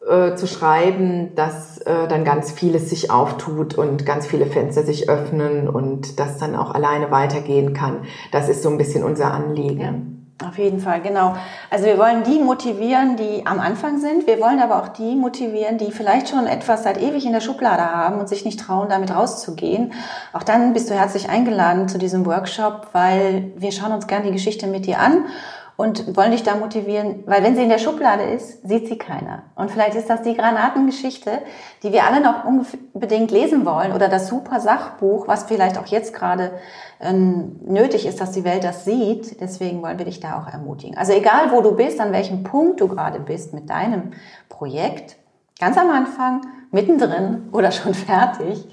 äh, 0.08 0.34
zu 0.34 0.46
schreiben, 0.46 1.34
dass 1.36 1.78
äh, 1.78 2.08
dann 2.08 2.24
ganz 2.24 2.50
vieles 2.50 2.90
sich 2.90 3.10
auftut 3.10 3.74
und 3.74 4.04
ganz 4.04 4.26
viele 4.26 4.46
Fenster 4.46 4.82
sich 4.82 5.08
öffnen 5.08 5.68
und 5.68 6.18
das 6.18 6.38
dann 6.38 6.56
auch 6.56 6.74
alleine 6.74 7.10
weitergehen 7.10 7.72
kann. 7.72 8.02
Das 8.32 8.48
ist 8.48 8.62
so 8.62 8.68
ein 8.68 8.78
bisschen 8.78 9.04
unser 9.04 9.32
Anliegen. 9.32 9.80
Ja. 9.80 10.21
Auf 10.40 10.58
jeden 10.58 10.80
Fall, 10.80 11.00
genau. 11.02 11.36
Also 11.70 11.84
wir 11.84 11.98
wollen 11.98 12.24
die 12.24 12.40
motivieren, 12.40 13.16
die 13.16 13.46
am 13.46 13.60
Anfang 13.60 14.00
sind. 14.00 14.26
Wir 14.26 14.40
wollen 14.40 14.60
aber 14.60 14.82
auch 14.82 14.88
die 14.88 15.14
motivieren, 15.14 15.78
die 15.78 15.92
vielleicht 15.92 16.28
schon 16.28 16.46
etwas 16.46 16.82
seit 16.82 17.00
ewig 17.00 17.24
in 17.24 17.32
der 17.32 17.40
Schublade 17.40 17.84
haben 17.84 18.18
und 18.18 18.28
sich 18.28 18.44
nicht 18.44 18.58
trauen, 18.58 18.88
damit 18.88 19.14
rauszugehen. 19.14 19.92
Auch 20.32 20.42
dann 20.42 20.72
bist 20.72 20.90
du 20.90 20.94
herzlich 20.94 21.28
eingeladen 21.28 21.88
zu 21.88 21.98
diesem 21.98 22.26
Workshop, 22.26 22.88
weil 22.92 23.52
wir 23.56 23.70
schauen 23.70 23.92
uns 23.92 24.08
gerne 24.08 24.26
die 24.26 24.32
Geschichte 24.32 24.66
mit 24.66 24.86
dir 24.86 24.98
an 24.98 25.26
und 25.76 26.16
wollen 26.16 26.32
dich 26.32 26.42
da 26.42 26.54
motivieren, 26.54 27.24
weil 27.26 27.42
wenn 27.42 27.56
sie 27.56 27.62
in 27.62 27.68
der 27.68 27.78
Schublade 27.78 28.22
ist, 28.24 28.66
sieht 28.68 28.88
sie 28.88 28.98
keiner. 28.98 29.44
Und 29.56 29.70
vielleicht 29.70 29.96
ist 29.96 30.10
das 30.10 30.22
die 30.22 30.36
Granatengeschichte, 30.36 31.42
die 31.82 31.92
wir 31.92 32.04
alle 32.04 32.20
noch 32.20 32.44
unbedingt 32.44 33.30
lesen 33.30 33.64
wollen 33.64 33.92
oder 33.92 34.08
das 34.08 34.28
super 34.28 34.60
Sachbuch, 34.60 35.28
was 35.28 35.44
vielleicht 35.44 35.78
auch 35.78 35.86
jetzt 35.86 36.14
gerade 36.14 36.52
ähm, 37.00 37.56
nötig 37.66 38.06
ist, 38.06 38.20
dass 38.20 38.32
die 38.32 38.44
Welt 38.44 38.64
das 38.64 38.84
sieht. 38.84 39.40
Deswegen 39.40 39.82
wollen 39.82 39.98
wir 39.98 40.04
dich 40.04 40.20
da 40.20 40.38
auch 40.38 40.52
ermutigen. 40.52 40.96
Also 40.96 41.12
egal, 41.12 41.50
wo 41.52 41.62
du 41.62 41.74
bist, 41.74 42.00
an 42.00 42.12
welchem 42.12 42.42
Punkt 42.42 42.80
du 42.80 42.88
gerade 42.88 43.18
bist 43.18 43.54
mit 43.54 43.70
deinem 43.70 44.12
Projekt, 44.48 45.16
ganz 45.58 45.78
am 45.78 45.90
Anfang, 45.90 46.42
mittendrin 46.70 47.48
oder 47.52 47.72
schon 47.72 47.94
fertig, 47.94 48.66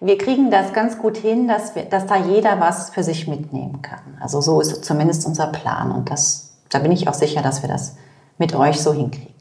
wir 0.00 0.16
kriegen 0.16 0.50
das 0.50 0.72
ganz 0.72 0.98
gut 0.98 1.18
hin, 1.18 1.46
dass, 1.46 1.74
wir, 1.74 1.84
dass 1.84 2.06
da 2.06 2.16
jeder 2.16 2.58
was 2.58 2.90
für 2.90 3.02
sich 3.02 3.28
mitnehmen 3.28 3.82
kann. 3.82 4.18
Also 4.20 4.40
so 4.40 4.60
ist 4.60 4.84
zumindest 4.84 5.26
unser 5.26 5.48
Plan 5.48 5.92
und 5.92 6.10
das, 6.10 6.54
da 6.70 6.78
bin 6.78 6.90
ich 6.90 7.06
auch 7.06 7.14
sicher, 7.14 7.42
dass 7.42 7.62
wir 7.62 7.68
das 7.68 7.96
mit 8.38 8.54
euch 8.54 8.80
so 8.80 8.94
hinkriegen. 8.94 9.34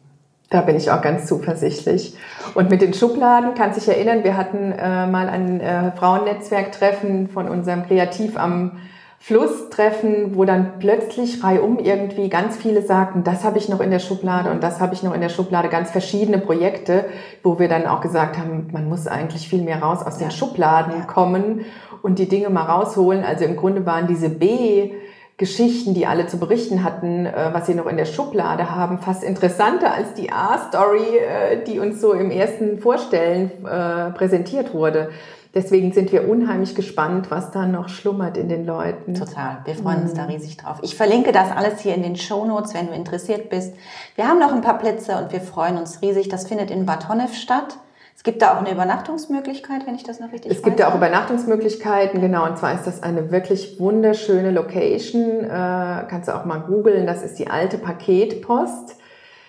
Da 0.49 0.61
bin 0.61 0.75
ich 0.75 0.89
auch 0.89 1.01
ganz 1.01 1.27
zuversichtlich. 1.27 2.17
Und 2.55 2.71
mit 2.71 2.81
den 2.81 2.93
Schubladen, 2.93 3.53
kannst 3.53 3.79
dich 3.79 3.87
erinnern, 3.87 4.23
wir 4.23 4.35
hatten 4.35 4.71
äh, 4.71 5.05
mal 5.05 5.29
ein 5.29 5.61
äh, 5.61 5.91
Frauennetzwerktreffen 5.91 7.29
von 7.29 7.47
unserem 7.47 7.85
Kreativ 7.85 8.35
am 8.35 8.79
Flusstreffen, 9.21 10.35
wo 10.35 10.45
dann 10.45 10.79
plötzlich 10.79 11.43
reihum 11.43 11.77
irgendwie 11.77 12.29
ganz 12.29 12.55
viele 12.55 12.81
sagten, 12.81 13.23
das 13.23 13.43
habe 13.43 13.57
ich 13.57 13.67
noch 13.67 13.81
in 13.81 13.91
der 13.91 13.99
Schublade 13.99 14.49
und 14.49 14.63
das 14.63 14.79
habe 14.79 14.93
ich 14.93 15.03
noch 15.03 15.13
in 15.13 15.21
der 15.21 15.29
Schublade, 15.29 15.67
ganz 15.67 15.91
verschiedene 15.91 16.39
Projekte, 16.39 17.05
wo 17.43 17.59
wir 17.59 17.67
dann 17.67 17.85
auch 17.85 17.99
gesagt 17.99 18.37
haben, 18.37 18.69
man 18.71 18.87
muss 18.87 19.07
eigentlich 19.07 19.49
viel 19.49 19.61
mehr 19.61 19.81
raus 19.83 20.03
aus 20.05 20.17
den 20.17 20.31
Schubladen 20.31 20.93
ja. 20.97 21.05
kommen 21.05 21.65
und 22.01 22.17
die 22.17 22.29
Dinge 22.29 22.49
mal 22.49 22.63
rausholen. 22.63 23.25
Also 23.25 23.43
im 23.43 23.57
Grunde 23.57 23.85
waren 23.85 24.07
diese 24.07 24.29
B- 24.29 24.91
Geschichten, 25.39 25.93
die 25.93 26.05
alle 26.05 26.27
zu 26.27 26.37
berichten 26.37 26.83
hatten, 26.83 27.25
äh, 27.25 27.31
was 27.53 27.65
sie 27.65 27.73
noch 27.73 27.87
in 27.87 27.95
der 27.95 28.03
Schublade 28.05 28.75
haben, 28.75 28.99
fast 28.99 29.23
interessanter 29.23 29.93
als 29.93 30.13
die 30.13 30.33
A-Story, 30.33 31.17
äh, 31.17 31.63
die 31.65 31.79
uns 31.79 32.01
so 32.01 32.11
im 32.11 32.29
ersten 32.29 32.79
Vorstellen 32.79 33.49
äh, 33.65 34.11
präsentiert 34.11 34.73
wurde. 34.73 35.11
Deswegen 35.55 35.91
sind 35.93 36.11
wir 36.11 36.29
unheimlich 36.29 36.75
gespannt, 36.75 37.31
was 37.31 37.49
da 37.49 37.65
noch 37.65 37.89
schlummert 37.89 38.37
in 38.37 38.49
den 38.49 38.67
Leuten. 38.67 39.15
Total. 39.15 39.57
Wir 39.65 39.73
freuen 39.73 40.03
uns 40.03 40.13
da 40.13 40.23
mhm. 40.23 40.29
riesig 40.29 40.57
drauf. 40.57 40.77
Ich 40.83 40.95
verlinke 40.95 41.31
das 41.31 41.51
alles 41.51 41.79
hier 41.79 41.95
in 41.95 42.03
den 42.03 42.17
Show 42.17 42.45
Notes, 42.45 42.75
wenn 42.75 42.87
du 42.87 42.93
interessiert 42.93 43.49
bist. 43.49 43.73
Wir 44.15 44.27
haben 44.27 44.37
noch 44.37 44.53
ein 44.53 44.61
paar 44.61 44.77
Plätze 44.77 45.17
und 45.17 45.31
wir 45.31 45.41
freuen 45.41 45.77
uns 45.77 46.03
riesig. 46.03 46.29
Das 46.29 46.47
findet 46.47 46.69
in 46.69 46.85
Bad 46.85 47.09
Honnef 47.09 47.33
statt. 47.33 47.77
Es 48.15 48.23
gibt 48.23 48.41
da 48.41 48.53
auch 48.53 48.57
eine 48.57 48.71
Übernachtungsmöglichkeit, 48.71 49.87
wenn 49.87 49.95
ich 49.95 50.03
das 50.03 50.19
noch 50.19 50.31
richtig 50.31 50.51
Es 50.51 50.61
gibt 50.61 50.79
da 50.79 50.89
auch 50.89 50.95
Übernachtungsmöglichkeiten, 50.95 52.21
genau. 52.21 52.45
Und 52.45 52.57
zwar 52.57 52.75
ist 52.75 52.85
das 52.85 53.01
eine 53.01 53.31
wirklich 53.31 53.79
wunderschöne 53.79 54.51
Location. 54.51 55.45
Äh, 55.45 55.47
kannst 55.47 56.27
du 56.27 56.35
auch 56.35 56.45
mal 56.45 56.59
googeln. 56.59 57.07
Das 57.07 57.23
ist 57.23 57.39
die 57.39 57.47
alte 57.47 57.77
Paketpost. 57.79 58.97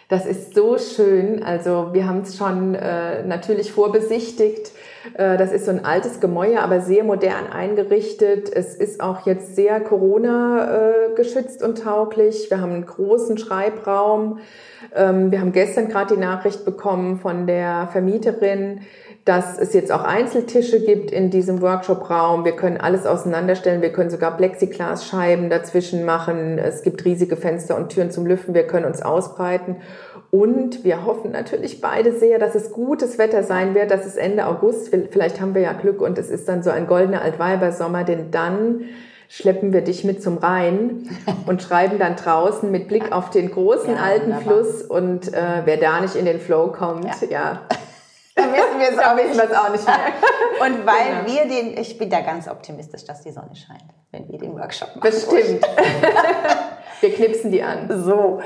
Das 0.09 0.25
ist 0.25 0.55
so 0.55 0.79
schön. 0.79 1.43
Also 1.43 1.89
wir 1.93 2.07
haben 2.07 2.21
es 2.21 2.37
schon 2.37 2.75
äh, 2.75 3.23
natürlich 3.25 3.73
vorbesichtigt. 3.73 4.71
Äh, 5.15 5.37
das 5.37 5.53
ist 5.53 5.67
so 5.67 5.71
ein 5.71 5.85
altes 5.85 6.21
Gemäuer, 6.21 6.63
aber 6.63 6.81
sehr 6.81 7.05
modern 7.05 7.47
eingerichtet. 7.47 8.51
Es 8.53 8.75
ist 8.75 9.01
auch 9.01 9.27
jetzt 9.27 9.57
sehr 9.57 9.81
Corona 9.81 10.91
äh, 11.11 11.15
geschützt 11.15 11.63
und 11.63 11.83
tauglich. 11.83 12.51
Wir 12.51 12.61
haben 12.61 12.73
einen 12.73 12.87
großen 12.87 13.39
Schreibraum. 13.39 14.39
Ähm, 14.95 15.31
wir 15.31 15.41
haben 15.41 15.53
gestern 15.53 15.89
gerade 15.89 16.15
die 16.15 16.21
Nachricht 16.21 16.65
bekommen 16.65 17.19
von 17.19 17.47
der 17.47 17.89
Vermieterin, 17.93 18.81
dass 19.31 19.61
es 19.61 19.75
jetzt 19.75 19.93
auch 19.93 20.03
Einzeltische 20.03 20.85
gibt 20.85 21.13
in 21.13 21.31
diesem 21.31 21.63
Workshop-Raum. 21.63 22.45
Wir 22.45 22.57
können 22.57 22.79
alles 22.79 23.07
auseinanderstellen. 23.07 23.81
Wir 23.81 23.93
können 23.93 24.11
sogar 24.11 24.37
Plexiglasscheiben 24.37 25.49
dazwischen 25.51 26.05
machen. 26.05 26.59
Es 26.59 26.83
gibt 26.83 27.05
riesige 27.05 27.37
Fenster 27.37 27.77
und 27.77 27.91
Türen 27.91 28.11
zum 28.11 28.27
Lüften. 28.27 28.55
Wir 28.55 28.67
können 28.67 28.87
uns 28.87 29.03
ausbreiten. 29.03 29.77
Und 30.33 30.83
wir 30.83 31.07
hoffen 31.07 31.31
natürlich 31.31 31.81
beide 31.81 32.11
sehr, 32.11 32.41
dass 32.41 32.57
es 32.57 32.73
gutes 32.73 33.19
Wetter 33.19 33.45
sein 33.45 33.77
wird. 33.77 33.93
Das 33.93 34.05
ist 34.05 34.17
Ende 34.17 34.47
August. 34.47 34.93
Vielleicht 35.13 35.41
haben 35.41 35.55
wir 35.55 35.63
ja 35.63 35.75
Glück 35.75 36.03
und 36.03 36.19
es 36.19 36.29
ist 36.29 36.49
dann 36.49 36.65
so 36.65 36.71
ein 36.71 36.89
goldener 36.89 37.23
Altweibersommer, 37.23 38.03
denn 38.03 38.33
dann 38.33 38.81
schleppen 39.29 39.73
wir 39.73 39.83
dich 39.83 40.03
mit 40.03 40.25
zum 40.25 40.39
Rhein 40.39 41.09
und 41.47 41.63
schreiben 41.63 42.01
dann 42.01 42.17
draußen 42.17 42.69
mit 42.69 42.89
Blick 42.89 43.13
auf 43.13 43.31
den 43.31 43.53
großen 43.53 43.95
ja, 43.95 44.03
alten 44.03 44.33
wunderbar. 44.33 44.65
Fluss 44.65 44.83
und 44.83 45.33
äh, 45.33 45.63
wer 45.67 45.77
da 45.77 46.01
nicht 46.01 46.17
in 46.17 46.25
den 46.25 46.41
Flow 46.41 46.73
kommt, 46.73 47.05
ja. 47.05 47.29
ja 47.31 47.61
dann 48.35 48.53
wissen 48.53 48.79
wir 48.79 48.91
es 48.91 48.99
auch, 48.99 49.17
wissen 49.17 49.37
wir 49.37 49.45
es 49.45 49.57
auch 49.57 49.71
nicht 49.71 49.87
mehr. 49.87 49.97
Und 50.67 50.87
weil 50.87 51.25
genau. 51.25 51.27
wir 51.27 51.49
den, 51.49 51.79
ich 51.79 51.99
bin 51.99 52.11
da 52.11 52.21
ganz 52.21 52.49
optimistisch, 52.49 53.05
dass 53.05 53.23
die 53.23 53.33
Sonne 53.33 53.55
scheint, 53.55 53.85
wenn 54.13 54.29
wir 54.29 54.39
den 54.39 54.55
Workshop 54.55 54.89
machen. 54.97 55.01
Bestimmt. 55.01 55.67
wir 57.01 57.15
knipsen 57.15 57.51
die 57.51 57.63
an. 57.63 57.89
So, 58.05 58.41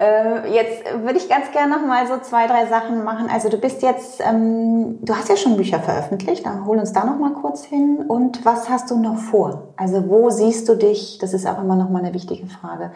äh, 0.00 0.52
jetzt 0.52 0.84
würde 1.02 1.18
ich 1.18 1.28
ganz 1.28 1.52
gerne 1.52 1.76
noch 1.76 1.86
mal 1.86 2.06
so 2.06 2.18
zwei, 2.18 2.46
drei 2.46 2.66
Sachen 2.66 3.04
machen. 3.04 3.28
Also 3.32 3.48
du 3.48 3.58
bist 3.58 3.82
jetzt, 3.82 4.20
ähm, 4.20 4.98
du 5.02 5.14
hast 5.14 5.28
ja 5.28 5.36
schon 5.36 5.56
Bücher 5.56 5.80
veröffentlicht, 5.80 6.46
dann 6.46 6.66
hol 6.66 6.78
uns 6.78 6.92
da 6.92 7.04
noch 7.04 7.18
mal 7.18 7.32
kurz 7.32 7.64
hin. 7.64 8.04
Und 8.08 8.44
was 8.44 8.68
hast 8.68 8.90
du 8.90 8.98
noch 8.98 9.18
vor? 9.18 9.74
Also 9.76 10.08
wo 10.08 10.30
siehst 10.30 10.68
du 10.68 10.74
dich? 10.74 11.18
Das 11.18 11.32
ist 11.32 11.46
auch 11.46 11.60
immer 11.62 11.76
noch 11.76 11.90
mal 11.90 12.02
eine 12.02 12.14
wichtige 12.14 12.46
Frage. 12.46 12.92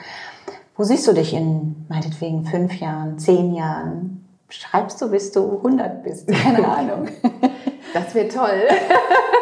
Wo 0.77 0.85
siehst 0.85 1.07
du 1.07 1.13
dich 1.13 1.35
in 1.35 1.87
meinetwegen 1.89 2.47
fünf 2.47 2.75
Jahren, 2.81 3.19
zehn 3.19 3.55
Jahren? 3.55 4.22
Schreibst 4.53 5.01
du, 5.01 5.11
bis 5.11 5.33
du 5.33 5.57
100 5.57 6.03
bist. 6.03 6.29
Keine 6.29 6.67
Ahnung. 6.69 7.09
Das 7.95 8.15
wäre 8.15 8.29
toll. 8.29 8.69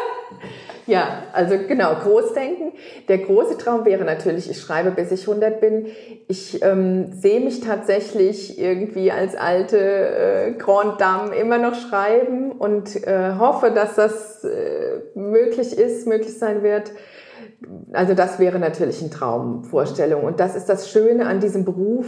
ja, 0.87 1.25
also 1.33 1.57
genau, 1.67 1.95
Großdenken. 1.95 2.73
Der 3.09 3.19
große 3.19 3.59
Traum 3.59 3.85
wäre 3.85 4.05
natürlich, 4.05 4.51
ich 4.51 4.61
schreibe, 4.61 4.91
bis 4.91 5.13
ich 5.13 5.29
100 5.29 5.61
bin. 5.61 5.87
Ich 6.29 6.63
ähm, 6.63 7.13
sehe 7.13 7.41
mich 7.41 7.61
tatsächlich 7.61 8.59
irgendwie 8.59 9.11
als 9.11 9.37
alte 9.37 9.79
äh, 9.79 10.53
Grand 10.53 11.01
Dame 11.01 11.35
immer 11.35 11.59
noch 11.59 11.75
schreiben 11.75 12.53
und 12.53 13.07
äh, 13.07 13.35
hoffe, 13.39 13.71
dass 13.71 13.97
das 13.97 14.45
äh, 14.45 15.01
möglich 15.15 15.77
ist, 15.77 16.07
möglich 16.07 16.39
sein 16.39 16.63
wird. 16.63 16.93
Also 17.93 18.15
das 18.15 18.39
wäre 18.39 18.59
natürlich 18.59 19.01
eine 19.01 19.11
Traumvorstellung. 19.11 20.25
Und 20.25 20.41
das 20.41 20.57
ist 20.57 20.67
das 20.67 20.91
Schöne 20.91 21.27
an 21.27 21.41
diesem 21.41 21.65
Beruf 21.65 22.07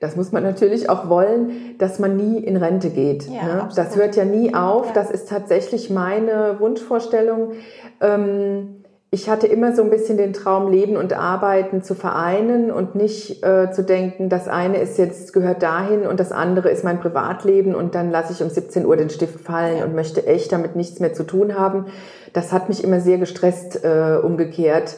das 0.00 0.16
muss 0.16 0.32
man 0.32 0.42
natürlich 0.42 0.88
auch 0.88 1.08
wollen, 1.08 1.76
dass 1.78 1.98
man 1.98 2.16
nie 2.16 2.38
in 2.38 2.56
Rente 2.56 2.88
geht. 2.88 3.28
Ja, 3.28 3.44
ne? 3.44 3.68
Das 3.76 3.96
hört 3.96 4.16
ja 4.16 4.24
nie 4.24 4.54
auf. 4.54 4.86
Ja. 4.88 4.92
Das 4.94 5.10
ist 5.10 5.28
tatsächlich 5.28 5.90
meine 5.90 6.56
Wunschvorstellung. 6.58 7.52
Ähm, 8.00 8.80
ich 9.12 9.28
hatte 9.28 9.48
immer 9.48 9.74
so 9.74 9.82
ein 9.82 9.90
bisschen 9.90 10.16
den 10.16 10.32
Traum, 10.32 10.70
Leben 10.70 10.96
und 10.96 11.12
Arbeiten 11.12 11.82
zu 11.82 11.94
vereinen 11.94 12.70
und 12.70 12.94
nicht 12.94 13.44
äh, 13.44 13.72
zu 13.72 13.82
denken, 13.82 14.28
das 14.28 14.46
eine 14.46 14.78
ist 14.78 14.98
jetzt, 14.98 15.32
gehört 15.32 15.62
dahin 15.64 16.06
und 16.06 16.20
das 16.20 16.30
andere 16.30 16.70
ist 16.70 16.84
mein 16.84 17.00
Privatleben 17.00 17.74
und 17.74 17.96
dann 17.96 18.12
lasse 18.12 18.32
ich 18.32 18.42
um 18.42 18.48
17 18.48 18.86
Uhr 18.86 18.96
den 18.96 19.10
Stift 19.10 19.40
fallen 19.40 19.78
ja. 19.78 19.84
und 19.84 19.96
möchte 19.96 20.26
echt 20.26 20.52
damit 20.52 20.76
nichts 20.76 21.00
mehr 21.00 21.12
zu 21.12 21.24
tun 21.24 21.58
haben. 21.58 21.86
Das 22.32 22.52
hat 22.52 22.68
mich 22.68 22.84
immer 22.84 23.00
sehr 23.00 23.18
gestresst 23.18 23.84
äh, 23.84 24.16
umgekehrt, 24.22 24.94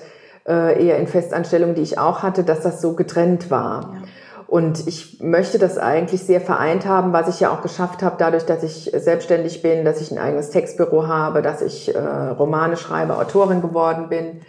äh, 0.46 0.86
eher 0.86 0.98
in 0.98 1.06
Festanstellungen, 1.06 1.74
die 1.74 1.82
ich 1.82 1.98
auch 1.98 2.22
hatte, 2.22 2.44
dass 2.44 2.60
das 2.60 2.82
so 2.82 2.92
getrennt 2.92 3.50
war. 3.50 3.94
Ja. 3.94 4.02
Und 4.52 4.86
ich 4.86 5.18
möchte 5.22 5.58
das 5.58 5.78
eigentlich 5.78 6.24
sehr 6.24 6.42
vereint 6.42 6.84
haben, 6.84 7.14
was 7.14 7.26
ich 7.26 7.40
ja 7.40 7.50
auch 7.50 7.62
geschafft 7.62 8.02
habe, 8.02 8.16
dadurch, 8.18 8.44
dass 8.44 8.62
ich 8.62 8.92
selbstständig 8.94 9.62
bin, 9.62 9.86
dass 9.86 10.02
ich 10.02 10.10
ein 10.10 10.18
eigenes 10.18 10.50
Textbüro 10.50 11.06
habe, 11.06 11.40
dass 11.40 11.62
ich 11.62 11.94
äh, 11.94 11.98
Romane 11.98 12.76
schreibe, 12.76 13.16
Autorin 13.16 13.62
geworden 13.62 14.10
bin. 14.10 14.42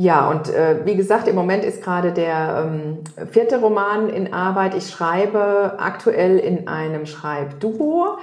Ja, 0.00 0.30
und 0.30 0.48
äh, 0.48 0.76
wie 0.84 0.94
gesagt, 0.94 1.26
im 1.26 1.34
Moment 1.34 1.64
ist 1.64 1.82
gerade 1.82 2.12
der 2.12 2.68
ähm, 2.68 2.98
vierte 3.32 3.58
Roman 3.58 4.08
in 4.08 4.32
Arbeit. 4.32 4.76
Ich 4.76 4.90
schreibe 4.90 5.74
aktuell 5.80 6.38
in 6.38 6.68
einem 6.68 7.04
Schreibduo 7.04 8.16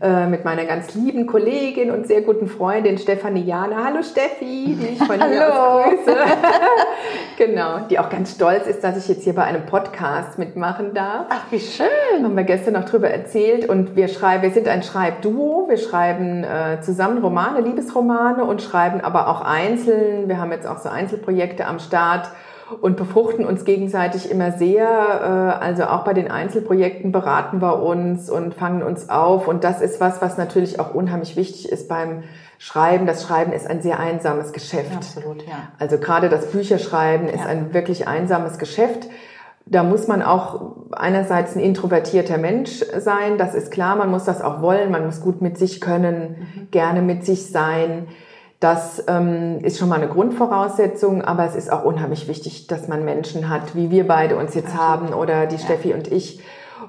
äh, 0.00 0.26
mit 0.26 0.44
meiner 0.44 0.64
ganz 0.64 0.96
lieben 0.96 1.28
Kollegin 1.28 1.92
und 1.92 2.08
sehr 2.08 2.22
guten 2.22 2.48
Freundin 2.48 2.98
Stefanie 2.98 3.44
Jana. 3.44 3.84
Hallo 3.84 4.02
Steffi, 4.02 4.76
die 4.76 4.94
ich 4.94 4.98
von 4.98 5.22
hier 5.22 5.56
aus 5.56 5.84
grüße. 5.84 6.16
genau, 7.38 7.86
die 7.88 8.00
auch 8.00 8.10
ganz 8.10 8.32
stolz 8.32 8.66
ist, 8.66 8.82
dass 8.82 8.96
ich 8.96 9.06
jetzt 9.06 9.22
hier 9.22 9.36
bei 9.36 9.44
einem 9.44 9.64
Podcast 9.64 10.40
mitmachen 10.40 10.92
darf. 10.92 11.26
Ach, 11.28 11.44
wie 11.50 11.60
schön. 11.60 11.86
Haben 12.20 12.36
wir 12.36 12.42
gestern 12.42 12.74
noch 12.74 12.84
drüber 12.84 13.08
erzählt 13.08 13.68
und 13.68 13.94
wir 13.94 14.08
schreiben, 14.08 14.42
wir 14.42 14.50
sind 14.50 14.66
ein 14.66 14.82
Schreibduo. 14.82 15.68
Wir 15.68 15.78
schreiben 15.78 16.42
äh, 16.42 16.80
zusammen 16.80 17.18
Romane, 17.18 17.60
Liebesromane 17.60 18.44
und 18.44 18.60
schreiben 18.60 19.00
aber 19.00 19.28
auch 19.28 19.42
einzeln. 19.42 20.26
Wir 20.26 20.40
haben 20.40 20.50
jetzt 20.50 20.66
auch 20.66 20.78
so 20.78 20.88
Einzelprojekte 21.12 21.66
am 21.66 21.78
Start. 21.78 22.30
und 22.80 22.96
befruchten 22.96 23.44
uns 23.44 23.66
gegenseitig 23.66 24.30
immer 24.30 24.52
sehr. 24.52 24.86
Äh, 24.86 25.62
also 25.62 25.84
auch 25.84 26.04
bei 26.04 26.14
den 26.14 26.30
Einzelprojekten 26.30 27.12
beraten 27.12 27.60
wir 27.60 27.82
uns 27.82 28.30
und 28.30 28.54
fangen 28.54 28.82
uns 28.82 29.10
auf. 29.10 29.46
Und 29.46 29.62
das 29.62 29.82
ist 29.82 30.00
was, 30.00 30.22
was 30.22 30.38
natürlich 30.38 30.80
auch 30.80 30.94
unheimlich 30.94 31.36
wichtig 31.36 31.70
ist 31.70 31.86
beim 31.86 32.22
Schreiben. 32.58 33.04
Das 33.04 33.24
Schreiben 33.24 33.52
ist 33.52 33.66
ein 33.68 33.82
sehr 33.82 34.00
einsames 34.00 34.54
Geschäft. 34.54 34.94
Absolut, 34.96 35.42
ja. 35.46 35.68
Also 35.78 35.98
gerade 35.98 36.30
das 36.30 36.50
Bücherschreiben 36.50 37.28
ist 37.28 37.40
Ja. 37.40 37.46
ein 37.46 37.74
wirklich 37.74 38.08
einsames 38.08 38.56
Geschäft. 38.56 39.06
Da 39.66 39.82
muss 39.82 40.08
man 40.08 40.22
auch 40.22 40.72
einerseits 40.92 41.54
ein 41.54 41.60
introvertierter 41.60 42.38
Mensch 42.38 42.82
sein, 42.98 43.36
das 43.36 43.54
ist 43.54 43.70
klar, 43.70 43.96
man 43.96 44.10
muss 44.10 44.24
das 44.24 44.40
auch 44.40 44.62
wollen, 44.62 44.90
man 44.90 45.04
muss 45.04 45.20
gut 45.20 45.42
mit 45.42 45.58
sich 45.58 45.80
können, 45.82 46.68
gerne 46.70 47.02
mit 47.02 47.26
sich 47.26 47.50
sein. 47.50 48.08
Das 48.62 49.02
ähm, 49.08 49.58
ist 49.64 49.80
schon 49.80 49.88
mal 49.88 49.96
eine 49.96 50.06
Grundvoraussetzung, 50.06 51.20
aber 51.22 51.44
es 51.44 51.56
ist 51.56 51.72
auch 51.72 51.82
unheimlich 51.82 52.28
wichtig, 52.28 52.68
dass 52.68 52.86
man 52.86 53.04
Menschen 53.04 53.48
hat, 53.48 53.74
wie 53.74 53.90
wir 53.90 54.06
beide 54.06 54.36
uns 54.36 54.54
jetzt 54.54 54.76
haben 54.76 55.12
oder 55.12 55.46
die 55.46 55.58
Steffi 55.58 55.92
und 55.92 56.06
ich. 56.12 56.38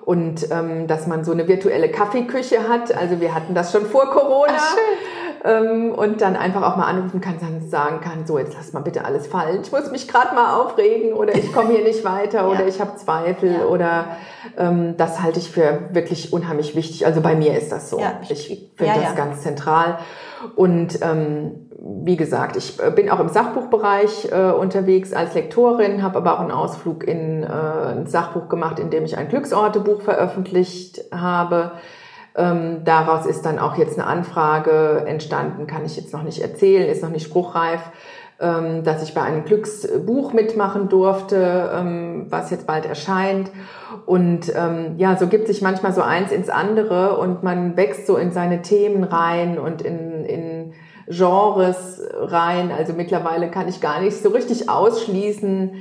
Und 0.05 0.51
ähm, 0.51 0.86
dass 0.86 1.07
man 1.07 1.24
so 1.24 1.32
eine 1.32 1.47
virtuelle 1.47 1.89
Kaffeeküche 1.89 2.69
hat. 2.69 2.95
Also 2.95 3.19
wir 3.21 3.34
hatten 3.34 3.55
das 3.55 3.71
schon 3.71 3.88
vor 3.88 4.11
Corona. 4.11 4.53
Ähm, 4.53 5.22
und 5.44 6.22
dann 6.22 6.38
einfach 6.38 6.62
auch 6.64 6.78
mal 6.78 6.86
anrufen 6.86 7.20
kann, 7.20 7.36
sagen 7.68 8.00
kann, 8.00 8.26
so 8.26 8.39
jetzt 8.39 8.54
lass 8.54 8.72
mal 8.72 8.80
bitte 8.80 9.04
alles 9.04 9.28
fallen. 9.28 9.60
Ich 9.62 9.74
muss 9.74 9.91
mich 9.91 10.08
gerade 10.08 10.34
mal 10.34 10.62
aufregen 10.62 11.14
oder 11.14 11.36
ich 11.36 11.52
komme 11.52 11.74
hier 11.74 11.84
nicht 11.84 12.06
weiter 12.06 12.50
oder 12.52 12.66
ich 12.66 12.80
habe 12.80 12.96
Zweifel 12.96 13.52
Ja. 13.52 13.66
oder 13.66 14.06
ähm, 14.58 14.96
das 14.96 15.22
halte 15.22 15.39
ich 15.39 15.52
für 15.52 15.89
wirklich 15.91 16.32
unheimlich 16.32 16.76
wichtig. 16.76 17.06
Also 17.06 17.20
bei 17.20 17.36
mir 17.36 17.58
ist 17.58 17.74
das 17.74 17.89
so. 17.89 18.00
Ja, 18.00 18.22
ich 18.30 18.48
finde 18.76 18.94
ja, 18.94 18.96
das 18.96 19.10
ja. 19.10 19.14
ganz 19.16 19.41
zentral. 19.41 19.98
Und 20.56 21.02
ähm, 21.02 21.70
wie 21.78 22.16
gesagt, 22.16 22.56
ich 22.56 22.80
äh, 22.80 22.91
bin 22.91 23.10
auch 23.10 23.20
im 23.20 23.28
Sachbuchbereich 23.28 24.30
äh, 24.32 24.52
unterwegs 24.52 25.12
als 25.12 25.34
Lektorin, 25.34 26.04
habe 26.04 26.18
aber 26.18 26.36
auch 26.36 26.39
einen 26.39 26.52
Ausflug 26.52 27.04
in 27.06 27.44
äh, 27.44 27.48
ein 27.48 28.08
Sachbuch 28.08 28.48
gemacht, 28.48 28.80
in 28.80 28.89
dem 28.89 29.04
ich 29.04 29.18
ein 29.18 29.28
Glücksortebuch 29.28 30.02
veröffentlicht 30.02 31.02
habe. 31.12 31.74
Ähm, 32.36 32.84
daraus 32.84 33.25
ist 33.25 33.43
dann 33.45 33.59
auch 33.59 33.77
jetzt 33.77 33.99
eine 33.99 34.07
Anfrage 34.07 35.03
entstanden, 35.05 35.67
kann 35.67 35.86
ich 35.86 35.95
jetzt 35.97 36.13
noch 36.13 36.23
nicht 36.23 36.41
erzählen, 36.41 36.89
ist 36.89 37.03
noch 37.03 37.11
nicht 37.11 37.25
spruchreif, 37.25 37.81
ähm, 38.39 38.84
dass 38.84 39.03
ich 39.03 39.13
bei 39.13 39.21
einem 39.21 39.45
Glücksbuch 39.45 40.34
mitmachen 40.34 40.89
durfte, 40.89 41.71
ähm, 41.75 42.25
was 42.29 42.49
jetzt 42.49 42.65
bald 42.65 42.86
erscheint. 42.86 43.51
Und 44.07 44.51
ähm, 44.55 44.95
ja, 44.97 45.15
so 45.15 45.27
gibt 45.27 45.47
sich 45.47 45.61
manchmal 45.61 45.93
so 45.93 46.01
eins 46.01 46.31
ins 46.31 46.49
andere 46.49 47.17
und 47.17 47.43
man 47.43 47.77
wächst 47.77 48.07
so 48.07 48.17
in 48.17 48.31
seine 48.31 48.63
Themen 48.63 49.03
rein 49.03 49.59
und 49.59 49.84
in, 49.84 50.25
in 50.25 50.73
Genres 51.07 52.01
rein. 52.15 52.71
Also 52.75 52.93
mittlerweile 52.93 53.51
kann 53.51 53.67
ich 53.67 53.79
gar 53.79 54.01
nicht 54.01 54.21
so 54.21 54.29
richtig 54.29 54.69
ausschließen. 54.69 55.71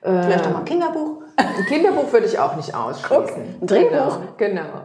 Äh, 0.00 0.22
Vielleicht 0.22 0.46
auch 0.46 0.52
mal 0.52 0.60
ein 0.60 0.64
Kinderbuch. 0.64 1.22
Ein 1.38 1.66
Kinderbuch 1.66 2.12
würde 2.12 2.26
ich 2.26 2.38
auch 2.38 2.56
nicht 2.56 2.74
ausschließen. 2.74 3.58
ein 3.60 3.66
Drehbuch. 3.66 4.18
Genau. 4.36 4.64
genau. 4.78 4.84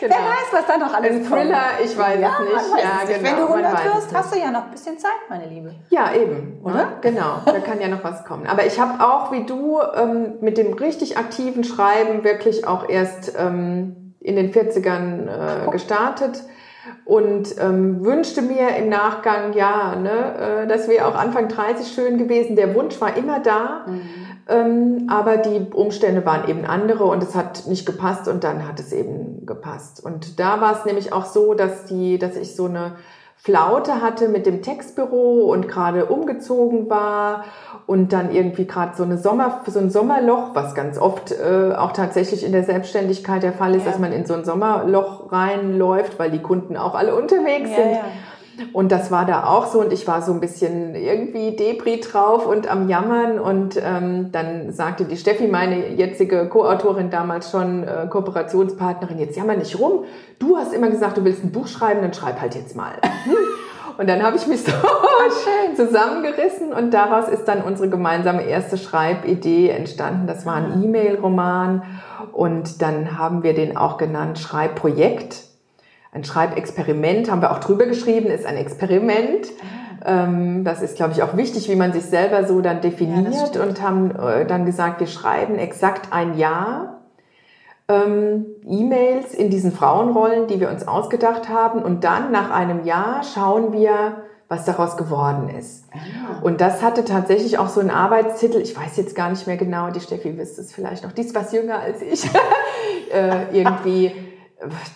Wer 0.00 0.10
weiß, 0.10 0.52
was 0.52 0.66
da 0.66 0.78
noch 0.78 0.94
alles 0.94 1.10
Ein 1.10 1.24
Thriller, 1.24 1.62
ich 1.82 1.98
weiß 1.98 2.20
ja, 2.20 2.30
es 2.32 2.72
nicht. 2.72 2.84
Ja, 2.84 2.90
es 3.02 3.08
nicht. 3.08 3.24
genau. 3.24 3.30
Wenn 3.30 3.36
du 3.36 3.48
man 3.48 3.64
100 3.64 3.72
weiß 3.72 3.80
es 3.80 3.94
wirst, 3.96 4.16
hast 4.16 4.34
du 4.34 4.38
ja 4.38 4.50
noch 4.50 4.64
ein 4.64 4.70
bisschen 4.70 4.98
Zeit, 4.98 5.10
meine 5.28 5.46
Liebe. 5.46 5.74
Ja, 5.90 6.14
eben. 6.14 6.60
Oder? 6.62 6.74
Ja, 6.74 6.92
genau, 7.00 7.40
da 7.44 7.58
kann 7.60 7.80
ja 7.80 7.88
noch 7.88 8.04
was 8.04 8.24
kommen. 8.24 8.46
Aber 8.46 8.64
ich 8.66 8.78
habe 8.78 9.04
auch, 9.04 9.32
wie 9.32 9.44
du, 9.44 9.80
ähm, 9.96 10.34
mit 10.40 10.58
dem 10.58 10.72
richtig 10.74 11.18
aktiven 11.18 11.64
Schreiben 11.64 12.24
wirklich 12.24 12.66
auch 12.66 12.88
erst 12.88 13.34
ähm, 13.38 14.14
in 14.20 14.36
den 14.36 14.52
40ern 14.52 15.66
äh, 15.66 15.70
gestartet 15.70 16.42
und 17.04 17.54
ähm, 17.58 18.04
wünschte 18.04 18.42
mir 18.42 18.76
im 18.76 18.88
Nachgang, 18.88 19.52
ja, 19.54 19.96
ne, 19.96 20.62
äh, 20.62 20.66
das 20.66 20.88
wäre 20.88 21.06
auch 21.06 21.14
Anfang 21.14 21.48
30 21.48 21.92
schön 21.92 22.18
gewesen. 22.18 22.56
Der 22.56 22.74
Wunsch 22.74 23.00
war 23.00 23.16
immer 23.16 23.40
da, 23.40 23.86
ähm, 24.48 25.06
aber 25.08 25.36
die 25.36 25.66
Umstände 25.72 26.24
waren 26.24 26.48
eben 26.48 26.64
andere 26.64 27.04
und 27.04 27.22
es 27.22 27.34
hat 27.34 27.66
nicht 27.66 27.86
gepasst 27.86 28.28
und 28.28 28.44
dann 28.44 28.66
hat 28.66 28.80
es 28.80 28.92
eben 28.92 29.46
gepasst. 29.46 30.04
Und 30.04 30.38
da 30.40 30.60
war 30.60 30.78
es 30.78 30.84
nämlich 30.84 31.12
auch 31.12 31.26
so, 31.26 31.54
dass 31.54 31.84
die, 31.86 32.18
dass 32.18 32.36
ich 32.36 32.56
so 32.56 32.66
eine 32.66 32.96
Flaute 33.40 34.02
hatte 34.02 34.28
mit 34.28 34.46
dem 34.46 34.62
Textbüro 34.62 35.52
und 35.52 35.68
gerade 35.68 36.06
umgezogen 36.06 36.90
war 36.90 37.44
und 37.86 38.12
dann 38.12 38.32
irgendwie 38.34 38.66
gerade 38.66 38.96
so 38.96 39.04
eine 39.04 39.16
Sommer 39.16 39.60
so 39.66 39.78
ein 39.78 39.90
Sommerloch, 39.90 40.50
was 40.54 40.74
ganz 40.74 40.98
oft 40.98 41.30
äh, 41.32 41.72
auch 41.74 41.92
tatsächlich 41.92 42.44
in 42.44 42.50
der 42.50 42.64
Selbstständigkeit 42.64 43.44
der 43.44 43.52
Fall 43.52 43.76
ist, 43.76 43.84
Ja. 43.86 43.92
dass 43.92 44.00
man 44.00 44.12
in 44.12 44.26
so 44.26 44.34
ein 44.34 44.44
Sommerloch 44.44 45.30
reinläuft, 45.30 46.18
weil 46.18 46.32
die 46.32 46.42
Kunden 46.42 46.76
auch 46.76 46.94
alle 46.96 47.14
unterwegs 47.14 47.70
sind. 47.70 47.98
Und 48.72 48.92
das 48.92 49.10
war 49.10 49.24
da 49.24 49.44
auch 49.44 49.66
so 49.66 49.80
und 49.80 49.92
ich 49.92 50.06
war 50.06 50.22
so 50.22 50.32
ein 50.32 50.40
bisschen 50.40 50.94
irgendwie 50.94 51.56
Depri 51.56 52.00
drauf 52.00 52.46
und 52.46 52.70
am 52.70 52.88
Jammern 52.88 53.38
und 53.38 53.80
ähm, 53.82 54.30
dann 54.32 54.72
sagte 54.72 55.04
die 55.04 55.16
Steffi, 55.16 55.46
meine 55.46 55.88
jetzige 55.88 56.48
Co-Autorin 56.48 57.10
damals 57.10 57.50
schon, 57.50 57.84
äh, 57.84 58.06
Kooperationspartnerin, 58.08 59.18
jetzt 59.18 59.36
jammer 59.36 59.56
nicht 59.56 59.78
rum. 59.78 60.04
Du 60.38 60.56
hast 60.56 60.72
immer 60.72 60.90
gesagt, 60.90 61.16
du 61.16 61.24
willst 61.24 61.44
ein 61.44 61.52
Buch 61.52 61.66
schreiben, 61.66 62.02
dann 62.02 62.14
schreib 62.14 62.40
halt 62.40 62.54
jetzt 62.54 62.76
mal. 62.76 62.92
Und 63.98 64.08
dann 64.08 64.22
habe 64.22 64.36
ich 64.36 64.46
mich 64.46 64.62
so 64.62 64.70
zusammengerissen 65.74 66.72
und 66.72 66.94
daraus 66.94 67.28
ist 67.28 67.48
dann 67.48 67.62
unsere 67.62 67.88
gemeinsame 67.88 68.44
erste 68.44 68.78
Schreibidee 68.78 69.70
entstanden. 69.70 70.28
Das 70.28 70.46
war 70.46 70.54
ein 70.54 70.84
E-Mail-Roman 70.84 71.82
und 72.32 72.80
dann 72.80 73.18
haben 73.18 73.42
wir 73.42 73.54
den 73.54 73.76
auch 73.76 73.98
genannt 73.98 74.38
Schreibprojekt. 74.38 75.47
Ein 76.18 76.24
Schreibexperiment 76.24 77.30
haben 77.30 77.42
wir 77.42 77.52
auch 77.52 77.60
drüber 77.60 77.86
geschrieben, 77.86 78.26
ist 78.26 78.44
ein 78.44 78.56
Experiment. 78.56 79.46
Ähm, 80.04 80.64
das 80.64 80.82
ist, 80.82 80.96
glaube 80.96 81.12
ich, 81.12 81.22
auch 81.22 81.36
wichtig, 81.36 81.68
wie 81.68 81.76
man 81.76 81.92
sich 81.92 82.06
selber 82.06 82.44
so 82.44 82.60
dann 82.60 82.80
definiert 82.80 83.36
stimmt. 83.50 83.64
und 83.64 83.82
haben 83.82 84.10
äh, 84.10 84.44
dann 84.44 84.66
gesagt, 84.66 84.98
wir 84.98 85.06
schreiben 85.06 85.60
exakt 85.60 86.12
ein 86.12 86.36
Jahr 86.36 87.02
ähm, 87.86 88.46
E-Mails 88.66 89.32
in 89.32 89.48
diesen 89.48 89.70
Frauenrollen, 89.70 90.48
die 90.48 90.58
wir 90.58 90.70
uns 90.70 90.88
ausgedacht 90.88 91.48
haben. 91.48 91.82
Und 91.82 92.02
dann 92.02 92.32
nach 92.32 92.50
einem 92.50 92.84
Jahr 92.84 93.22
schauen 93.22 93.72
wir, 93.72 94.24
was 94.48 94.64
daraus 94.64 94.96
geworden 94.96 95.48
ist. 95.50 95.84
Und 96.42 96.60
das 96.60 96.82
hatte 96.82 97.04
tatsächlich 97.04 97.58
auch 97.58 97.68
so 97.68 97.78
einen 97.78 97.90
Arbeitstitel, 97.90 98.58
ich 98.58 98.76
weiß 98.76 98.96
jetzt 98.96 99.14
gar 99.14 99.30
nicht 99.30 99.46
mehr 99.46 99.56
genau, 99.56 99.90
die 99.90 100.00
Steffi 100.00 100.36
wisst 100.36 100.58
es 100.58 100.72
vielleicht 100.72 101.04
noch, 101.04 101.12
die 101.12 101.20
ist 101.20 101.34
was 101.36 101.52
jünger 101.52 101.78
als 101.78 102.02
ich, 102.02 102.24
äh, 103.14 103.56
irgendwie 103.56 104.10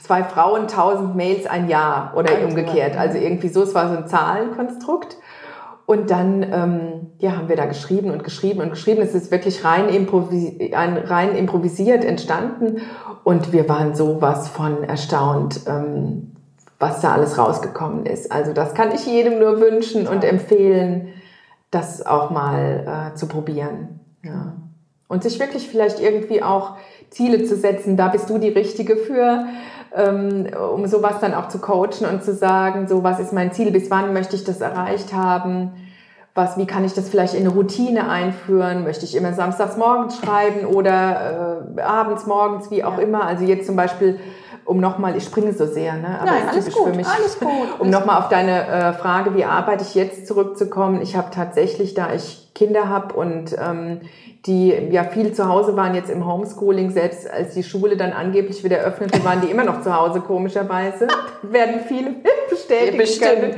zwei 0.02 0.24
Frauen, 0.24 0.68
tausend 0.68 1.14
Mails 1.14 1.46
ein 1.46 1.68
Jahr 1.68 2.12
oder 2.16 2.34
Ein 2.36 2.46
umgekehrt. 2.46 2.96
Also 2.96 3.18
irgendwie 3.18 3.48
so, 3.48 3.62
es 3.62 3.74
war 3.74 3.88
so 3.88 3.96
ein 3.96 4.08
Zahlenkonstrukt. 4.08 5.16
Und 5.84 6.10
dann 6.10 6.42
ähm, 6.42 7.10
ja, 7.18 7.36
haben 7.36 7.48
wir 7.48 7.56
da 7.56 7.66
geschrieben 7.66 8.10
und 8.10 8.24
geschrieben 8.24 8.60
und 8.60 8.70
geschrieben. 8.70 9.02
Es 9.02 9.14
ist 9.14 9.30
wirklich 9.30 9.64
rein, 9.64 9.88
improvis 9.88 10.72
ein- 10.74 10.96
rein 10.96 11.34
improvisiert 11.34 12.04
entstanden. 12.04 12.80
Und 13.24 13.52
wir 13.52 13.68
waren 13.68 13.94
sowas 13.94 14.48
von 14.48 14.84
erstaunt, 14.84 15.60
ähm, 15.66 16.32
was 16.78 17.00
da 17.00 17.12
alles 17.12 17.36
rausgekommen 17.36 18.06
ist. 18.06 18.32
Also 18.32 18.52
das 18.52 18.74
kann 18.74 18.92
ich 18.92 19.06
jedem 19.06 19.38
nur 19.38 19.60
wünschen 19.60 20.08
und 20.08 20.24
empfehlen, 20.24 21.08
das 21.70 22.04
auch 22.04 22.30
mal 22.30 23.10
äh, 23.12 23.16
zu 23.16 23.26
probieren. 23.26 24.00
Ja. 24.22 24.54
Und 25.08 25.22
sich 25.24 25.38
wirklich 25.40 25.68
vielleicht 25.68 26.00
irgendwie 26.00 26.42
auch 26.42 26.76
Ziele 27.12 27.44
zu 27.44 27.56
setzen. 27.56 27.96
Da 27.96 28.08
bist 28.08 28.28
du 28.28 28.38
die 28.38 28.48
Richtige 28.48 28.96
für, 28.96 29.46
ähm, 29.94 30.46
um 30.74 30.86
sowas 30.86 31.20
dann 31.20 31.34
auch 31.34 31.48
zu 31.48 31.58
coachen 31.58 32.06
und 32.10 32.24
zu 32.24 32.34
sagen, 32.34 32.88
so 32.88 33.04
was 33.04 33.20
ist 33.20 33.32
mein 33.32 33.52
Ziel, 33.52 33.70
bis 33.70 33.90
wann 33.90 34.12
möchte 34.12 34.36
ich 34.36 34.44
das 34.44 34.60
erreicht 34.60 35.12
haben. 35.12 35.72
Was, 36.34 36.56
wie 36.56 36.66
kann 36.66 36.82
ich 36.84 36.94
das 36.94 37.10
vielleicht 37.10 37.34
in 37.34 37.40
eine 37.40 37.50
Routine 37.50 38.08
einführen? 38.08 38.84
Möchte 38.84 39.04
ich 39.04 39.14
immer 39.14 39.34
samstags 39.34 39.76
morgens 39.76 40.16
schreiben 40.16 40.64
oder 40.64 41.66
äh, 41.76 41.82
abends 41.82 42.26
morgens, 42.26 42.70
wie 42.70 42.82
auch 42.84 42.96
Ja. 42.96 43.02
immer? 43.02 43.26
Also 43.26 43.44
jetzt 43.44 43.66
zum 43.66 43.76
Beispiel, 43.76 44.18
um 44.64 44.80
nochmal, 44.80 45.16
ich 45.16 45.24
springe 45.24 45.52
so 45.52 45.66
sehr, 45.66 45.94
ne? 45.94 46.18
Aber 46.20 46.30
Nein, 46.30 46.48
alles 46.48 46.72
gut, 46.72 46.88
für 46.88 46.96
mich. 46.96 47.06
alles 47.06 47.38
gut. 47.38 47.50
Um 47.78 47.90
nochmal 47.90 48.18
auf 48.18 48.28
deine 48.28 48.66
äh, 48.66 48.92
Frage, 48.92 49.34
wie 49.34 49.44
arbeite 49.44 49.82
ich 49.82 49.94
jetzt 49.94 50.26
zurückzukommen. 50.26 51.00
Ich 51.02 51.16
habe 51.16 51.30
tatsächlich, 51.32 51.94
da 51.94 52.12
ich 52.12 52.50
Kinder 52.54 52.88
habe 52.88 53.14
und 53.14 53.56
ähm, 53.58 54.00
die 54.46 54.70
ja 54.90 55.04
viel 55.04 55.32
zu 55.32 55.48
Hause 55.48 55.76
waren 55.76 55.94
jetzt 55.94 56.10
im 56.10 56.26
Homeschooling, 56.26 56.90
selbst 56.90 57.30
als 57.30 57.54
die 57.54 57.62
Schule 57.62 57.96
dann 57.96 58.12
angeblich 58.12 58.64
wieder 58.64 58.78
öffnete, 58.78 59.24
waren 59.24 59.40
die 59.40 59.48
immer 59.50 59.64
noch 59.64 59.82
zu 59.82 59.94
Hause, 59.96 60.20
komischerweise. 60.20 61.06
Werden 61.42 61.80
viele 61.86 62.16
bestätigen 62.50 62.98
Bestimmt. 62.98 63.30
können. 63.30 63.54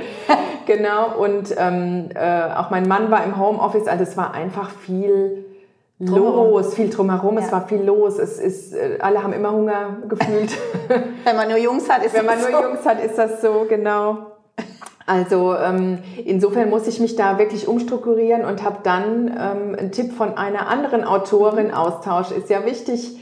Genau, 0.66 1.16
und 1.18 1.54
ähm, 1.58 2.08
äh, 2.14 2.54
auch 2.54 2.70
mein 2.70 2.86
Mann 2.86 3.10
war 3.10 3.24
im 3.24 3.38
Homeoffice, 3.38 3.86
also 3.86 4.02
es 4.02 4.16
war 4.16 4.32
einfach 4.32 4.70
viel 4.70 5.44
Drumherum. 6.06 6.50
los, 6.50 6.74
viel 6.74 6.90
drumherum, 6.90 7.38
es 7.38 7.46
Ja. 7.46 7.52
war 7.52 7.66
viel 7.68 7.82
los, 7.82 8.18
es 8.18 8.38
ist, 8.38 8.74
äh, 8.74 8.98
alle 9.00 9.22
haben 9.22 9.32
immer 9.32 9.52
Hunger 9.52 9.96
gefühlt. 10.08 10.56
Wenn 11.24 11.36
man 11.36 11.48
nur 11.48 11.58
Jungs 11.58 11.88
hat, 11.88 12.04
ist 12.04 12.14
Wenn 12.14 12.26
man 12.26 12.38
das 12.38 12.50
nur 12.50 12.60
so. 12.60 12.66
Jungs 12.68 12.86
hat, 12.86 13.02
ist 13.04 13.16
das 13.18 13.40
so, 13.40 13.66
genau. 13.68 14.18
Also 15.06 15.54
ähm, 15.54 15.98
insofern 16.24 16.70
muss 16.70 16.86
ich 16.86 16.98
mich 16.98 17.14
da 17.14 17.38
wirklich 17.38 17.68
umstrukturieren 17.68 18.44
und 18.44 18.64
habe 18.64 18.78
dann 18.84 19.28
ähm, 19.28 19.76
einen 19.78 19.92
Tipp 19.92 20.12
von 20.14 20.38
einer 20.38 20.66
anderen 20.68 21.04
Autorin, 21.04 21.72
Austausch 21.72 22.30
ist 22.30 22.48
ja 22.48 22.64
wichtig, 22.64 23.18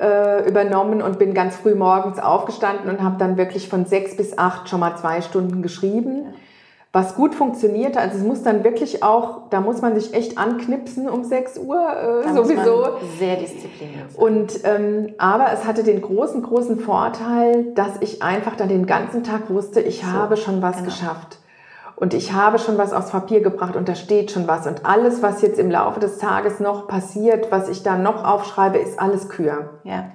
äh, 0.00 0.48
übernommen 0.48 1.02
und 1.02 1.18
bin 1.18 1.34
ganz 1.34 1.56
früh 1.56 1.74
morgens 1.74 2.20
aufgestanden 2.20 2.88
und 2.88 3.02
habe 3.02 3.16
dann 3.18 3.36
wirklich 3.36 3.68
von 3.68 3.84
sechs 3.84 4.16
bis 4.16 4.38
acht 4.38 4.68
schon 4.68 4.78
mal 4.80 4.96
zwei 4.96 5.22
Stunden 5.22 5.60
geschrieben, 5.62 6.26
was 6.94 7.16
gut 7.16 7.34
funktionierte. 7.34 7.98
Also 7.98 8.18
es 8.18 8.22
muss 8.22 8.44
dann 8.44 8.62
wirklich 8.62 9.02
auch, 9.02 9.50
da 9.50 9.60
muss 9.60 9.82
man 9.82 9.98
sich 9.98 10.14
echt 10.14 10.38
anknipsen 10.38 11.10
um 11.10 11.24
6 11.24 11.58
Uhr 11.58 12.22
äh, 12.24 12.32
sowieso. 12.32 12.86
sehr 13.18 13.34
diszipliniert. 13.34 14.12
Sein. 14.12 14.22
Und 14.22 14.60
ähm, 14.62 15.14
aber 15.18 15.52
es 15.52 15.66
hatte 15.66 15.82
den 15.82 16.00
großen, 16.00 16.40
großen 16.40 16.78
Vorteil, 16.78 17.72
dass 17.74 18.00
ich 18.00 18.22
einfach 18.22 18.54
dann 18.54 18.68
den 18.68 18.86
ganzen 18.86 19.24
Tag 19.24 19.50
wusste, 19.50 19.80
ich 19.80 20.02
so, 20.02 20.06
habe 20.06 20.36
schon 20.36 20.62
was 20.62 20.76
genau. 20.76 20.86
geschafft. 20.86 21.38
Und 21.96 22.14
ich 22.14 22.32
habe 22.32 22.60
schon 22.60 22.78
was 22.78 22.92
aufs 22.92 23.10
Papier 23.10 23.40
gebracht 23.40 23.74
und 23.74 23.88
da 23.88 23.96
steht 23.96 24.30
schon 24.30 24.46
was. 24.46 24.68
Und 24.68 24.86
alles, 24.86 25.20
was 25.20 25.42
jetzt 25.42 25.58
im 25.58 25.72
Laufe 25.72 25.98
des 25.98 26.18
Tages 26.18 26.60
noch 26.60 26.86
passiert, 26.86 27.50
was 27.50 27.68
ich 27.68 27.82
da 27.82 27.98
noch 27.98 28.24
aufschreibe, 28.24 28.78
ist 28.78 29.00
alles 29.00 29.28
Kür. 29.28 29.80
Ja. 29.82 30.10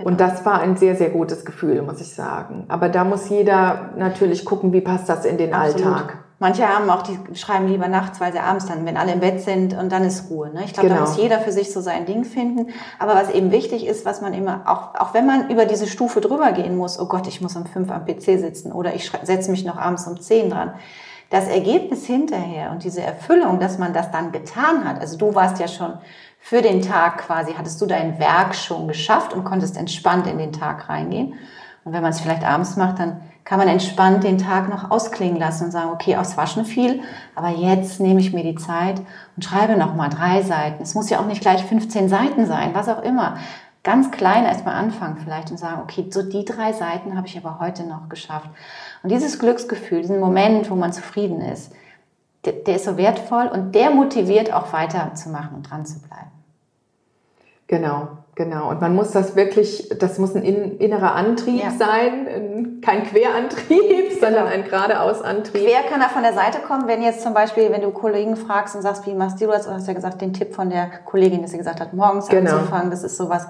Genau. 0.00 0.10
Und 0.10 0.20
das 0.20 0.44
war 0.46 0.60
ein 0.60 0.76
sehr, 0.76 0.96
sehr 0.96 1.10
gutes 1.10 1.44
Gefühl, 1.44 1.82
muss 1.82 2.00
ich 2.00 2.14
sagen. 2.14 2.64
Aber 2.68 2.88
da 2.88 3.04
muss 3.04 3.28
jeder 3.28 3.90
natürlich 3.96 4.44
gucken, 4.44 4.72
wie 4.72 4.80
passt 4.80 5.08
das 5.08 5.24
in 5.24 5.36
den 5.36 5.52
Absolut. 5.52 5.86
Alltag. 5.86 6.18
Manche 6.38 6.66
haben 6.66 6.88
auch, 6.88 7.02
die 7.02 7.18
schreiben 7.36 7.68
lieber 7.68 7.86
nachts, 7.86 8.18
weil 8.18 8.32
sie 8.32 8.38
abends 8.38 8.64
dann, 8.64 8.86
wenn 8.86 8.96
alle 8.96 9.12
im 9.12 9.20
Bett 9.20 9.42
sind 9.42 9.76
und 9.76 9.92
dann 9.92 10.04
ist 10.04 10.30
Ruhe. 10.30 10.48
Ne? 10.48 10.62
Ich 10.64 10.72
glaube, 10.72 10.88
genau. 10.88 11.02
da 11.02 11.06
muss 11.06 11.18
jeder 11.18 11.38
für 11.38 11.52
sich 11.52 11.70
so 11.70 11.82
sein 11.82 12.06
Ding 12.06 12.24
finden. 12.24 12.68
Aber 12.98 13.14
was 13.14 13.28
eben 13.28 13.52
wichtig 13.52 13.86
ist, 13.86 14.06
was 14.06 14.22
man 14.22 14.32
immer, 14.32 14.62
auch, 14.64 14.98
auch 14.98 15.12
wenn 15.12 15.26
man 15.26 15.50
über 15.50 15.66
diese 15.66 15.86
Stufe 15.86 16.22
drüber 16.22 16.52
gehen 16.52 16.78
muss, 16.78 16.98
oh 16.98 17.04
Gott, 17.04 17.26
ich 17.26 17.42
muss 17.42 17.56
um 17.56 17.66
fünf 17.66 17.90
am 17.90 18.06
PC 18.06 18.40
sitzen 18.40 18.72
oder 18.72 18.94
ich 18.94 19.12
setze 19.22 19.50
mich 19.50 19.66
noch 19.66 19.76
abends 19.76 20.06
um 20.06 20.18
zehn 20.18 20.48
dran. 20.48 20.72
Das 21.28 21.46
Ergebnis 21.46 22.06
hinterher 22.06 22.70
und 22.70 22.84
diese 22.84 23.02
Erfüllung, 23.02 23.60
dass 23.60 23.76
man 23.76 23.92
das 23.92 24.10
dann 24.10 24.32
getan 24.32 24.88
hat. 24.88 24.98
Also 24.98 25.18
du 25.18 25.34
warst 25.34 25.60
ja 25.60 25.68
schon 25.68 25.92
für 26.40 26.62
den 26.62 26.82
Tag 26.82 27.18
quasi, 27.18 27.52
hattest 27.52 27.80
du 27.80 27.86
dein 27.86 28.18
Werk 28.18 28.54
schon 28.54 28.88
geschafft 28.88 29.32
und 29.32 29.44
konntest 29.44 29.76
entspannt 29.76 30.26
in 30.26 30.38
den 30.38 30.52
Tag 30.52 30.88
reingehen. 30.88 31.34
Und 31.84 31.92
wenn 31.92 32.02
man 32.02 32.10
es 32.10 32.20
vielleicht 32.20 32.44
abends 32.44 32.76
macht, 32.76 32.98
dann 32.98 33.20
kann 33.44 33.58
man 33.58 33.68
entspannt 33.68 34.24
den 34.24 34.38
Tag 34.38 34.68
noch 34.68 34.90
ausklingen 34.90 35.38
lassen 35.38 35.64
und 35.64 35.70
sagen, 35.70 35.90
okay, 35.90 36.16
aufs 36.16 36.36
Waschen 36.36 36.64
viel, 36.64 37.02
aber 37.34 37.48
jetzt 37.48 38.00
nehme 38.00 38.20
ich 38.20 38.32
mir 38.32 38.42
die 38.42 38.54
Zeit 38.54 39.00
und 39.36 39.44
schreibe 39.44 39.76
noch 39.76 39.94
mal 39.94 40.08
drei 40.08 40.42
Seiten. 40.42 40.82
Es 40.82 40.94
muss 40.94 41.10
ja 41.10 41.20
auch 41.20 41.26
nicht 41.26 41.40
gleich 41.40 41.64
15 41.64 42.08
Seiten 42.08 42.46
sein, 42.46 42.70
was 42.74 42.88
auch 42.88 43.02
immer. 43.02 43.38
Ganz 43.82 44.10
klein 44.10 44.44
erstmal 44.44 44.74
anfangen 44.74 45.16
vielleicht 45.24 45.50
und 45.50 45.56
sagen, 45.56 45.80
okay, 45.82 46.06
so 46.10 46.22
die 46.22 46.44
drei 46.44 46.72
Seiten 46.72 47.16
habe 47.16 47.26
ich 47.26 47.38
aber 47.38 47.58
heute 47.60 47.84
noch 47.84 48.08
geschafft. 48.08 48.50
Und 49.02 49.10
dieses 49.10 49.38
Glücksgefühl, 49.38 50.02
diesen 50.02 50.20
Moment, 50.20 50.70
wo 50.70 50.74
man 50.74 50.92
zufrieden 50.92 51.40
ist, 51.40 51.72
der, 52.44 52.52
der 52.54 52.76
ist 52.76 52.84
so 52.84 52.96
wertvoll 52.96 53.46
und 53.52 53.74
der 53.74 53.90
motiviert 53.90 54.52
auch 54.52 54.72
weiterzumachen 54.72 55.56
und 55.56 55.70
dran 55.70 55.84
zu 55.84 56.00
bleiben. 56.00 56.30
Genau, 57.66 58.08
genau. 58.34 58.68
Und 58.68 58.80
man 58.80 58.96
muss 58.96 59.12
das 59.12 59.36
wirklich, 59.36 59.90
das 59.96 60.18
muss 60.18 60.34
ein 60.34 60.42
innerer 60.42 61.14
Antrieb 61.14 61.62
ja. 61.62 61.70
sein, 61.70 62.80
kein 62.82 63.04
Querantrieb, 63.04 63.68
genau. 64.08 64.20
sondern 64.20 64.48
ein 64.48 64.64
geradeausantrieb. 64.64 65.66
Quer 65.66 65.82
kann 65.84 66.00
er 66.00 66.08
von 66.08 66.22
der 66.22 66.32
Seite 66.32 66.58
kommen, 66.66 66.88
wenn 66.88 67.00
jetzt 67.00 67.22
zum 67.22 67.32
Beispiel, 67.32 67.70
wenn 67.70 67.82
du 67.82 67.92
Kollegen 67.92 68.34
fragst 68.34 68.74
und 68.74 68.82
sagst, 68.82 69.06
wie 69.06 69.14
machst 69.14 69.40
du 69.40 69.46
das? 69.46 69.66
Du 69.66 69.70
hast 69.70 69.86
ja 69.86 69.92
gesagt, 69.92 70.20
den 70.20 70.32
Tipp 70.32 70.52
von 70.52 70.68
der 70.68 70.90
Kollegin, 71.04 71.42
dass 71.42 71.52
sie 71.52 71.58
gesagt 71.58 71.80
hat, 71.80 71.92
morgens 71.92 72.26
genau. 72.26 72.56
anzufangen, 72.56 72.90
das 72.90 73.04
ist 73.04 73.16
sowas. 73.16 73.46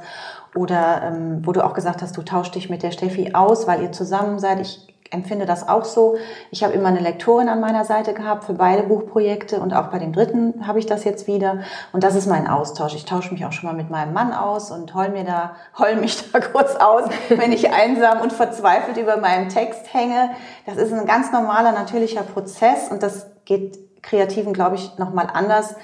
Oder 0.54 1.02
ähm, 1.04 1.40
wo 1.46 1.52
du 1.52 1.64
auch 1.64 1.72
gesagt 1.72 2.02
hast, 2.02 2.16
du 2.18 2.22
tauschst 2.22 2.54
dich 2.54 2.68
mit 2.68 2.82
der 2.82 2.90
Steffi 2.90 3.32
aus, 3.32 3.66
weil 3.66 3.82
ihr 3.82 3.92
zusammen 3.92 4.38
seid. 4.38 4.60
Ich 4.60 4.89
empfinde 5.10 5.44
das 5.44 5.68
auch 5.68 5.84
so. 5.84 6.16
Ich 6.50 6.62
habe 6.62 6.72
immer 6.72 6.88
eine 6.88 7.00
Lektorin 7.00 7.48
an 7.48 7.60
meiner 7.60 7.84
Seite 7.84 8.14
gehabt 8.14 8.44
für 8.44 8.54
beide 8.54 8.84
Buchprojekte 8.84 9.60
und 9.60 9.74
auch 9.74 9.88
bei 9.88 9.98
dem 9.98 10.12
dritten 10.12 10.66
habe 10.66 10.78
ich 10.78 10.86
das 10.86 11.04
jetzt 11.04 11.26
wieder. 11.26 11.58
Und 11.92 12.04
das 12.04 12.14
ist 12.14 12.26
mein 12.26 12.46
Austausch. 12.46 12.94
Ich 12.94 13.04
tausche 13.04 13.32
mich 13.32 13.44
auch 13.44 13.52
schon 13.52 13.68
mal 13.68 13.76
mit 13.76 13.90
meinem 13.90 14.12
Mann 14.12 14.32
aus 14.32 14.70
und 14.70 14.94
heul 14.94 15.10
mir 15.10 15.24
da, 15.24 15.56
heul 15.78 15.96
mich 15.96 16.30
da 16.30 16.40
kurz 16.40 16.76
aus, 16.76 17.04
wenn 17.28 17.52
ich 17.52 17.72
einsam 17.72 18.20
und 18.20 18.32
verzweifelt 18.32 18.96
über 18.96 19.16
meinem 19.16 19.48
Text 19.48 19.92
hänge. 19.92 20.30
Das 20.66 20.76
ist 20.76 20.92
ein 20.92 21.06
ganz 21.06 21.32
normaler, 21.32 21.72
natürlicher 21.72 22.22
Prozess 22.22 22.88
und 22.90 23.02
das 23.02 23.26
geht 23.44 23.78
Kreativen, 24.02 24.52
glaube 24.52 24.76
ich, 24.76 24.96
nochmal 24.98 25.28
anders 25.32 25.74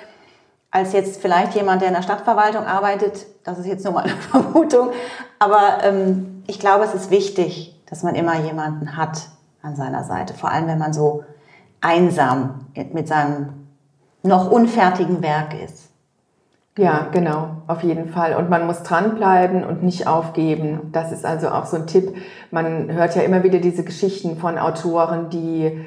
als 0.70 0.92
jetzt 0.92 1.20
vielleicht 1.22 1.54
jemand, 1.54 1.80
der 1.80 1.88
in 1.88 1.94
der 1.94 2.02
Stadtverwaltung 2.02 2.64
arbeitet. 2.64 3.26
Das 3.44 3.58
ist 3.58 3.66
jetzt 3.66 3.84
nur 3.84 3.94
mal 3.94 4.04
eine 4.04 4.12
Vermutung. 4.30 4.90
Aber 5.38 5.78
ähm, 5.82 6.44
ich 6.46 6.58
glaube, 6.58 6.84
es 6.84 6.94
ist 6.94 7.10
wichtig, 7.10 7.75
dass 7.88 8.02
man 8.02 8.14
immer 8.14 8.38
jemanden 8.40 8.96
hat 8.96 9.28
an 9.62 9.76
seiner 9.76 10.04
Seite. 10.04 10.34
Vor 10.34 10.50
allem, 10.50 10.66
wenn 10.66 10.78
man 10.78 10.92
so 10.92 11.24
einsam 11.80 12.66
mit 12.92 13.08
seinem 13.08 13.66
noch 14.22 14.50
unfertigen 14.50 15.22
Werk 15.22 15.54
ist. 15.54 15.90
Ja, 16.78 17.08
genau, 17.10 17.62
auf 17.68 17.82
jeden 17.82 18.10
Fall. 18.10 18.34
Und 18.34 18.50
man 18.50 18.66
muss 18.66 18.82
dranbleiben 18.82 19.64
und 19.64 19.82
nicht 19.82 20.06
aufgeben. 20.06 20.90
Das 20.92 21.10
ist 21.10 21.24
also 21.24 21.48
auch 21.48 21.64
so 21.64 21.76
ein 21.76 21.86
Tipp. 21.86 22.14
Man 22.50 22.92
hört 22.92 23.16
ja 23.16 23.22
immer 23.22 23.42
wieder 23.44 23.60
diese 23.60 23.82
Geschichten 23.82 24.36
von 24.36 24.58
Autoren, 24.58 25.30
die 25.30 25.86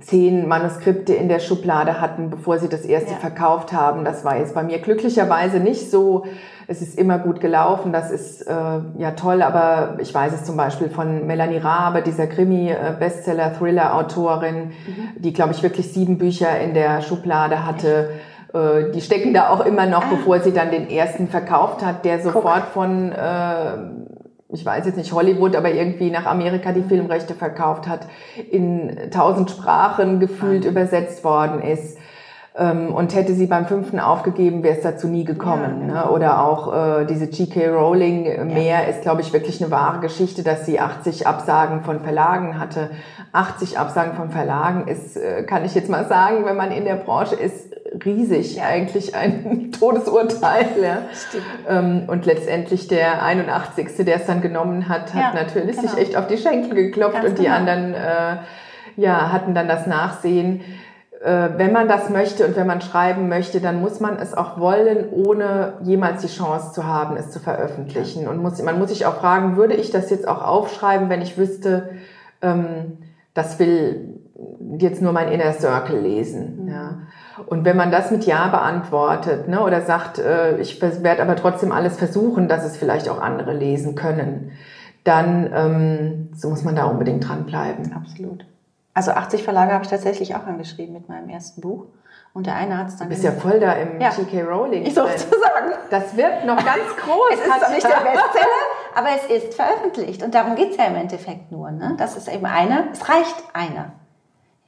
zehn 0.00 0.46
Manuskripte 0.46 1.14
in 1.14 1.28
der 1.28 1.38
Schublade 1.38 1.98
hatten, 2.00 2.28
bevor 2.30 2.58
sie 2.58 2.68
das 2.68 2.82
erste 2.82 3.12
ja. 3.12 3.16
verkauft 3.16 3.72
haben. 3.72 4.04
Das 4.04 4.22
war 4.24 4.36
jetzt 4.36 4.54
bei 4.54 4.62
mir 4.62 4.80
glücklicherweise 4.80 5.60
nicht 5.60 5.90
so. 5.90 6.26
Es 6.66 6.82
ist 6.82 6.98
immer 6.98 7.18
gut 7.18 7.40
gelaufen, 7.40 7.94
das 7.94 8.10
ist 8.10 8.42
äh, 8.42 8.80
ja 8.98 9.12
toll, 9.12 9.40
aber 9.40 9.96
ich 10.00 10.12
weiß 10.12 10.34
es 10.34 10.44
zum 10.44 10.58
Beispiel 10.58 10.90
von 10.90 11.26
Melanie 11.26 11.56
Rabe, 11.56 12.02
dieser 12.02 12.26
Krimi-Bestseller-Thriller-Autorin, 12.26 14.66
mhm. 14.66 14.72
die, 15.16 15.32
glaube 15.32 15.52
ich, 15.52 15.62
wirklich 15.62 15.94
sieben 15.94 16.18
Bücher 16.18 16.60
in 16.60 16.74
der 16.74 17.00
Schublade 17.00 17.64
hatte. 17.64 18.10
Äh, 18.52 18.90
die 18.92 19.00
stecken 19.00 19.32
da 19.32 19.48
auch 19.48 19.64
immer 19.64 19.86
noch, 19.86 20.04
ah. 20.04 20.10
bevor 20.10 20.40
sie 20.40 20.52
dann 20.52 20.70
den 20.70 20.90
ersten 20.90 21.28
verkauft 21.28 21.82
hat, 21.82 22.04
der 22.04 22.20
sofort 22.20 22.64
Guck. 22.64 22.74
von 22.74 23.12
äh, 23.12 23.78
ich 24.50 24.64
weiß 24.64 24.86
jetzt 24.86 24.96
nicht 24.96 25.12
Hollywood, 25.12 25.56
aber 25.56 25.70
irgendwie 25.70 26.10
nach 26.10 26.24
Amerika 26.26 26.72
die 26.72 26.82
Filmrechte 26.82 27.34
verkauft 27.34 27.86
hat, 27.86 28.06
in 28.50 29.10
tausend 29.10 29.50
Sprachen 29.50 30.20
gefühlt 30.20 30.64
mhm. 30.64 30.70
übersetzt 30.70 31.22
worden 31.22 31.60
ist. 31.60 31.98
Ähm, 32.56 32.92
und 32.92 33.14
hätte 33.14 33.34
sie 33.34 33.46
beim 33.46 33.66
fünften 33.66 34.00
aufgegeben, 34.00 34.64
wäre 34.64 34.76
es 34.76 34.82
dazu 34.82 35.06
nie 35.06 35.24
gekommen. 35.24 35.62
Ja, 35.62 35.86
ne? 35.86 35.92
genau. 35.92 36.14
Oder 36.14 36.44
auch 36.44 36.74
äh, 36.74 37.04
diese 37.04 37.28
G.K. 37.28 37.68
Rowling 37.68 38.26
äh, 38.26 38.44
mehr 38.44 38.82
ja. 38.82 38.88
ist, 38.88 39.02
glaube 39.02 39.20
ich, 39.20 39.32
wirklich 39.32 39.62
eine 39.62 39.70
wahre 39.70 40.00
Geschichte, 40.00 40.42
dass 40.42 40.66
sie 40.66 40.80
80 40.80 41.26
Absagen 41.26 41.82
von 41.82 42.00
Verlagen 42.00 42.58
hatte. 42.58 42.90
80 43.32 43.78
Absagen 43.78 44.14
von 44.14 44.30
Verlagen 44.30 44.88
ist, 44.88 45.16
äh, 45.16 45.44
kann 45.44 45.64
ich 45.64 45.74
jetzt 45.74 45.88
mal 45.90 46.08
sagen, 46.08 46.46
wenn 46.46 46.56
man 46.56 46.72
in 46.72 46.84
der 46.84 46.96
Branche 46.96 47.36
ist, 47.36 47.67
riesig, 48.04 48.56
ja. 48.56 48.64
eigentlich 48.64 49.14
ein 49.14 49.72
Todesurteil. 49.78 50.68
Ja. 50.82 50.98
Ähm, 51.68 52.04
und 52.06 52.26
letztendlich 52.26 52.88
der 52.88 53.22
81. 53.22 54.04
der 54.04 54.16
es 54.16 54.26
dann 54.26 54.40
genommen 54.40 54.88
hat, 54.88 55.14
hat 55.14 55.34
natürlich 55.34 55.76
genau. 55.76 55.88
sich 55.88 55.98
echt 55.98 56.16
auf 56.16 56.26
die 56.26 56.38
Schenkel 56.38 56.74
geklopft 56.74 57.14
Ganz 57.14 57.28
und 57.28 57.38
die 57.38 57.44
genau. 57.44 57.56
anderen 57.56 57.94
äh, 57.94 58.36
ja, 58.96 59.32
hatten 59.32 59.54
dann 59.54 59.68
das 59.68 59.86
Nachsehen 59.86 60.62
äh, 61.20 61.48
wenn 61.56 61.72
man 61.72 61.88
das 61.88 62.10
möchte 62.10 62.46
und 62.46 62.56
wenn 62.56 62.66
man 62.66 62.80
schreiben 62.80 63.28
möchte, 63.28 63.60
dann 63.60 63.80
muss 63.80 63.98
man 63.98 64.16
es 64.18 64.34
auch 64.34 64.60
wollen, 64.60 65.08
ohne 65.10 65.74
jemals 65.82 66.22
die 66.22 66.28
Chance 66.28 66.72
zu 66.72 66.86
haben, 66.86 67.16
es 67.16 67.30
zu 67.30 67.40
veröffentlichen. 67.40 68.28
Und 68.28 68.40
muss, 68.40 68.62
man 68.62 68.78
muss 68.78 68.90
sich 68.90 69.04
auch 69.06 69.16
fragen, 69.16 69.56
würde 69.56 69.74
ich 69.74 69.90
das 69.90 70.10
jetzt 70.10 70.28
auch 70.28 70.42
aufschreiben, 70.42 71.08
wenn 71.08 71.22
ich 71.22 71.36
wüsste, 71.36 71.90
ähm, 72.40 72.98
das 73.34 73.58
will 73.58 74.20
jetzt 74.78 75.02
nur 75.02 75.12
mein 75.12 75.28
Inner 75.28 75.52
Circle 75.52 75.98
lesen. 75.98 76.64
Mhm. 76.64 76.68
Ja. 76.68 76.98
Und 77.46 77.64
wenn 77.64 77.76
man 77.76 77.90
das 77.90 78.10
mit 78.10 78.24
Ja 78.24 78.48
beantwortet 78.48 79.48
ne, 79.48 79.62
oder 79.62 79.82
sagt, 79.82 80.18
äh, 80.18 80.58
ich 80.58 80.80
werde 80.80 81.22
aber 81.22 81.36
trotzdem 81.36 81.72
alles 81.72 81.96
versuchen, 81.96 82.48
dass 82.48 82.64
es 82.64 82.76
vielleicht 82.76 83.08
auch 83.08 83.20
andere 83.20 83.52
lesen 83.52 83.94
können, 83.94 84.52
dann 85.04 85.50
ähm, 85.54 86.28
so 86.34 86.50
muss 86.50 86.64
man 86.64 86.76
da 86.76 86.84
unbedingt 86.84 87.26
dranbleiben. 87.26 87.92
Absolut. 87.92 88.44
Also 88.94 89.12
80 89.12 89.44
Verlage 89.44 89.72
habe 89.72 89.84
ich 89.84 89.90
tatsächlich 89.90 90.34
auch 90.34 90.46
angeschrieben 90.46 90.92
mit 90.92 91.08
meinem 91.08 91.28
ersten 91.28 91.60
Buch. 91.60 91.86
Und 92.34 92.46
der 92.46 92.56
eine 92.56 92.76
hat 92.76 92.88
es 92.88 92.96
dann. 92.96 93.08
Du 93.08 93.14
bist 93.14 93.24
ja 93.24 93.32
voll 93.32 93.58
da 93.58 93.72
im 93.72 94.00
ja. 94.00 94.10
G.K. 94.10 94.42
Rowling. 94.42 94.84
Ich 94.84 94.94
sozusagen. 94.94 95.72
Das 95.90 96.16
wird 96.16 96.44
noch 96.44 96.56
ganz 96.56 96.84
groß. 97.04 97.32
es 97.32 97.40
ist 97.40 97.70
nicht 97.74 97.84
der 97.84 98.10
Bestseller, 98.10 98.62
aber 98.94 99.08
es 99.16 99.44
ist 99.44 99.54
veröffentlicht. 99.54 100.22
Und 100.22 100.34
darum 100.34 100.54
geht 100.54 100.72
es 100.72 100.76
ja 100.76 100.84
im 100.84 100.96
Endeffekt 100.96 101.50
nur. 101.50 101.70
Ne? 101.70 101.94
Das 101.96 102.16
ist 102.16 102.28
eben 102.28 102.46
einer. 102.46 102.88
Es 102.92 103.08
reicht 103.08 103.36
einer. 103.54 103.92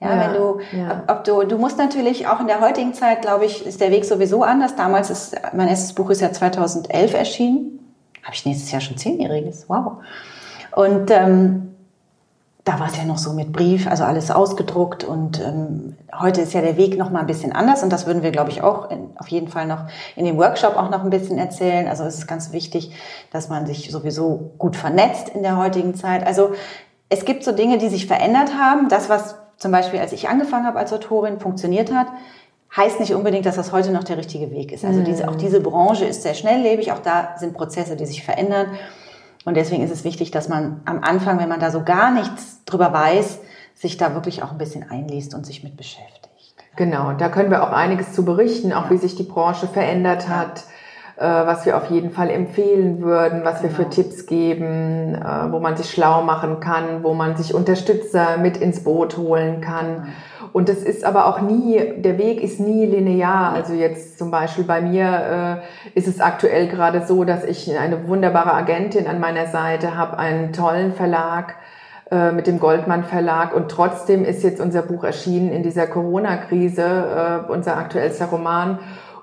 Ja, 0.00 0.14
ja, 0.14 0.20
wenn 0.20 0.34
du, 0.34 0.60
ja. 0.72 1.02
ob, 1.08 1.24
du, 1.24 1.42
du 1.44 1.58
musst 1.58 1.76
natürlich 1.76 2.26
auch 2.26 2.40
in 2.40 2.46
der 2.46 2.60
heutigen 2.60 2.94
Zeit, 2.94 3.20
glaube 3.20 3.44
ich, 3.44 3.66
ist 3.66 3.80
der 3.80 3.90
Weg 3.90 4.06
sowieso 4.06 4.42
anders. 4.42 4.74
Damals 4.74 5.10
ist, 5.10 5.36
mein 5.54 5.68
erstes 5.68 5.92
Buch 5.92 6.08
ist 6.08 6.22
ja 6.22 6.32
2011 6.32 7.14
erschienen. 7.14 7.94
Habe 8.22 8.34
ich 8.34 8.46
nächstes 8.46 8.70
Jahr 8.72 8.80
schon 8.80 8.96
zehnjähriges. 8.96 9.68
Wow. 9.68 9.98
Und 10.74 11.10
ähm, 11.10 11.70
da 12.64 12.78
war 12.78 12.88
es 12.88 12.96
ja 12.96 13.04
noch 13.04 13.18
so 13.18 13.32
mit 13.32 13.52
Brief, 13.52 13.86
also 13.86 14.04
alles 14.04 14.30
ausgedruckt 14.30 15.02
und 15.02 15.40
ähm, 15.40 15.96
heute 16.18 16.42
ist 16.42 16.52
ja 16.52 16.60
der 16.60 16.76
Weg 16.76 16.98
noch 16.98 17.10
mal 17.10 17.20
ein 17.20 17.26
bisschen 17.26 17.52
anders 17.52 17.82
und 17.82 17.90
das 17.90 18.06
würden 18.06 18.22
wir, 18.22 18.30
glaube 18.30 18.50
ich, 18.50 18.62
auch 18.62 18.90
in, 18.90 19.10
auf 19.16 19.28
jeden 19.28 19.48
Fall 19.48 19.66
noch 19.66 19.86
in 20.14 20.26
dem 20.26 20.36
Workshop 20.36 20.76
auch 20.76 20.90
noch 20.90 21.02
ein 21.02 21.10
bisschen 21.10 21.38
erzählen. 21.38 21.88
Also 21.88 22.04
es 22.04 22.18
ist 22.18 22.26
ganz 22.26 22.52
wichtig, 22.52 22.92
dass 23.32 23.48
man 23.48 23.66
sich 23.66 23.90
sowieso 23.90 24.52
gut 24.58 24.76
vernetzt 24.76 25.30
in 25.30 25.42
der 25.42 25.56
heutigen 25.56 25.94
Zeit. 25.94 26.26
Also 26.26 26.52
es 27.08 27.24
gibt 27.24 27.44
so 27.44 27.52
Dinge, 27.52 27.78
die 27.78 27.88
sich 27.88 28.06
verändert 28.06 28.54
haben. 28.54 28.88
Das, 28.88 29.08
was 29.08 29.36
zum 29.60 29.70
Beispiel, 29.70 30.00
als 30.00 30.12
ich 30.12 30.28
angefangen 30.28 30.66
habe 30.66 30.78
als 30.78 30.92
Autorin, 30.92 31.38
funktioniert 31.38 31.92
hat, 31.92 32.08
heißt 32.74 32.98
nicht 32.98 33.14
unbedingt, 33.14 33.46
dass 33.46 33.56
das 33.56 33.72
heute 33.72 33.92
noch 33.92 34.04
der 34.04 34.16
richtige 34.16 34.50
Weg 34.50 34.72
ist. 34.72 34.84
Also 34.84 35.02
diese, 35.02 35.28
auch 35.28 35.36
diese 35.36 35.60
Branche 35.60 36.06
ist 36.06 36.22
sehr 36.22 36.34
schnelllebig, 36.34 36.92
auch 36.92 37.00
da 37.00 37.34
sind 37.36 37.54
Prozesse, 37.54 37.94
die 37.94 38.06
sich 38.06 38.24
verändern. 38.24 38.68
Und 39.44 39.56
deswegen 39.56 39.82
ist 39.82 39.90
es 39.90 40.02
wichtig, 40.02 40.30
dass 40.30 40.48
man 40.48 40.80
am 40.86 41.02
Anfang, 41.02 41.38
wenn 41.38 41.48
man 41.48 41.60
da 41.60 41.70
so 41.70 41.84
gar 41.84 42.10
nichts 42.10 42.64
drüber 42.64 42.92
weiß, 42.92 43.40
sich 43.74 43.96
da 43.96 44.14
wirklich 44.14 44.42
auch 44.42 44.52
ein 44.52 44.58
bisschen 44.58 44.88
einliest 44.90 45.34
und 45.34 45.44
sich 45.44 45.62
mit 45.62 45.76
beschäftigt. 45.76 46.54
Genau, 46.76 47.12
da 47.12 47.28
können 47.28 47.50
wir 47.50 47.62
auch 47.62 47.72
einiges 47.72 48.12
zu 48.12 48.24
berichten, 48.24 48.72
auch 48.72 48.84
ja. 48.84 48.90
wie 48.90 48.96
sich 48.96 49.14
die 49.14 49.24
Branche 49.24 49.66
verändert 49.66 50.28
hat, 50.28 50.60
äh, 50.60 50.79
was 51.24 51.66
wir 51.66 51.76
auf 51.76 51.90
jeden 51.90 52.10
Fall 52.10 52.30
empfehlen 52.30 53.02
würden, 53.02 53.44
was 53.44 53.60
genau. 53.60 53.62
wir 53.62 53.70
für 53.70 53.82
genau. 53.82 53.94
Tipps 53.94 54.26
geben, 54.26 55.14
äh, 55.14 55.52
wo 55.52 55.58
man 55.58 55.76
sich 55.76 55.90
schlau 55.90 56.22
machen 56.22 56.60
kann, 56.60 57.02
wo 57.02 57.14
man 57.14 57.36
sich 57.36 57.54
Unterstützer 57.54 58.38
mit 58.38 58.56
ins 58.56 58.84
Boot 58.84 59.16
holen 59.16 59.60
kann. 59.60 60.08
Und 60.52 60.68
das 60.68 60.78
ist 60.78 61.04
aber 61.04 61.26
auch 61.26 61.40
nie, 61.40 61.80
der 61.98 62.18
Weg 62.18 62.42
ist 62.42 62.58
nie 62.58 62.86
linear. 62.86 63.52
Also 63.52 63.74
jetzt 63.74 64.18
zum 64.18 64.30
Beispiel 64.30 64.64
bei 64.64 64.80
mir 64.80 65.62
äh, 65.94 65.98
ist 65.98 66.08
es 66.08 66.20
aktuell 66.20 66.68
gerade 66.68 67.06
so, 67.06 67.24
dass 67.24 67.44
ich 67.44 67.78
eine 67.78 68.08
wunderbare 68.08 68.52
Agentin 68.54 69.06
an 69.06 69.20
meiner 69.20 69.46
Seite 69.46 69.96
habe, 69.96 70.18
einen 70.18 70.52
tollen 70.52 70.92
Verlag, 70.92 71.54
äh, 72.10 72.32
mit 72.32 72.48
dem 72.48 72.58
Goldmann 72.58 73.04
Verlag 73.04 73.54
und 73.54 73.70
trotzdem 73.70 74.24
ist 74.24 74.42
jetzt 74.42 74.60
unser 74.60 74.82
Buch 74.82 75.04
erschienen 75.04 75.52
in 75.52 75.62
dieser 75.62 75.86
Corona-Krise, 75.86 76.82
äh, 76.82 77.52
unser 77.52 77.76
aktuellster 77.76 78.26
Roman. 78.26 78.80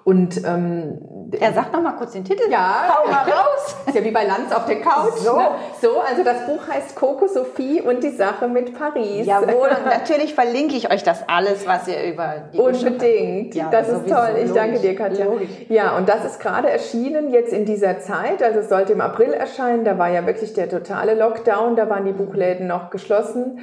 Und 0.08 0.42
ähm, 0.46 1.00
er 1.38 1.52
sagt 1.52 1.74
noch 1.74 1.82
mal 1.82 1.92
kurz 1.92 2.14
den 2.14 2.24
Titel. 2.24 2.50
Ja, 2.50 2.96
hau 2.96 3.12
mal 3.12 3.24
raus. 3.24 3.76
Ist 3.88 3.94
ja 3.94 4.06
wie 4.06 4.12
bei 4.12 4.24
Lanz 4.24 4.56
auf 4.56 4.66
der 4.66 4.80
Couch. 4.80 5.18
So, 5.18 5.36
ne? 5.36 5.50
so 5.82 6.00
also 6.00 6.24
das 6.24 6.46
Buch 6.46 6.66
heißt 6.66 6.96
Coco 6.96 7.28
Sophie 7.28 7.82
und 7.82 8.02
die 8.02 8.12
Sache 8.12 8.48
mit 8.48 8.74
Paris. 8.80 9.28
Jawohl, 9.28 9.68
und 9.68 9.86
natürlich 9.86 10.34
verlinke 10.34 10.78
ich 10.78 10.90
euch 10.90 11.04
das 11.04 11.28
alles, 11.28 11.68
was 11.68 11.90
ihr 11.90 12.02
über 12.06 12.36
die 12.54 12.58
Unbedingt. 12.58 13.54
Ja, 13.54 13.68
das 13.70 13.90
ist 13.90 14.08
toll. 14.08 14.30
Ich 14.46 14.54
danke 14.54 14.80
dir, 14.80 14.96
Katja. 14.96 15.26
Logisch. 15.26 15.50
Ja, 15.68 15.98
und 15.98 16.08
das 16.08 16.24
ist 16.24 16.40
gerade 16.40 16.70
erschienen 16.70 17.30
jetzt 17.30 17.52
in 17.52 17.66
dieser 17.66 18.00
Zeit. 18.00 18.42
Also 18.42 18.60
es 18.60 18.70
sollte 18.70 18.94
im 18.94 19.02
April 19.02 19.34
erscheinen. 19.34 19.84
Da 19.84 19.98
war 19.98 20.08
ja 20.08 20.26
wirklich 20.26 20.54
der 20.54 20.70
totale 20.70 21.16
Lockdown. 21.16 21.76
Da 21.76 21.90
waren 21.90 22.06
die 22.06 22.14
Buchläden 22.14 22.66
noch 22.66 22.92
geschlossen. 22.92 23.60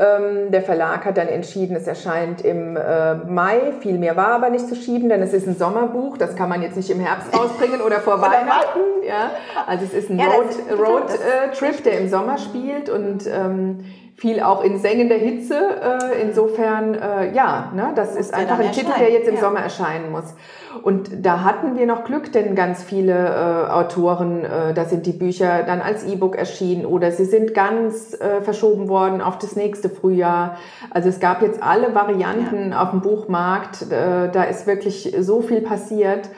Ähm, 0.00 0.52
der 0.52 0.62
Verlag 0.62 1.04
hat 1.04 1.16
dann 1.16 1.26
entschieden, 1.26 1.74
es 1.74 1.88
erscheint 1.88 2.42
im 2.42 2.76
äh, 2.76 3.14
Mai. 3.14 3.72
Viel 3.80 3.98
mehr 3.98 4.16
war 4.16 4.28
aber 4.28 4.48
nicht 4.48 4.68
zu 4.68 4.76
schieben, 4.76 5.08
denn 5.08 5.20
es 5.22 5.32
ist 5.32 5.48
ein 5.48 5.56
Sommerbuch. 5.56 6.16
Das 6.16 6.36
kann 6.36 6.48
man 6.48 6.62
jetzt 6.62 6.76
nicht 6.76 6.88
im 6.90 7.00
Herbst 7.00 7.36
rausbringen 7.36 7.80
oder 7.80 7.98
vor 7.98 8.20
Weihnachten. 8.22 8.78
Ja. 9.04 9.32
Also 9.66 9.86
es 9.86 9.94
ist 9.94 10.10
ein 10.10 10.20
ja, 10.20 10.26
Road, 10.26 10.78
Road 10.78 11.10
äh, 11.10 11.50
Trip, 11.52 11.82
der 11.82 11.98
im 11.98 12.08
Sommer 12.08 12.38
spielt 12.38 12.88
und 12.88 13.26
ähm, 13.26 13.84
viel 14.18 14.40
auch 14.40 14.64
in 14.64 14.78
sengender 14.78 15.14
Hitze. 15.14 15.54
Äh, 15.54 16.22
insofern, 16.22 16.94
äh, 16.94 17.32
ja, 17.34 17.70
ne, 17.72 17.92
das 17.94 18.16
ist 18.16 18.34
einfach 18.34 18.58
ein 18.58 18.72
Titel, 18.72 18.90
der 18.98 19.12
jetzt 19.12 19.28
im 19.28 19.36
ja. 19.36 19.40
Sommer 19.40 19.60
erscheinen 19.60 20.10
muss. 20.10 20.34
Und 20.82 21.24
da 21.24 21.44
hatten 21.44 21.78
wir 21.78 21.86
noch 21.86 22.02
Glück, 22.02 22.32
denn 22.32 22.56
ganz 22.56 22.82
viele 22.82 23.12
äh, 23.14 23.70
Autoren, 23.70 24.44
äh, 24.44 24.74
da 24.74 24.86
sind 24.86 25.06
die 25.06 25.12
Bücher 25.12 25.62
dann 25.62 25.80
als 25.80 26.04
E-Book 26.04 26.36
erschienen 26.36 26.84
oder 26.84 27.12
sie 27.12 27.26
sind 27.26 27.54
ganz 27.54 28.12
äh, 28.14 28.42
verschoben 28.42 28.88
worden 28.88 29.20
auf 29.20 29.38
das 29.38 29.54
nächste 29.54 29.88
Frühjahr. 29.88 30.56
Also 30.90 31.08
es 31.08 31.20
gab 31.20 31.40
jetzt 31.40 31.62
alle 31.62 31.94
Varianten 31.94 32.72
ja. 32.72 32.82
auf 32.82 32.90
dem 32.90 33.00
Buchmarkt. 33.02 33.82
Äh, 33.82 34.30
da 34.32 34.42
ist 34.42 34.66
wirklich 34.66 35.14
so 35.20 35.42
viel 35.42 35.60
passiert. 35.60 36.28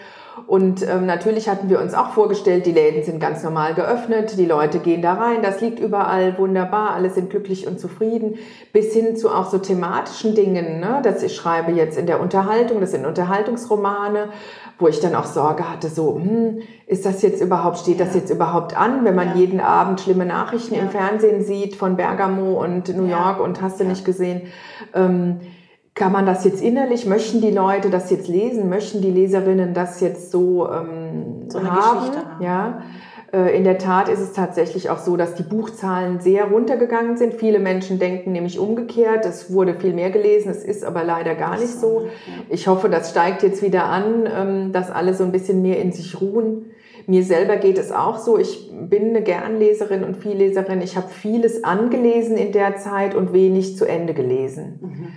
Und 0.47 0.87
ähm, 0.89 1.07
natürlich 1.07 1.49
hatten 1.49 1.69
wir 1.69 1.81
uns 1.81 1.95
auch 1.95 2.11
vorgestellt, 2.11 2.67
die 2.67 2.73
Läden 2.73 3.03
sind 3.03 3.21
ganz 3.21 3.43
normal 3.43 3.75
geöffnet, 3.75 4.37
die 4.37 4.47
Leute 4.47 4.79
gehen 4.79 5.03
da 5.03 5.15
rein, 5.15 5.43
das 5.43 5.61
liegt 5.61 5.79
überall 5.79 6.39
wunderbar, 6.39 6.91
alle 6.91 7.11
sind 7.11 7.31
glücklich 7.31 7.67
und 7.67 7.79
zufrieden, 7.79 8.37
bis 8.73 8.93
hin 8.93 9.17
zu 9.17 9.31
auch 9.31 9.51
so 9.51 9.59
thematischen 9.59 10.35
Dingen. 10.35 10.81
Ne? 10.81 11.01
Das 11.03 11.23
ich 11.23 11.37
schreibe 11.37 11.73
jetzt 11.73 11.97
in 11.97 12.07
der 12.07 12.21
Unterhaltung, 12.21 12.81
das 12.81 12.91
sind 12.91 13.07
Unterhaltungsromane, 13.07 14.31
wo 14.79 14.89
ich 14.89 15.01
dann 15.01 15.15
auch 15.15 15.27
Sorge 15.27 15.71
hatte, 15.71 15.89
so, 15.89 16.17
hm, 16.17 16.63
ist 16.87 17.05
das 17.05 17.23
jetzt 17.23 17.41
überhaupt, 17.41 17.79
steht 17.79 18.01
das 18.01 18.15
jetzt 18.15 18.31
überhaupt 18.31 18.77
an, 18.77 19.05
wenn 19.05 19.15
man 19.15 19.29
ja. 19.29 19.35
jeden 19.35 19.61
Abend 19.61 20.01
schlimme 20.01 20.27
Nachrichten 20.27 20.75
ja. 20.75 20.83
im 20.83 20.91
Fernsehen 20.91 21.45
sieht 21.45 21.77
von 21.77 21.97
Bergamo 21.97 22.61
und 22.63 22.95
New 22.97 23.07
York 23.07 23.39
ja. 23.39 23.45
und 23.45 23.63
hast 23.63 23.79
du 23.79 23.85
nicht 23.85 24.05
gesehen. 24.05 24.43
Ähm, 24.95 25.41
kann 26.01 26.13
man 26.13 26.25
das 26.25 26.45
jetzt 26.45 26.63
innerlich, 26.63 27.05
möchten 27.05 27.43
die 27.43 27.51
Leute 27.51 27.91
das 27.91 28.11
jetzt 28.11 28.27
lesen, 28.27 28.71
möchten 28.71 29.03
die 29.03 29.11
Leserinnen 29.11 29.75
das 29.75 30.01
jetzt 30.01 30.31
so, 30.31 30.67
ähm, 30.67 31.51
so 31.51 31.59
eine 31.59 31.71
haben? 31.71 31.99
Geschichte 31.99 32.27
haben. 32.27 32.43
Ja. 32.43 32.83
Äh, 33.35 33.55
in 33.55 33.65
der 33.65 33.77
Tat 33.77 34.09
ist 34.09 34.21
es 34.21 34.33
tatsächlich 34.33 34.89
auch 34.89 34.97
so, 34.97 35.19
dass 35.19 35.35
die 35.35 35.43
Buchzahlen 35.43 36.19
sehr 36.21 36.47
runtergegangen 36.47 37.19
sind. 37.19 37.35
Viele 37.35 37.59
Menschen 37.59 37.99
denken 37.99 38.33
nämlich 38.33 38.59
umgekehrt. 38.59 39.27
Es 39.27 39.53
wurde 39.53 39.75
viel 39.75 39.93
mehr 39.93 40.09
gelesen, 40.09 40.51
es 40.51 40.65
ist 40.65 40.87
aber 40.87 41.05
leider 41.05 41.35
gar 41.35 41.59
nicht 41.59 41.69
so. 41.69 42.09
Ich 42.49 42.67
hoffe, 42.67 42.89
das 42.89 43.11
steigt 43.11 43.43
jetzt 43.43 43.63
wieder 43.63 43.85
an, 43.85 44.27
ähm, 44.35 44.73
dass 44.73 44.91
alle 44.91 45.13
so 45.13 45.23
ein 45.23 45.33
bisschen 45.33 45.61
mehr 45.61 45.83
in 45.83 45.93
sich 45.93 46.19
ruhen. 46.19 46.71
Mir 47.07 47.25
selber 47.25 47.57
geht 47.57 47.77
es 47.77 47.93
auch 47.93 48.19
so. 48.19 48.39
Ich 48.39 48.73
bin 48.73 49.11
eine 49.11 49.23
Gernleserin 49.23 50.03
und 50.03 50.17
Vielleserin. 50.17 50.81
Ich 50.81 50.97
habe 50.97 51.09
vieles 51.09 51.63
angelesen 51.63 52.39
in 52.39 52.53
der 52.53 52.79
Zeit 52.79 53.15
und 53.15 53.35
wenig 53.35 53.77
zu 53.77 53.85
Ende 53.85 54.15
gelesen. 54.15 54.79
Mhm. 54.81 55.09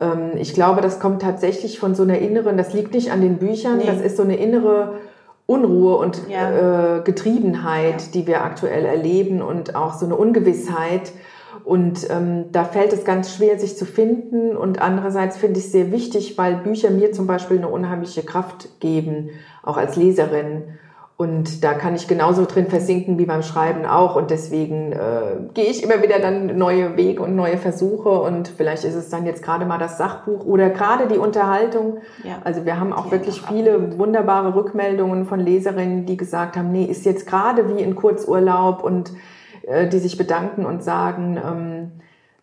Ähm, 0.00 0.32
ich 0.36 0.54
glaube, 0.54 0.80
das 0.80 0.98
kommt 1.00 1.22
tatsächlich 1.22 1.78
von 1.78 1.94
so 1.94 2.02
einer 2.02 2.18
inneren, 2.18 2.56
das 2.56 2.72
liegt 2.72 2.94
nicht 2.94 3.12
an 3.12 3.20
den 3.20 3.38
Büchern, 3.38 3.78
nee. 3.78 3.86
das 3.86 4.00
ist 4.00 4.16
so 4.16 4.22
eine 4.22 4.36
innere 4.36 4.98
Unruhe 5.46 5.96
und 5.96 6.22
ja. 6.28 6.98
äh, 6.98 7.02
Getriebenheit, 7.02 8.00
ja. 8.02 8.08
die 8.14 8.26
wir 8.26 8.42
aktuell 8.44 8.84
erleben 8.84 9.42
und 9.42 9.74
auch 9.74 9.94
so 9.94 10.06
eine 10.06 10.16
Ungewissheit. 10.16 11.12
Und 11.64 12.08
ähm, 12.08 12.46
da 12.52 12.64
fällt 12.64 12.92
es 12.92 13.04
ganz 13.04 13.34
schwer, 13.34 13.58
sich 13.58 13.76
zu 13.76 13.84
finden. 13.84 14.56
Und 14.56 14.80
andererseits 14.80 15.36
finde 15.36 15.58
ich 15.58 15.66
es 15.66 15.72
sehr 15.72 15.92
wichtig, 15.92 16.38
weil 16.38 16.56
Bücher 16.56 16.90
mir 16.90 17.12
zum 17.12 17.26
Beispiel 17.26 17.58
eine 17.58 17.68
unheimliche 17.68 18.22
Kraft 18.22 18.80
geben, 18.80 19.30
auch 19.62 19.76
als 19.76 19.96
Leserin. 19.96 20.78
Und 21.20 21.62
da 21.62 21.74
kann 21.74 21.94
ich 21.94 22.08
genauso 22.08 22.46
drin 22.46 22.68
versinken 22.68 23.18
wie 23.18 23.26
beim 23.26 23.42
Schreiben 23.42 23.84
auch. 23.84 24.16
Und 24.16 24.30
deswegen 24.30 24.92
äh, 24.92 25.36
gehe 25.52 25.66
ich 25.66 25.82
immer 25.82 26.02
wieder 26.02 26.18
dann 26.18 26.56
neue 26.56 26.96
Wege 26.96 27.22
und 27.22 27.36
neue 27.36 27.58
Versuche. 27.58 28.08
Und 28.08 28.48
vielleicht 28.48 28.84
ist 28.84 28.94
es 28.94 29.10
dann 29.10 29.26
jetzt 29.26 29.42
gerade 29.42 29.66
mal 29.66 29.76
das 29.76 29.98
Sachbuch 29.98 30.46
oder 30.46 30.70
gerade 30.70 31.08
die 31.08 31.18
Unterhaltung. 31.18 31.98
Ja. 32.24 32.38
Also 32.42 32.64
wir 32.64 32.80
haben 32.80 32.94
auch 32.94 33.04
die 33.04 33.10
wirklich 33.10 33.42
viele 33.42 33.98
wunderbare 33.98 34.54
Rückmeldungen 34.54 35.26
von 35.26 35.40
Leserinnen, 35.40 36.06
die 36.06 36.16
gesagt 36.16 36.56
haben, 36.56 36.72
nee, 36.72 36.84
ist 36.84 37.04
jetzt 37.04 37.26
gerade 37.26 37.68
wie 37.68 37.82
in 37.82 37.96
Kurzurlaub 37.96 38.82
und 38.82 39.12
äh, 39.64 39.88
die 39.88 39.98
sich 39.98 40.16
bedanken 40.16 40.64
und 40.64 40.82
sagen, 40.82 41.36
ähm, 41.36 41.90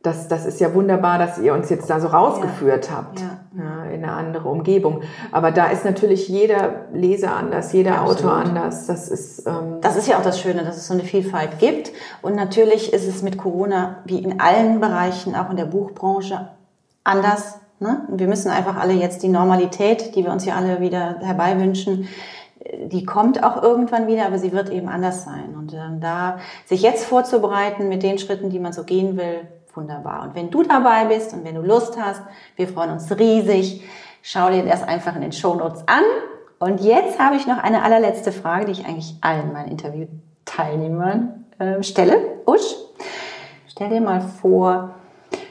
das, 0.08 0.30
das 0.30 0.46
ist 0.46 0.62
ja 0.62 0.74
wunderbar, 0.74 1.20
dass 1.20 1.38
ihr 1.38 1.54
uns 1.54 1.70
jetzt 1.70 1.90
da 1.90 2.00
so 2.00 2.08
rausgeführt 2.08 2.88
ja. 2.88 2.96
habt 2.96 3.20
ja. 3.20 3.40
Ja, 3.58 3.84
in 3.92 4.04
eine 4.04 4.14
andere 4.14 4.48
Umgebung. 4.48 5.02
Aber 5.34 5.52
da 5.52 5.68
ist 5.68 5.84
natürlich 5.84 6.30
jeder 6.30 6.86
Leser 6.94 7.36
anders, 7.36 7.74
jeder 7.74 8.00
Absolut. 8.00 8.20
Autor 8.20 8.32
anders. 8.32 8.88
Das 8.88 9.10
ist, 9.10 9.46
ähm 9.46 9.82
das 9.82 9.98
ist 9.98 10.08
ja 10.08 10.18
auch 10.18 10.24
das 10.24 10.40
Schöne, 10.40 10.64
dass 10.64 10.78
es 10.78 10.88
so 10.88 10.94
eine 10.94 11.04
Vielfalt 11.04 11.60
gibt. 11.60 11.92
Und 12.22 12.36
natürlich 12.36 12.94
ist 12.94 13.06
es 13.06 13.22
mit 13.22 13.38
Corona 13.38 13.98
wie 14.06 14.20
in 14.20 14.40
allen 14.40 14.80
Bereichen, 14.80 15.36
auch 15.36 15.50
in 15.50 15.58
der 15.58 15.66
Buchbranche, 15.66 16.48
anders. 17.04 17.60
Ne? 17.80 18.08
Wir 18.10 18.28
müssen 18.28 18.50
einfach 18.50 18.78
alle 18.78 18.94
jetzt 18.94 19.24
die 19.24 19.30
Normalität, 19.30 20.16
die 20.16 20.24
wir 20.24 20.32
uns 20.32 20.46
ja 20.46 20.56
alle 20.56 20.80
wieder 20.80 21.18
herbeiwünschen, 21.20 22.08
die 22.86 23.06
kommt 23.06 23.44
auch 23.44 23.62
irgendwann 23.62 24.08
wieder, 24.08 24.26
aber 24.26 24.40
sie 24.40 24.52
wird 24.52 24.70
eben 24.70 24.88
anders 24.88 25.24
sein. 25.24 25.56
Und 25.58 25.74
ähm, 25.74 26.00
da 26.00 26.40
sich 26.66 26.82
jetzt 26.82 27.06
vorzubereiten 27.06 27.90
mit 27.90 28.04
den 28.04 28.18
Schritten, 28.18 28.50
die 28.50 28.60
man 28.60 28.74
so 28.74 28.84
gehen 28.84 29.18
will, 29.18 29.48
wunderbar. 29.78 30.24
Und 30.24 30.36
wenn 30.36 30.50
du 30.50 30.64
dabei 30.64 31.06
bist 31.06 31.34
und 31.34 31.46
wenn 31.46 31.56
du 31.56 31.62
Lust 31.62 31.98
hast, 32.02 32.22
wir 32.56 32.68
freuen 32.68 32.92
uns 32.92 33.10
riesig. 33.18 33.84
Schau 34.22 34.50
dir 34.50 34.66
das 34.66 34.84
einfach 34.84 35.16
in 35.16 35.22
den 35.22 35.32
Show 35.32 35.56
Notes 35.56 35.88
an. 35.88 36.04
Und 36.60 36.82
jetzt 36.82 37.20
habe 37.20 37.36
ich 37.36 37.48
noch 37.48 37.60
eine 37.60 37.84
allerletzte 37.84 38.32
Frage, 38.32 38.66
die 38.66 38.72
ich 38.74 38.86
eigentlich 38.86 39.16
allen 39.22 39.54
meinen 39.54 39.70
Interviewteilnehmern 39.70 41.46
äh, 41.60 41.84
stelle. 41.84 42.18
Usch, 42.46 42.76
stell 43.68 43.90
dir 43.90 44.02
mal 44.02 44.22
vor, 44.22 44.96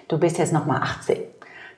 du 0.08 0.18
bist 0.18 0.36
jetzt 0.36 0.52
noch 0.52 0.66
mal 0.66 0.82
18 0.82 1.18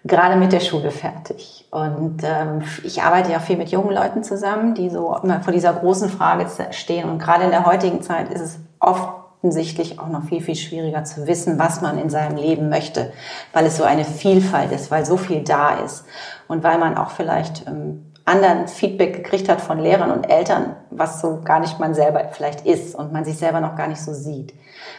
gerade 0.05 0.37
mit 0.37 0.53
der 0.53 0.61
Schule 0.61 0.91
fertig. 0.91 1.67
Und 1.71 2.23
ähm, 2.25 2.63
ich 2.83 3.03
arbeite 3.03 3.33
ja 3.33 3.41
viel 3.41 3.57
mit 3.57 3.71
jungen 3.71 3.95
Leuten 3.95 4.23
zusammen, 4.23 4.75
die 4.75 4.91
so 4.91 5.17
immer 5.23 5.41
vor 5.41 5.53
dieser 5.53 5.73
großen 5.73 6.09
Frage 6.09 6.47
stehen. 6.71 7.09
Und 7.09 7.19
gerade 7.19 7.45
in 7.45 7.51
der 7.51 7.67
heutigen 7.67 8.03
Zeit 8.03 8.33
ist 8.33 8.41
es 8.41 8.59
oft 8.81 9.09
offensichtlich 9.39 10.01
auch 10.01 10.09
noch 10.09 10.25
viel, 10.25 10.41
viel 10.41 10.57
schwieriger 10.57 11.05
zu 11.05 11.27
wissen, 11.27 11.59
was 11.59 11.81
man 11.81 11.97
in 11.99 12.11
seinem 12.11 12.37
Leben 12.37 12.69
möchte, 12.69 13.13
weil 13.53 13.67
es 13.67 13.77
so 13.77 13.85
eine 13.85 14.05
Vielfalt 14.05 14.73
ist, 14.73 14.91
weil 14.91 15.07
so 15.07 15.17
viel 15.17 15.43
da 15.43 15.77
ist 15.77 16.05
und 16.49 16.65
weil 16.65 16.79
man 16.79 16.97
auch 16.97 17.11
vielleicht 17.11 17.67
ähm, 17.69 18.13
anderen 18.25 18.67
Feedback 18.67 19.15
gekriegt 19.15 19.49
hat 19.49 19.61
von 19.61 19.79
Lehrern 19.79 20.11
und 20.11 20.25
Eltern, 20.29 20.75
was 20.91 21.21
so 21.21 21.41
gar 21.45 21.61
nicht 21.61 21.79
man 21.79 21.95
selber 21.95 22.29
vielleicht 22.33 22.67
ist 22.67 22.97
und 22.97 23.13
man 23.13 23.25
sich 23.25 23.39
selber 23.39 23.61
noch 23.61 23.77
gar 23.77 23.87
nicht 23.87 24.03
so 24.03 24.13
sieht. 24.13 24.53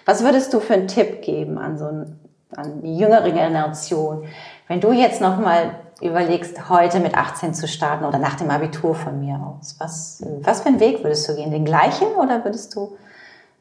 Was 0.06 0.24
würdest 0.24 0.54
du 0.54 0.62
für 0.62 0.74
einen 0.74 0.88
Tipp 0.88 1.22
geben 1.22 1.58
an 1.58 1.78
so 1.78 1.86
ein, 1.86 2.20
an 2.56 2.82
die 2.82 2.98
jüngere 2.98 3.30
Generation, 3.32 4.24
wenn 4.68 4.80
du 4.80 4.94
jetzt 4.94 5.20
noch 5.20 5.38
mal 5.38 5.72
überlegst, 6.02 6.70
heute 6.70 7.02
mit 7.02 7.16
18 7.16 7.54
zu 7.54 7.68
starten 7.68 8.06
oder 8.06 8.20
nach 8.20 8.36
dem 8.36 8.50
Abitur 8.50 8.96
von 8.96 9.20
mir 9.20 9.36
aus? 9.36 9.76
Was, 9.80 10.24
was 10.42 10.62
für 10.62 10.70
einen 10.70 10.80
Weg 10.80 11.04
würdest 11.04 11.28
du 11.28 11.36
gehen? 11.36 11.52
Den 11.52 11.66
gleichen 11.66 12.08
oder 12.18 12.44
würdest 12.46 12.74
du 12.76 12.98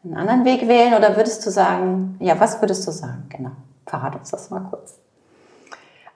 einen 0.05 0.15
anderen 0.15 0.45
Weg 0.45 0.69
wählen 0.69 0.95
oder 0.95 1.17
würdest 1.17 1.45
du 1.45 1.51
sagen, 1.51 2.17
ja, 2.21 2.39
was 2.39 2.61
würdest 2.63 2.87
du 2.87 2.93
sagen? 2.93 3.27
Genau, 3.29 3.51
verrat 3.87 4.17
uns 4.17 4.31
das 4.31 4.51
mal 4.51 4.61
kurz. 4.61 4.99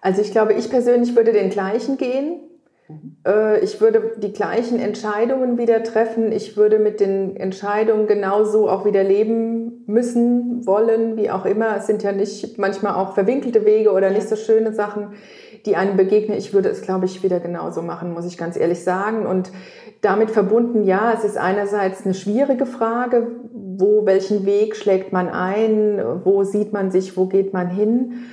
Also 0.00 0.20
ich 0.20 0.32
glaube, 0.32 0.52
ich 0.54 0.70
persönlich 0.70 1.14
würde 1.14 1.32
den 1.32 1.50
gleichen 1.50 1.96
gehen. 1.96 2.40
Mhm. 2.88 3.16
Äh, 3.26 3.60
ich 3.60 3.80
würde 3.80 4.14
die 4.16 4.32
gleichen 4.32 4.78
Entscheidungen 4.78 5.58
wieder 5.58 5.82
treffen. 5.84 6.32
Ich 6.32 6.56
würde 6.56 6.78
mit 6.78 7.00
den 7.00 7.36
Entscheidungen 7.36 8.06
genauso 8.06 8.68
auch 8.68 8.84
wieder 8.84 9.04
leben 9.04 9.84
müssen, 9.86 10.66
wollen, 10.66 11.16
wie 11.16 11.30
auch 11.30 11.44
immer. 11.44 11.76
Es 11.76 11.86
sind 11.86 12.02
ja 12.02 12.12
nicht 12.12 12.58
manchmal 12.58 12.94
auch 12.94 13.14
verwinkelte 13.14 13.64
Wege 13.64 13.92
oder 13.92 14.10
nicht 14.10 14.28
so 14.28 14.36
schöne 14.36 14.72
Sachen, 14.72 15.14
die 15.66 15.76
einem 15.76 15.96
begegnen. 15.96 16.36
Ich 16.36 16.52
würde 16.52 16.68
es, 16.68 16.82
glaube 16.82 17.06
ich, 17.06 17.22
wieder 17.22 17.38
genauso 17.38 17.82
machen, 17.82 18.12
muss 18.12 18.26
ich 18.26 18.36
ganz 18.36 18.56
ehrlich 18.56 18.82
sagen. 18.82 19.26
Und 19.26 19.52
damit 20.02 20.32
verbunden, 20.32 20.82
ja, 20.84 21.12
es 21.16 21.24
ist 21.24 21.38
einerseits 21.38 22.04
eine 22.04 22.12
schwierige 22.12 22.66
Frage, 22.66 23.28
wo, 23.52 24.04
welchen 24.04 24.44
Weg 24.44 24.76
schlägt 24.76 25.12
man 25.12 25.28
ein, 25.28 26.02
wo 26.24 26.42
sieht 26.42 26.72
man 26.72 26.90
sich, 26.90 27.16
wo 27.16 27.26
geht 27.26 27.52
man 27.52 27.68
hin. 27.68 28.24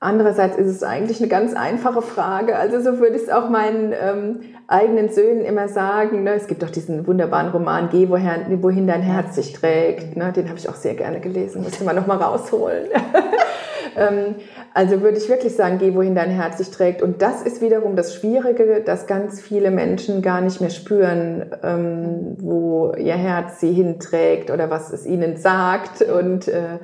Andererseits 0.00 0.56
ist 0.56 0.68
es 0.68 0.84
eigentlich 0.84 1.18
eine 1.18 1.28
ganz 1.28 1.54
einfache 1.54 2.02
Frage. 2.02 2.56
Also 2.56 2.80
so 2.80 3.00
würde 3.00 3.16
ich 3.16 3.22
es 3.22 3.30
auch 3.30 3.50
meinen 3.50 3.92
ähm, 4.00 4.40
eigenen 4.68 5.08
Söhnen 5.08 5.44
immer 5.44 5.66
sagen. 5.66 6.22
Ne? 6.22 6.34
Es 6.34 6.46
gibt 6.46 6.62
doch 6.62 6.70
diesen 6.70 7.04
wunderbaren 7.08 7.50
Roman 7.50 7.88
Geh, 7.90 8.08
wohin, 8.08 8.62
wohin 8.62 8.86
dein 8.86 9.02
Herz 9.02 9.34
sich 9.34 9.52
trägt. 9.52 10.16
Ne? 10.16 10.32
Den 10.32 10.48
habe 10.48 10.58
ich 10.58 10.68
auch 10.68 10.76
sehr 10.76 10.94
gerne 10.94 11.18
gelesen. 11.18 11.62
Müsste 11.64 11.82
man 11.82 11.96
noch 11.96 12.06
mal 12.06 12.16
rausholen. 12.18 12.86
ähm, 13.98 14.34
also 14.74 15.00
würde 15.02 15.18
ich 15.18 15.28
wirklich 15.28 15.54
sagen, 15.56 15.78
geh, 15.78 15.94
wohin 15.94 16.14
dein 16.14 16.30
Herz 16.30 16.58
sich 16.58 16.70
trägt. 16.70 17.02
Und 17.02 17.22
das 17.22 17.42
ist 17.42 17.60
wiederum 17.60 17.96
das 17.96 18.14
Schwierige, 18.14 18.82
dass 18.84 19.06
ganz 19.06 19.40
viele 19.40 19.70
Menschen 19.70 20.22
gar 20.22 20.40
nicht 20.40 20.60
mehr 20.60 20.70
spüren, 20.70 21.46
ähm, 21.62 22.36
wo 22.38 22.92
ihr 22.96 23.16
Herz 23.16 23.60
sie 23.60 23.72
hinträgt 23.72 24.50
oder 24.50 24.70
was 24.70 24.92
es 24.92 25.06
ihnen 25.06 25.36
sagt. 25.36 26.02
Und 26.02 26.48
äh, 26.48 26.78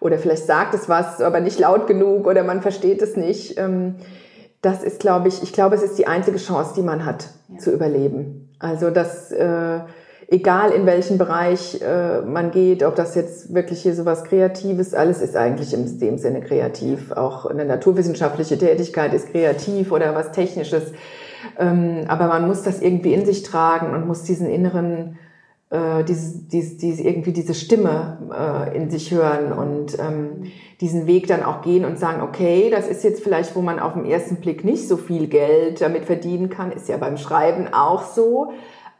oder 0.00 0.18
vielleicht 0.18 0.46
sagt 0.46 0.74
es 0.74 0.88
was, 0.88 1.20
aber 1.20 1.40
nicht 1.40 1.58
laut 1.58 1.86
genug 1.86 2.26
oder 2.26 2.42
man 2.42 2.62
versteht 2.62 3.02
es 3.02 3.16
nicht. 3.16 3.58
Ähm, 3.58 3.96
das 4.62 4.82
ist, 4.82 5.00
glaube 5.00 5.28
ich, 5.28 5.42
ich 5.42 5.52
glaube, 5.52 5.74
es 5.74 5.82
ist 5.82 5.98
die 5.98 6.06
einzige 6.06 6.38
Chance, 6.38 6.74
die 6.76 6.82
man 6.82 7.04
hat, 7.04 7.28
ja. 7.48 7.58
zu 7.58 7.70
überleben. 7.70 8.50
Also 8.58 8.90
das, 8.90 9.32
äh, 9.32 9.80
egal 10.30 10.70
in 10.70 10.86
welchen 10.86 11.18
Bereich 11.18 11.82
äh, 11.82 12.22
man 12.22 12.52
geht, 12.52 12.84
ob 12.84 12.94
das 12.94 13.16
jetzt 13.16 13.52
wirklich 13.52 13.82
hier 13.82 13.94
so 13.94 14.04
was 14.04 14.24
Kreatives, 14.24 14.94
alles 14.94 15.20
ist 15.20 15.36
eigentlich 15.36 15.74
in 15.74 15.98
dem 15.98 16.18
Sinne 16.18 16.40
kreativ. 16.40 17.10
Auch 17.12 17.46
eine 17.46 17.64
naturwissenschaftliche 17.64 18.56
Tätigkeit 18.56 19.12
ist 19.12 19.32
kreativ 19.32 19.90
oder 19.90 20.14
was 20.14 20.30
Technisches. 20.30 20.92
Ähm, 21.58 22.04
aber 22.06 22.28
man 22.28 22.46
muss 22.46 22.62
das 22.62 22.80
irgendwie 22.80 23.12
in 23.12 23.26
sich 23.26 23.42
tragen 23.42 23.92
und 23.92 24.06
muss 24.06 24.22
diesen 24.22 24.48
inneren 24.48 25.18
äh, 25.70 26.04
diese, 26.04 26.46
diese, 26.46 26.76
diese, 26.76 27.02
irgendwie 27.02 27.32
diese 27.32 27.54
Stimme 27.54 28.18
äh, 28.32 28.76
in 28.76 28.90
sich 28.90 29.10
hören 29.10 29.52
und 29.52 29.98
ähm, 29.98 30.50
diesen 30.80 31.06
Weg 31.06 31.26
dann 31.26 31.42
auch 31.42 31.62
gehen 31.62 31.84
und 31.84 31.98
sagen, 31.98 32.22
okay, 32.22 32.70
das 32.70 32.88
ist 32.88 33.04
jetzt 33.04 33.22
vielleicht, 33.22 33.54
wo 33.54 33.62
man 33.62 33.78
auf 33.78 33.94
den 33.94 34.04
ersten 34.04 34.36
Blick 34.36 34.64
nicht 34.64 34.86
so 34.88 34.96
viel 34.96 35.26
Geld 35.26 35.80
damit 35.80 36.04
verdienen 36.04 36.50
kann, 36.50 36.72
ist 36.72 36.88
ja 36.88 36.96
beim 36.96 37.16
Schreiben 37.16 37.68
auch 37.72 38.02
so. 38.02 38.52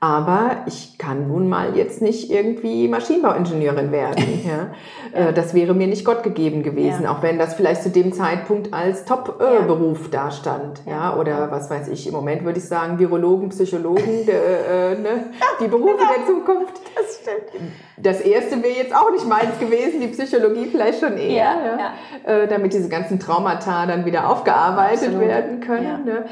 Aber 0.02 0.62
ich 0.64 0.96
kann 0.96 1.28
nun 1.28 1.50
mal 1.50 1.76
jetzt 1.76 2.00
nicht 2.00 2.30
irgendwie 2.30 2.88
Maschinenbauingenieurin 2.88 3.92
werden. 3.92 4.24
Ja? 4.40 4.70
ja. 5.12 5.28
Äh, 5.28 5.32
das 5.34 5.52
wäre 5.52 5.74
mir 5.74 5.86
nicht 5.86 6.04
Gott 6.04 6.22
gegeben 6.22 6.62
gewesen, 6.62 7.04
ja. 7.04 7.12
auch 7.12 7.22
wenn 7.22 7.38
das 7.38 7.54
vielleicht 7.54 7.82
zu 7.82 7.90
dem 7.90 8.12
Zeitpunkt 8.12 8.72
als 8.72 9.04
Top-Beruf 9.04 10.04
ja. 10.04 10.22
dastand. 10.24 10.80
Ja. 10.86 11.16
Oder 11.16 11.50
was 11.50 11.68
weiß 11.68 11.88
ich, 11.88 12.06
im 12.06 12.14
Moment 12.14 12.44
würde 12.44 12.58
ich 12.58 12.64
sagen, 12.64 12.98
Virologen, 12.98 13.50
Psychologen, 13.50 14.02
äh, 14.28 14.94
ne? 14.94 15.26
die 15.60 15.68
Berufe 15.68 15.96
genau. 15.98 16.10
der 16.16 16.26
Zukunft. 16.26 16.80
Das 16.96 17.16
stimmt. 17.16 17.72
Das 17.98 18.20
erste 18.20 18.62
wäre 18.62 18.74
jetzt 18.74 18.94
auch 18.94 19.10
nicht 19.10 19.26
meins 19.26 19.58
gewesen, 19.58 20.00
die 20.00 20.08
Psychologie 20.08 20.66
vielleicht 20.70 21.00
schon 21.00 21.18
eher, 21.18 21.34
ja, 21.38 21.92
Äh, 22.24 22.48
damit 22.48 22.72
diese 22.72 22.88
ganzen 22.88 23.18
Traumata 23.18 23.86
dann 23.86 24.04
wieder 24.04 24.28
aufgearbeitet 24.28 25.08
Absolut. 25.08 25.20
werden 25.28 25.60
können. 25.60 26.04
Ne? 26.04 26.24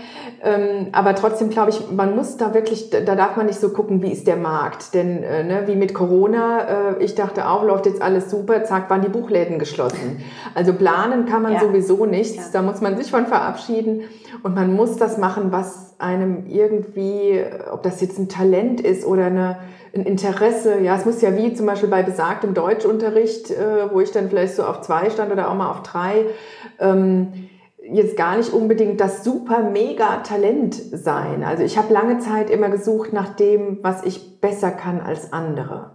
Ähm, 0.42 0.88
aber 0.92 1.14
trotzdem 1.14 1.50
glaube 1.50 1.70
ich, 1.70 1.90
man 1.90 2.14
muss 2.14 2.36
da 2.36 2.54
wirklich, 2.54 2.90
da 2.90 3.14
darf 3.14 3.36
man 3.36 3.46
nicht 3.46 3.57
so 3.61 3.70
gucken, 3.70 4.02
wie 4.02 4.12
ist 4.12 4.26
der 4.26 4.36
Markt. 4.36 4.94
Denn 4.94 5.22
äh, 5.22 5.44
ne, 5.44 5.62
wie 5.66 5.76
mit 5.76 5.94
Corona, 5.94 6.96
äh, 6.98 7.04
ich 7.04 7.14
dachte 7.14 7.48
auch, 7.48 7.64
läuft 7.64 7.86
jetzt 7.86 8.02
alles 8.02 8.30
super, 8.30 8.64
zack, 8.64 8.90
waren 8.90 9.02
die 9.02 9.09
Buchläden 9.09 9.59
geschlossen. 9.59 10.22
Also 10.54 10.72
planen 10.72 11.26
kann 11.26 11.42
man 11.42 11.54
ja. 11.54 11.61
sowieso 11.61 12.06
nichts, 12.06 12.36
ja. 12.36 12.44
da 12.52 12.62
muss 12.62 12.80
man 12.80 12.96
sich 12.96 13.11
von 13.11 13.26
verabschieden. 13.26 14.02
Und 14.42 14.54
man 14.54 14.74
muss 14.74 14.96
das 14.96 15.18
machen, 15.18 15.52
was 15.52 15.94
einem 15.98 16.46
irgendwie, 16.46 17.44
ob 17.72 17.82
das 17.82 18.00
jetzt 18.00 18.18
ein 18.18 18.28
Talent 18.28 18.80
ist 18.80 19.04
oder 19.04 19.26
eine, 19.26 19.59
ein 19.94 20.02
Interesse, 20.02 20.80
ja, 20.80 20.96
es 20.96 21.04
muss 21.04 21.20
ja 21.20 21.36
wie 21.36 21.54
zum 21.54 21.66
Beispiel 21.66 21.88
bei 21.88 22.02
besagtem 22.02 22.54
Deutschunterricht, 22.54 23.50
äh, 23.50 23.92
wo 23.92 24.00
ich 24.00 24.12
dann 24.12 24.28
vielleicht 24.28 24.54
so 24.54 24.64
auf 24.64 24.82
zwei 24.82 25.11
stand 25.11 25.32
oder 25.32 25.50
auch 25.50 25.54
mal 25.54 25.70
auf 25.70 25.82
drei, 25.82 26.26
ähm, 26.78 27.48
jetzt 27.93 28.16
gar 28.16 28.36
nicht 28.36 28.53
unbedingt 28.53 29.01
das 29.01 29.24
super 29.24 29.62
mega 29.62 30.18
Talent 30.18 30.74
sein. 30.74 31.45
Also 31.45 31.62
ich 31.62 31.78
habe 31.78 31.93
lange 31.93 32.18
Zeit 32.18 32.51
immer 32.51 32.68
gesucht 32.68 33.12
nach 33.12 33.34
dem, 33.34 33.78
was 33.82 34.05
ich 34.05 34.41
besser 34.41 34.70
kann 34.70 35.01
als 35.01 35.32
andere. 35.32 35.93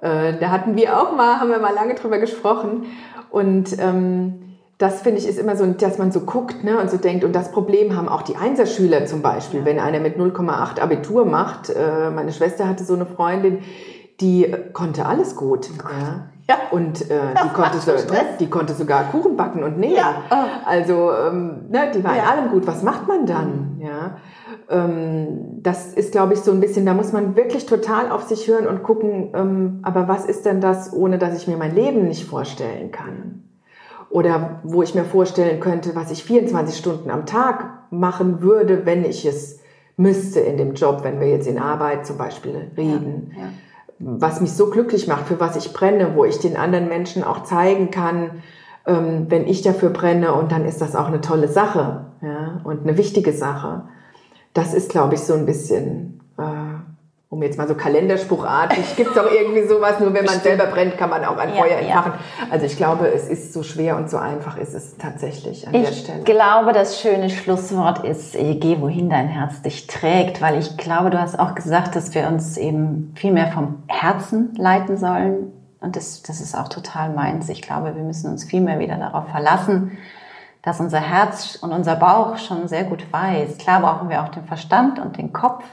Äh, 0.00 0.38
da 0.38 0.50
hatten 0.50 0.76
wir 0.76 1.00
auch 1.00 1.16
mal, 1.16 1.40
haben 1.40 1.50
wir 1.50 1.58
mal 1.58 1.74
lange 1.74 1.94
drüber 1.94 2.18
gesprochen. 2.18 2.86
Und 3.30 3.78
ähm, 3.78 4.56
das 4.78 5.02
finde 5.02 5.18
ich 5.18 5.26
ist 5.26 5.38
immer 5.38 5.56
so, 5.56 5.66
dass 5.66 5.98
man 5.98 6.12
so 6.12 6.20
guckt 6.20 6.62
ne, 6.62 6.78
und 6.78 6.88
so 6.90 6.96
denkt, 6.96 7.24
und 7.24 7.34
das 7.34 7.50
Problem 7.50 7.96
haben 7.96 8.08
auch 8.08 8.22
die 8.22 8.36
Einserschüler 8.36 9.06
zum 9.06 9.22
Beispiel, 9.22 9.64
wenn 9.64 9.80
einer 9.80 9.98
mit 9.98 10.16
0,8 10.16 10.80
Abitur 10.80 11.24
macht. 11.24 11.70
Äh, 11.70 12.10
meine 12.10 12.32
Schwester 12.32 12.68
hatte 12.68 12.84
so 12.84 12.94
eine 12.94 13.06
Freundin, 13.06 13.58
die 14.20 14.54
konnte 14.72 15.06
alles 15.06 15.34
gut. 15.36 15.68
Oh 15.84 15.88
ja. 15.90 16.30
Ja. 16.48 16.56
Und 16.70 17.10
äh, 17.10 17.34
die, 17.44 17.48
konnte 17.50 17.78
so, 17.78 17.92
ne, 17.92 18.24
die 18.40 18.48
konnte 18.48 18.72
sogar 18.72 19.04
Kuchen 19.10 19.36
backen 19.36 19.62
und 19.62 19.78
nähen. 19.78 19.96
Ja. 19.96 20.22
Oh. 20.30 20.66
Also 20.66 21.12
ähm, 21.12 21.66
ne, 21.68 21.90
die 21.94 22.02
war 22.02 22.16
ja. 22.16 22.22
in 22.22 22.28
allem 22.28 22.50
gut. 22.50 22.66
Was 22.66 22.82
macht 22.82 23.06
man 23.06 23.26
dann? 23.26 23.76
Mhm. 23.76 23.82
Ja. 23.82 24.16
Ähm, 24.70 25.62
das 25.62 25.92
ist, 25.92 26.12
glaube 26.12 26.32
ich, 26.32 26.40
so 26.40 26.50
ein 26.50 26.60
bisschen, 26.60 26.86
da 26.86 26.94
muss 26.94 27.12
man 27.12 27.36
wirklich 27.36 27.66
total 27.66 28.10
auf 28.10 28.22
sich 28.22 28.48
hören 28.48 28.66
und 28.66 28.82
gucken, 28.82 29.30
ähm, 29.34 29.80
aber 29.82 30.08
was 30.08 30.24
ist 30.24 30.46
denn 30.46 30.62
das, 30.62 30.92
ohne 30.94 31.18
dass 31.18 31.36
ich 31.36 31.48
mir 31.48 31.58
mein 31.58 31.74
Leben 31.74 32.08
nicht 32.08 32.24
vorstellen 32.24 32.92
kann? 32.92 33.44
Oder 34.08 34.60
wo 34.62 34.82
ich 34.82 34.94
mir 34.94 35.04
vorstellen 35.04 35.60
könnte, 35.60 35.94
was 35.94 36.10
ich 36.10 36.24
24 36.24 36.78
Stunden 36.78 37.10
am 37.10 37.26
Tag 37.26 37.90
machen 37.90 38.40
würde, 38.40 38.86
wenn 38.86 39.04
ich 39.04 39.26
es 39.26 39.60
müsste 39.98 40.40
in 40.40 40.56
dem 40.56 40.72
Job, 40.72 41.00
wenn 41.02 41.20
wir 41.20 41.28
jetzt 41.28 41.46
in 41.46 41.58
Arbeit 41.58 42.06
zum 42.06 42.16
Beispiel 42.16 42.70
reden. 42.74 43.32
Ja, 43.36 43.42
ja 43.42 43.48
was 43.98 44.40
mich 44.40 44.52
so 44.52 44.70
glücklich 44.70 45.08
macht, 45.08 45.26
für 45.26 45.40
was 45.40 45.56
ich 45.56 45.72
brenne, 45.72 46.14
wo 46.14 46.24
ich 46.24 46.38
den 46.38 46.56
anderen 46.56 46.88
Menschen 46.88 47.24
auch 47.24 47.42
zeigen 47.44 47.90
kann, 47.90 48.42
ähm, 48.86 49.26
wenn 49.28 49.46
ich 49.46 49.62
dafür 49.62 49.90
brenne 49.90 50.32
und 50.34 50.52
dann 50.52 50.64
ist 50.64 50.80
das 50.80 50.94
auch 50.94 51.06
eine 51.06 51.20
tolle 51.20 51.48
Sache 51.48 52.06
ja, 52.22 52.60
und 52.64 52.82
eine 52.82 52.96
wichtige 52.96 53.32
Sache. 53.32 53.88
Das 54.54 54.74
ist, 54.74 54.90
glaube 54.90 55.14
ich, 55.14 55.20
so 55.20 55.34
ein 55.34 55.46
bisschen 55.46 56.17
um 57.30 57.42
jetzt 57.42 57.58
mal 57.58 57.68
so 57.68 57.74
kalenderspruchartig, 57.74 58.96
gibt 58.96 59.10
es 59.10 59.18
auch 59.18 59.30
irgendwie 59.30 59.66
sowas, 59.68 60.00
nur 60.00 60.14
wenn 60.14 60.24
man 60.24 60.40
selber 60.40 60.64
brennt, 60.66 60.96
kann 60.96 61.10
man 61.10 61.24
auch 61.24 61.36
ein 61.36 61.50
ja, 61.50 61.56
Feuer 61.56 61.78
entfachen. 61.78 62.12
Ja. 62.12 62.46
Also 62.50 62.64
ich 62.64 62.76
glaube, 62.76 63.08
es 63.08 63.28
ist 63.28 63.52
so 63.52 63.62
schwer 63.62 63.96
und 63.96 64.08
so 64.08 64.16
einfach 64.16 64.56
ist 64.56 64.72
es 64.72 64.96
tatsächlich 64.96 65.68
an 65.68 65.74
ich 65.74 65.84
der 65.84 65.92
Stelle. 65.92 66.18
Ich 66.20 66.24
glaube, 66.24 66.72
das 66.72 67.00
schöne 67.00 67.28
Schlusswort 67.28 68.02
ist, 68.04 68.34
eh, 68.34 68.54
geh 68.54 68.80
wohin 68.80 69.10
dein 69.10 69.28
Herz 69.28 69.60
dich 69.60 69.86
trägt, 69.86 70.40
weil 70.40 70.58
ich 70.58 70.78
glaube, 70.78 71.10
du 71.10 71.20
hast 71.20 71.38
auch 71.38 71.54
gesagt, 71.54 71.96
dass 71.96 72.14
wir 72.14 72.26
uns 72.28 72.56
eben 72.56 73.12
viel 73.14 73.32
mehr 73.32 73.48
vom 73.48 73.82
Herzen 73.88 74.54
leiten 74.56 74.96
sollen. 74.96 75.52
Und 75.80 75.96
das, 75.96 76.22
das 76.22 76.40
ist 76.40 76.56
auch 76.56 76.68
total 76.68 77.10
meins. 77.10 77.50
Ich 77.50 77.60
glaube, 77.60 77.94
wir 77.94 78.02
müssen 78.02 78.30
uns 78.30 78.44
viel 78.44 78.62
mehr 78.62 78.78
wieder 78.78 78.96
darauf 78.96 79.28
verlassen, 79.28 79.98
dass 80.62 80.80
unser 80.80 81.00
Herz 81.00 81.56
und 81.60 81.72
unser 81.72 81.94
Bauch 81.94 82.38
schon 82.38 82.68
sehr 82.68 82.84
gut 82.84 83.12
weiß. 83.12 83.58
Klar 83.58 83.80
brauchen 83.80 84.08
wir 84.08 84.22
auch 84.22 84.28
den 84.28 84.44
Verstand 84.44 84.98
und 84.98 85.18
den 85.18 85.32
Kopf, 85.32 85.64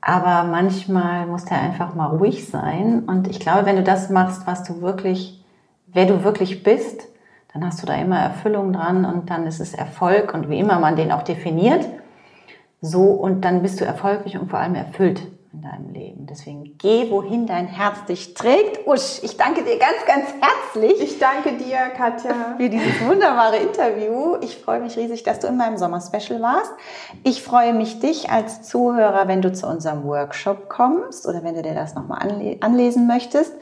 aber 0.00 0.44
manchmal 0.44 1.26
muss 1.26 1.44
der 1.44 1.60
einfach 1.60 1.94
mal 1.94 2.06
ruhig 2.06 2.48
sein. 2.48 3.04
Und 3.06 3.28
ich 3.28 3.40
glaube, 3.40 3.66
wenn 3.66 3.76
du 3.76 3.82
das 3.82 4.10
machst, 4.10 4.46
was 4.46 4.64
du 4.64 4.80
wirklich, 4.80 5.44
wer 5.86 6.06
du 6.06 6.24
wirklich 6.24 6.62
bist, 6.62 7.08
dann 7.52 7.66
hast 7.66 7.82
du 7.82 7.86
da 7.86 7.94
immer 7.94 8.18
Erfüllung 8.18 8.72
dran 8.72 9.04
und 9.04 9.28
dann 9.28 9.46
ist 9.46 9.60
es 9.60 9.74
Erfolg 9.74 10.34
und 10.34 10.48
wie 10.48 10.58
immer 10.58 10.78
man 10.78 10.96
den 10.96 11.12
auch 11.12 11.22
definiert. 11.22 11.86
So 12.80 13.04
und 13.04 13.44
dann 13.44 13.62
bist 13.62 13.80
du 13.80 13.84
erfolgreich 13.84 14.38
und 14.38 14.50
vor 14.50 14.60
allem 14.60 14.74
erfüllt 14.74 15.26
in 15.52 15.62
deinem 15.62 15.90
Leben. 15.92 16.26
Deswegen 16.26 16.78
geh, 16.78 17.10
wohin 17.10 17.46
dein 17.46 17.66
Herz 17.66 18.04
dich 18.06 18.34
trägt. 18.34 18.86
Usch, 18.86 19.20
ich 19.22 19.36
danke 19.36 19.64
dir 19.64 19.78
ganz, 19.78 19.96
ganz 20.06 20.26
herzlich. 20.40 21.00
Ich 21.00 21.18
danke 21.18 21.52
dir, 21.54 21.76
Katja. 21.96 22.54
Für 22.56 22.68
dieses 22.68 23.04
wunderbare 23.04 23.56
Interview. 23.56 24.36
Ich 24.42 24.58
freue 24.58 24.80
mich 24.80 24.96
riesig, 24.96 25.24
dass 25.24 25.40
du 25.40 25.48
in 25.48 25.56
meinem 25.56 25.76
Sommerspecial 25.76 26.40
warst. 26.40 26.70
Ich 27.24 27.42
freue 27.42 27.72
mich, 27.74 27.98
dich 27.98 28.30
als 28.30 28.62
Zuhörer, 28.62 29.26
wenn 29.26 29.42
du 29.42 29.52
zu 29.52 29.66
unserem 29.66 30.04
Workshop 30.04 30.68
kommst 30.68 31.26
oder 31.26 31.42
wenn 31.42 31.54
du 31.56 31.62
dir 31.62 31.74
das 31.74 31.94
nochmal 31.94 32.20
anlesen 32.60 33.08
möchtest. 33.08 33.52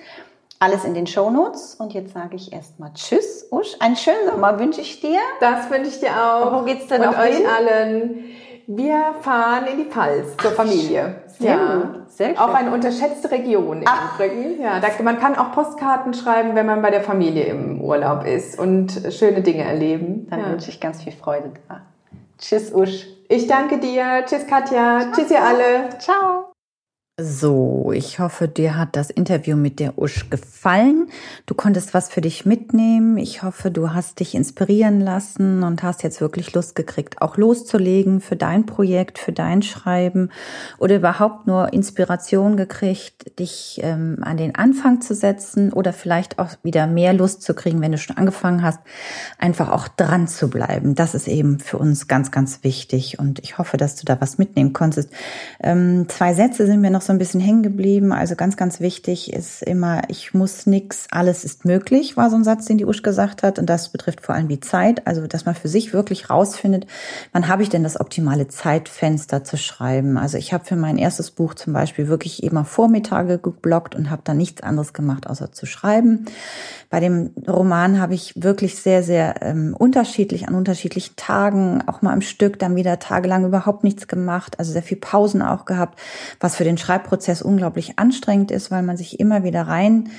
Alles 0.60 0.84
in 0.84 0.92
den 0.92 1.06
Shownotes. 1.06 1.76
Und 1.76 1.94
jetzt 1.94 2.12
sage 2.12 2.36
ich 2.36 2.52
erstmal 2.52 2.92
Tschüss, 2.92 3.46
Usch. 3.50 3.76
Einen 3.80 3.96
schönen 3.96 4.28
Sommer 4.28 4.58
wünsche 4.58 4.80
ich 4.82 5.00
dir. 5.00 5.20
Das 5.40 5.70
wünsche 5.70 5.88
ich 5.90 6.00
dir 6.00 6.10
auch. 6.10 6.52
Wo 6.52 6.64
geht's 6.64 6.88
denn 6.88 7.00
Und 7.02 7.16
euch 7.16 7.36
hin? 7.36 7.46
allen. 7.46 8.24
Wir 8.70 9.14
fahren 9.22 9.66
in 9.66 9.78
die 9.78 9.84
Pfalz 9.86 10.36
zur 10.36 10.50
Familie. 10.50 11.22
Sehr 11.38 11.56
ja. 11.56 11.76
gut. 11.76 12.10
Sehr 12.10 12.28
schön. 12.28 12.38
Auch 12.38 12.52
eine 12.52 12.70
unterschätzte 12.70 13.30
Region 13.30 13.78
im 13.78 13.88
Ach. 13.88 14.20
Übrigen. 14.20 14.60
Ja, 14.60 14.78
da, 14.78 14.88
man 15.02 15.18
kann 15.18 15.36
auch 15.36 15.52
Postkarten 15.52 16.12
schreiben, 16.12 16.54
wenn 16.54 16.66
man 16.66 16.82
bei 16.82 16.90
der 16.90 17.00
Familie 17.00 17.44
im 17.44 17.80
Urlaub 17.80 18.26
ist 18.26 18.58
und 18.58 18.92
schöne 19.10 19.40
Dinge 19.40 19.64
erleben. 19.64 20.26
Dann 20.28 20.40
ja. 20.40 20.50
wünsche 20.50 20.68
ich 20.68 20.80
ganz 20.80 21.02
viel 21.02 21.14
Freude 21.14 21.52
da. 21.66 21.80
Tschüss, 22.36 22.70
Usch. 22.74 23.06
Ich 23.30 23.46
danke 23.46 23.78
dir. 23.78 24.24
Tschüss, 24.26 24.46
Katja. 24.46 25.00
Ciao. 25.00 25.12
Tschüss, 25.12 25.30
ihr 25.30 25.42
alle. 25.42 25.88
Ciao. 25.98 26.47
So, 27.20 27.90
ich 27.92 28.20
hoffe, 28.20 28.46
dir 28.46 28.76
hat 28.76 28.94
das 28.94 29.10
Interview 29.10 29.56
mit 29.56 29.80
der 29.80 29.98
Usch 29.98 30.30
gefallen. 30.30 31.08
Du 31.46 31.54
konntest 31.56 31.92
was 31.92 32.08
für 32.08 32.20
dich 32.20 32.46
mitnehmen. 32.46 33.18
Ich 33.18 33.42
hoffe, 33.42 33.72
du 33.72 33.92
hast 33.92 34.20
dich 34.20 34.36
inspirieren 34.36 35.00
lassen 35.00 35.64
und 35.64 35.82
hast 35.82 36.04
jetzt 36.04 36.20
wirklich 36.20 36.54
Lust 36.54 36.76
gekriegt, 36.76 37.20
auch 37.20 37.36
loszulegen 37.36 38.20
für 38.20 38.36
dein 38.36 38.66
Projekt, 38.66 39.18
für 39.18 39.32
dein 39.32 39.62
Schreiben 39.62 40.30
oder 40.78 40.94
überhaupt 40.94 41.48
nur 41.48 41.72
Inspiration 41.72 42.56
gekriegt, 42.56 43.36
dich 43.40 43.80
ähm, 43.82 44.18
an 44.20 44.36
den 44.36 44.54
Anfang 44.54 45.00
zu 45.00 45.12
setzen 45.12 45.72
oder 45.72 45.92
vielleicht 45.92 46.38
auch 46.38 46.50
wieder 46.62 46.86
mehr 46.86 47.14
Lust 47.14 47.42
zu 47.42 47.52
kriegen, 47.52 47.80
wenn 47.80 47.90
du 47.90 47.98
schon 47.98 48.16
angefangen 48.16 48.62
hast, 48.62 48.78
einfach 49.38 49.72
auch 49.72 49.88
dran 49.88 50.28
zu 50.28 50.48
bleiben. 50.48 50.94
Das 50.94 51.16
ist 51.16 51.26
eben 51.26 51.58
für 51.58 51.78
uns 51.78 52.06
ganz, 52.06 52.30
ganz 52.30 52.62
wichtig 52.62 53.18
und 53.18 53.40
ich 53.40 53.58
hoffe, 53.58 53.76
dass 53.76 53.96
du 53.96 54.04
da 54.04 54.20
was 54.20 54.38
mitnehmen 54.38 54.72
konntest. 54.72 55.10
Ähm, 55.60 56.08
zwei 56.08 56.32
Sätze 56.32 56.64
sind 56.66 56.80
mir 56.80 56.90
noch 56.90 57.07
so 57.08 57.12
ein 57.12 57.18
bisschen 57.18 57.40
hängen 57.40 57.64
geblieben. 57.64 58.12
Also 58.12 58.36
ganz, 58.36 58.56
ganz 58.56 58.78
wichtig 58.78 59.32
ist 59.32 59.62
immer, 59.62 60.02
ich 60.08 60.34
muss 60.34 60.66
nix, 60.66 61.08
alles 61.10 61.44
ist 61.44 61.64
möglich, 61.64 62.16
war 62.16 62.30
so 62.30 62.36
ein 62.36 62.44
Satz, 62.44 62.66
den 62.66 62.78
die 62.78 62.86
Usch 62.86 63.02
gesagt 63.02 63.42
hat. 63.42 63.58
Und 63.58 63.66
das 63.66 63.88
betrifft 63.88 64.20
vor 64.20 64.36
allem 64.36 64.46
die 64.46 64.60
Zeit. 64.60 65.06
Also, 65.06 65.26
dass 65.26 65.44
man 65.44 65.56
für 65.56 65.68
sich 65.68 65.92
wirklich 65.92 66.30
rausfindet, 66.30 66.86
wann 67.32 67.48
habe 67.48 67.64
ich 67.64 67.70
denn 67.70 67.82
das 67.82 67.98
optimale 67.98 68.46
Zeitfenster 68.46 69.42
zu 69.42 69.56
schreiben. 69.56 70.18
Also 70.18 70.38
ich 70.38 70.52
habe 70.52 70.64
für 70.64 70.76
mein 70.76 70.98
erstes 70.98 71.30
Buch 71.30 71.54
zum 71.54 71.72
Beispiel 71.72 72.08
wirklich 72.08 72.42
immer 72.42 72.64
Vormittage 72.64 73.38
geblockt 73.38 73.94
und 73.94 74.10
habe 74.10 74.22
da 74.24 74.34
nichts 74.34 74.62
anderes 74.62 74.92
gemacht, 74.92 75.26
außer 75.26 75.50
zu 75.50 75.66
schreiben. 75.66 76.26
Bei 76.90 77.00
dem 77.00 77.30
Roman 77.46 78.00
habe 78.00 78.14
ich 78.14 78.32
wirklich 78.36 78.76
sehr, 78.76 79.02
sehr 79.02 79.42
ähm, 79.42 79.74
unterschiedlich 79.78 80.48
an 80.48 80.54
unterschiedlichen 80.54 81.16
Tagen, 81.16 81.82
auch 81.86 82.02
mal 82.02 82.12
am 82.12 82.22
Stück, 82.22 82.58
dann 82.58 82.76
wieder 82.76 82.98
tagelang 82.98 83.44
überhaupt 83.44 83.84
nichts 83.84 84.08
gemacht, 84.08 84.58
also 84.58 84.72
sehr 84.72 84.82
viel 84.82 84.98
Pausen 84.98 85.42
auch 85.42 85.64
gehabt, 85.64 85.98
was 86.40 86.56
für 86.56 86.64
den 86.64 86.78
Schreibprozess 86.78 86.97
unglaublich 87.42 87.98
anstrengend 87.98 88.50
ist, 88.50 88.70
weil 88.70 88.82
man 88.82 88.96
sich 88.96 89.20
immer 89.20 89.44
wieder 89.44 89.62
rein 89.62 90.10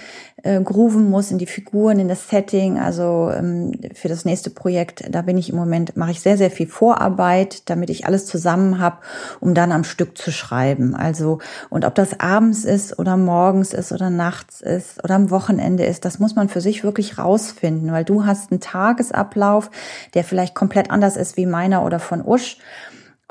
äh, 0.43 0.61
grooven 0.61 1.09
muss 1.09 1.31
in 1.31 1.37
die 1.37 1.45
Figuren, 1.45 1.99
in 1.99 2.07
das 2.07 2.29
Setting. 2.29 2.79
Also 2.79 3.31
ähm, 3.33 3.73
für 3.93 4.07
das 4.07 4.25
nächste 4.25 4.49
Projekt, 4.49 5.03
da 5.09 5.21
bin 5.21 5.37
ich 5.37 5.49
im 5.49 5.55
Moment, 5.55 5.97
mache 5.97 6.11
ich 6.11 6.21
sehr, 6.21 6.37
sehr 6.37 6.51
viel 6.51 6.67
Vorarbeit, 6.67 7.69
damit 7.69 7.89
ich 7.89 8.05
alles 8.05 8.25
zusammen 8.25 8.79
habe, 8.79 8.97
um 9.39 9.53
dann 9.53 9.71
am 9.71 9.83
Stück 9.83 10.17
zu 10.17 10.31
schreiben. 10.31 10.95
Also, 10.95 11.39
und 11.69 11.85
ob 11.85 11.95
das 11.95 12.19
abends 12.19 12.65
ist 12.65 12.97
oder 12.99 13.17
morgens 13.17 13.73
ist 13.73 13.91
oder 13.91 14.09
nachts 14.09 14.61
ist 14.61 15.03
oder 15.03 15.15
am 15.15 15.31
Wochenende 15.31 15.85
ist, 15.85 16.05
das 16.05 16.19
muss 16.19 16.35
man 16.35 16.49
für 16.49 16.61
sich 16.61 16.83
wirklich 16.83 17.17
rausfinden, 17.17 17.91
weil 17.91 18.05
du 18.05 18.25
hast 18.25 18.51
einen 18.51 18.61
Tagesablauf, 18.61 19.69
der 20.13 20.23
vielleicht 20.23 20.55
komplett 20.55 20.91
anders 20.91 21.17
ist 21.17 21.37
wie 21.37 21.45
meiner 21.45 21.83
oder 21.83 21.99
von 21.99 22.25
Usch. 22.25 22.57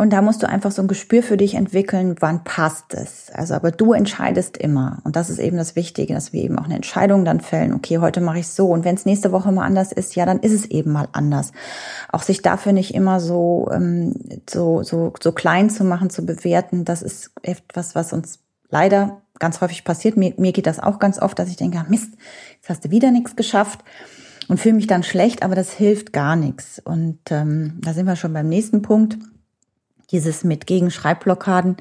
Und 0.00 0.12
da 0.12 0.22
musst 0.22 0.44
du 0.44 0.48
einfach 0.48 0.70
so 0.70 0.80
ein 0.80 0.86
Gespür 0.86 1.24
für 1.24 1.36
dich 1.36 1.56
entwickeln, 1.56 2.14
wann 2.20 2.44
passt 2.44 2.94
es. 2.94 3.30
Also, 3.34 3.54
aber 3.54 3.72
du 3.72 3.92
entscheidest 3.92 4.56
immer. 4.56 5.00
Und 5.02 5.16
das 5.16 5.28
ist 5.28 5.40
eben 5.40 5.56
das 5.56 5.74
Wichtige, 5.74 6.14
dass 6.14 6.32
wir 6.32 6.44
eben 6.44 6.56
auch 6.56 6.66
eine 6.66 6.76
Entscheidung 6.76 7.24
dann 7.24 7.40
fällen. 7.40 7.74
Okay, 7.74 7.98
heute 7.98 8.20
mache 8.20 8.38
ich 8.38 8.46
so. 8.46 8.68
Und 8.68 8.84
wenn 8.84 8.94
es 8.94 9.06
nächste 9.06 9.32
Woche 9.32 9.50
mal 9.50 9.66
anders 9.66 9.90
ist, 9.90 10.14
ja, 10.14 10.24
dann 10.24 10.38
ist 10.38 10.52
es 10.52 10.66
eben 10.66 10.92
mal 10.92 11.08
anders. 11.10 11.50
Auch 12.12 12.22
sich 12.22 12.42
dafür 12.42 12.72
nicht 12.72 12.94
immer 12.94 13.18
so, 13.18 13.68
ähm, 13.72 14.14
so, 14.48 14.84
so, 14.84 15.14
so 15.20 15.32
klein 15.32 15.68
zu 15.68 15.82
machen, 15.82 16.10
zu 16.10 16.24
bewerten, 16.24 16.84
das 16.84 17.02
ist 17.02 17.32
etwas, 17.42 17.96
was 17.96 18.12
uns 18.12 18.38
leider 18.70 19.22
ganz 19.40 19.60
häufig 19.60 19.82
passiert. 19.82 20.16
Mir, 20.16 20.32
mir 20.36 20.52
geht 20.52 20.68
das 20.68 20.78
auch 20.78 21.00
ganz 21.00 21.20
oft, 21.20 21.36
dass 21.40 21.48
ich 21.48 21.56
denke, 21.56 21.84
Mist, 21.88 22.12
jetzt 22.54 22.70
hast 22.70 22.84
du 22.84 22.92
wieder 22.92 23.10
nichts 23.10 23.34
geschafft 23.34 23.80
und 24.46 24.60
fühle 24.60 24.76
mich 24.76 24.86
dann 24.86 25.02
schlecht, 25.02 25.42
aber 25.42 25.56
das 25.56 25.72
hilft 25.72 26.12
gar 26.12 26.36
nichts. 26.36 26.80
Und 26.84 27.18
ähm, 27.30 27.80
da 27.82 27.94
sind 27.94 28.06
wir 28.06 28.14
schon 28.14 28.32
beim 28.32 28.48
nächsten 28.48 28.80
Punkt 28.80 29.18
dieses 30.10 30.44
mit 30.44 30.66
gegen 30.66 30.90
Schreibblockaden 30.90 31.76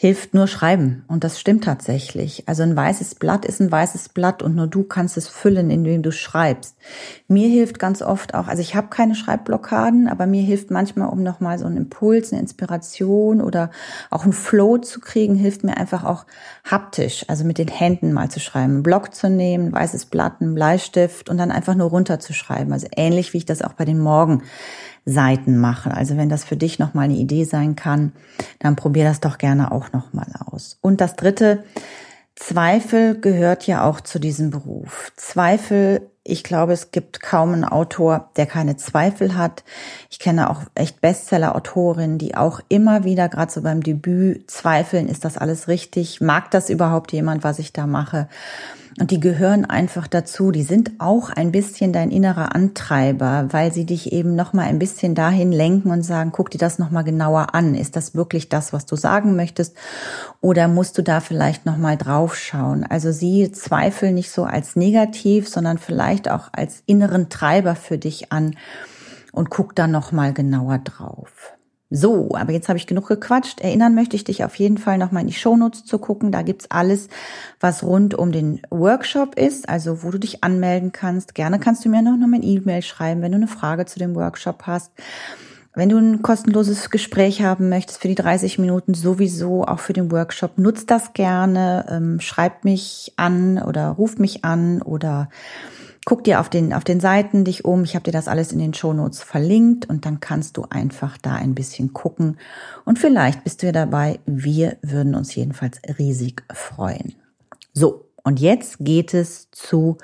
hilft 0.00 0.32
nur 0.32 0.46
Schreiben. 0.46 1.04
Und 1.08 1.24
das 1.24 1.38
stimmt 1.38 1.64
tatsächlich. 1.64 2.44
Also 2.48 2.62
ein 2.62 2.74
weißes 2.74 3.16
Blatt 3.16 3.44
ist 3.44 3.60
ein 3.60 3.70
weißes 3.70 4.08
Blatt 4.08 4.42
und 4.42 4.56
nur 4.56 4.66
du 4.66 4.82
kannst 4.82 5.18
es 5.18 5.28
füllen, 5.28 5.68
indem 5.70 6.02
du 6.02 6.10
schreibst. 6.10 6.74
Mir 7.28 7.50
hilft 7.50 7.78
ganz 7.78 8.00
oft 8.00 8.32
auch, 8.32 8.48
also 8.48 8.62
ich 8.62 8.74
habe 8.74 8.88
keine 8.88 9.14
Schreibblockaden, 9.14 10.08
aber 10.08 10.24
mir 10.24 10.40
hilft 10.40 10.70
manchmal, 10.70 11.10
um 11.10 11.22
nochmal 11.22 11.58
so 11.58 11.66
einen 11.66 11.76
Impuls, 11.76 12.32
eine 12.32 12.40
Inspiration 12.40 13.42
oder 13.42 13.70
auch 14.08 14.22
einen 14.22 14.32
Flow 14.32 14.78
zu 14.78 15.00
kriegen, 15.00 15.34
hilft 15.34 15.64
mir 15.64 15.76
einfach 15.76 16.02
auch 16.04 16.24
haptisch, 16.64 17.26
also 17.28 17.44
mit 17.44 17.58
den 17.58 17.68
Händen 17.68 18.14
mal 18.14 18.30
zu 18.30 18.40
schreiben, 18.40 18.72
einen 18.72 18.82
Block 18.82 19.14
zu 19.14 19.28
nehmen, 19.28 19.66
ein 19.66 19.72
weißes 19.72 20.06
Blatt, 20.06 20.40
einen 20.40 20.54
Bleistift 20.54 21.28
und 21.28 21.36
dann 21.36 21.50
einfach 21.50 21.74
nur 21.74 21.90
runterzuschreiben. 21.90 22.72
Also 22.72 22.86
ähnlich 22.96 23.34
wie 23.34 23.38
ich 23.38 23.44
das 23.44 23.60
auch 23.60 23.74
bei 23.74 23.84
den 23.84 23.98
Morgen 23.98 24.44
Seiten 25.04 25.58
machen. 25.58 25.92
Also 25.92 26.16
wenn 26.16 26.28
das 26.28 26.44
für 26.44 26.56
dich 26.56 26.78
nochmal 26.78 27.06
eine 27.06 27.16
Idee 27.16 27.44
sein 27.44 27.76
kann, 27.76 28.12
dann 28.58 28.76
probier 28.76 29.04
das 29.04 29.20
doch 29.20 29.38
gerne 29.38 29.72
auch 29.72 29.92
nochmal 29.92 30.28
aus. 30.46 30.78
Und 30.80 31.00
das 31.00 31.16
dritte, 31.16 31.64
Zweifel 32.40 33.20
gehört 33.20 33.66
ja 33.66 33.84
auch 33.84 34.00
zu 34.00 34.18
diesem 34.18 34.50
Beruf. 34.50 35.12
Zweifel, 35.14 36.10
ich 36.24 36.42
glaube, 36.42 36.72
es 36.72 36.90
gibt 36.90 37.20
kaum 37.20 37.52
einen 37.52 37.64
Autor, 37.64 38.30
der 38.36 38.46
keine 38.46 38.76
Zweifel 38.76 39.36
hat. 39.36 39.62
Ich 40.10 40.18
kenne 40.18 40.48
auch 40.48 40.62
echt 40.74 41.02
Bestseller-Autorinnen, 41.02 42.16
die 42.16 42.36
auch 42.36 42.60
immer 42.68 43.04
wieder, 43.04 43.28
gerade 43.28 43.52
so 43.52 43.60
beim 43.60 43.82
Debüt, 43.82 44.50
zweifeln, 44.50 45.06
ist 45.06 45.26
das 45.26 45.36
alles 45.36 45.68
richtig? 45.68 46.22
Mag 46.22 46.50
das 46.50 46.70
überhaupt 46.70 47.12
jemand, 47.12 47.44
was 47.44 47.58
ich 47.58 47.74
da 47.74 47.86
mache? 47.86 48.26
Und 49.00 49.10
die 49.10 49.18
gehören 49.18 49.64
einfach 49.64 50.06
dazu. 50.06 50.50
Die 50.50 50.62
sind 50.62 50.92
auch 50.98 51.30
ein 51.30 51.52
bisschen 51.52 51.90
dein 51.94 52.10
innerer 52.10 52.54
Antreiber, 52.54 53.46
weil 53.50 53.72
sie 53.72 53.86
dich 53.86 54.12
eben 54.12 54.36
noch 54.36 54.52
mal 54.52 54.64
ein 54.64 54.78
bisschen 54.78 55.14
dahin 55.14 55.52
lenken 55.52 55.90
und 55.90 56.02
sagen, 56.02 56.32
guck 56.32 56.50
dir 56.50 56.58
das 56.58 56.78
noch 56.78 56.90
mal 56.90 57.00
genauer 57.00 57.54
an. 57.54 57.74
Ist 57.74 57.96
das 57.96 58.14
wirklich 58.14 58.50
das, 58.50 58.74
was 58.74 58.84
du 58.84 58.96
sagen 58.96 59.36
möchtest? 59.36 59.74
Oder 60.42 60.68
musst 60.68 60.98
du 60.98 61.02
da 61.02 61.20
vielleicht 61.20 61.64
noch 61.64 61.78
mal 61.78 61.96
drauf 61.96 62.36
schauen? 62.36 62.84
Also 62.84 63.10
sie 63.10 63.50
zweifeln 63.52 64.14
nicht 64.14 64.30
so 64.30 64.44
als 64.44 64.76
negativ, 64.76 65.48
sondern 65.48 65.78
vielleicht 65.78 66.30
auch 66.30 66.50
als 66.52 66.82
inneren 66.84 67.30
Treiber 67.30 67.76
für 67.76 67.96
dich 67.96 68.30
an 68.32 68.54
und 69.32 69.48
guck 69.48 69.74
da 69.74 69.86
noch 69.86 70.12
mal 70.12 70.34
genauer 70.34 70.76
drauf. 70.76 71.54
So, 71.92 72.36
aber 72.36 72.52
jetzt 72.52 72.68
habe 72.68 72.78
ich 72.78 72.86
genug 72.86 73.08
gequatscht. 73.08 73.60
Erinnern 73.60 73.96
möchte 73.96 74.14
ich 74.14 74.22
dich 74.22 74.44
auf 74.44 74.54
jeden 74.54 74.78
Fall 74.78 74.96
nochmal 74.96 75.22
in 75.22 75.28
die 75.28 75.34
Shownotes 75.34 75.84
zu 75.84 75.98
gucken. 75.98 76.30
Da 76.30 76.42
gibt's 76.42 76.70
alles, 76.70 77.08
was 77.58 77.82
rund 77.82 78.14
um 78.14 78.30
den 78.30 78.62
Workshop 78.70 79.34
ist, 79.34 79.68
also 79.68 80.04
wo 80.04 80.12
du 80.12 80.18
dich 80.18 80.44
anmelden 80.44 80.92
kannst. 80.92 81.34
Gerne 81.34 81.58
kannst 81.58 81.84
du 81.84 81.88
mir 81.88 82.00
noch 82.00 82.16
mal 82.16 82.36
ein 82.36 82.44
E-Mail 82.44 82.82
schreiben, 82.82 83.22
wenn 83.22 83.32
du 83.32 83.38
eine 83.38 83.48
Frage 83.48 83.86
zu 83.86 83.98
dem 83.98 84.14
Workshop 84.14 84.62
hast. 84.66 84.92
Wenn 85.74 85.88
du 85.88 85.98
ein 85.98 86.22
kostenloses 86.22 86.90
Gespräch 86.90 87.42
haben 87.42 87.68
möchtest 87.68 88.00
für 88.00 88.08
die 88.08 88.14
30 88.14 88.58
Minuten, 88.58 88.94
sowieso 88.94 89.64
auch 89.64 89.80
für 89.80 89.92
den 89.92 90.12
Workshop, 90.12 90.58
nutzt 90.58 90.90
das 90.92 91.12
gerne. 91.12 91.86
Ähm, 91.88 92.20
schreib 92.20 92.64
mich 92.64 93.14
an 93.16 93.60
oder 93.60 93.88
ruf 93.90 94.18
mich 94.18 94.44
an 94.44 94.80
oder 94.82 95.28
Guck 96.10 96.24
dir 96.24 96.40
auf 96.40 96.48
den, 96.48 96.72
auf 96.72 96.82
den 96.82 96.98
Seiten 96.98 97.44
dich 97.44 97.64
um. 97.64 97.84
Ich 97.84 97.94
habe 97.94 98.02
dir 98.02 98.10
das 98.10 98.26
alles 98.26 98.50
in 98.50 98.58
den 98.58 98.74
Shownotes 98.74 99.22
verlinkt 99.22 99.88
und 99.88 100.04
dann 100.04 100.18
kannst 100.18 100.56
du 100.56 100.66
einfach 100.68 101.16
da 101.16 101.36
ein 101.36 101.54
bisschen 101.54 101.92
gucken. 101.92 102.36
Und 102.84 102.98
vielleicht 102.98 103.44
bist 103.44 103.62
du 103.62 103.66
ja 103.66 103.72
dabei. 103.72 104.18
Wir 104.26 104.76
würden 104.82 105.14
uns 105.14 105.32
jedenfalls 105.36 105.80
riesig 106.00 106.42
freuen. 106.52 107.14
So, 107.74 108.06
und 108.24 108.40
jetzt 108.40 108.78
geht 108.80 109.14
es 109.14 109.52
zu 109.52 109.98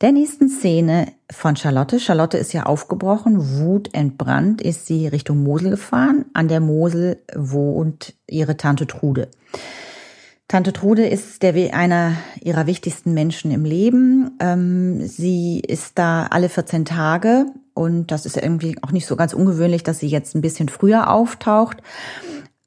der 0.00 0.10
nächsten 0.10 0.48
Szene 0.48 1.12
von 1.30 1.54
Charlotte. 1.54 2.00
Charlotte 2.00 2.36
ist 2.36 2.52
ja 2.52 2.64
aufgebrochen, 2.64 3.60
wutentbrannt 3.60 4.60
ist 4.60 4.86
sie 4.86 5.06
Richtung 5.06 5.44
Mosel 5.44 5.70
gefahren. 5.70 6.24
An 6.34 6.48
der 6.48 6.58
Mosel 6.58 7.22
wohnt 7.36 8.14
ihre 8.26 8.56
Tante 8.56 8.88
Trude. 8.88 9.28
Tante 10.50 10.72
Trude 10.72 11.06
ist 11.06 11.44
der, 11.44 11.54
einer 11.76 12.16
ihrer 12.42 12.66
wichtigsten 12.66 13.14
Menschen 13.14 13.52
im 13.52 13.64
Leben. 13.64 14.32
Ähm, 14.40 15.06
sie 15.06 15.60
ist 15.60 15.96
da 15.96 16.26
alle 16.28 16.48
14 16.48 16.84
Tage 16.84 17.46
und 17.72 18.10
das 18.10 18.26
ist 18.26 18.36
irgendwie 18.36 18.76
auch 18.82 18.90
nicht 18.90 19.06
so 19.06 19.14
ganz 19.14 19.32
ungewöhnlich, 19.32 19.84
dass 19.84 20.00
sie 20.00 20.08
jetzt 20.08 20.34
ein 20.34 20.40
bisschen 20.40 20.68
früher 20.68 21.08
auftaucht. 21.08 21.76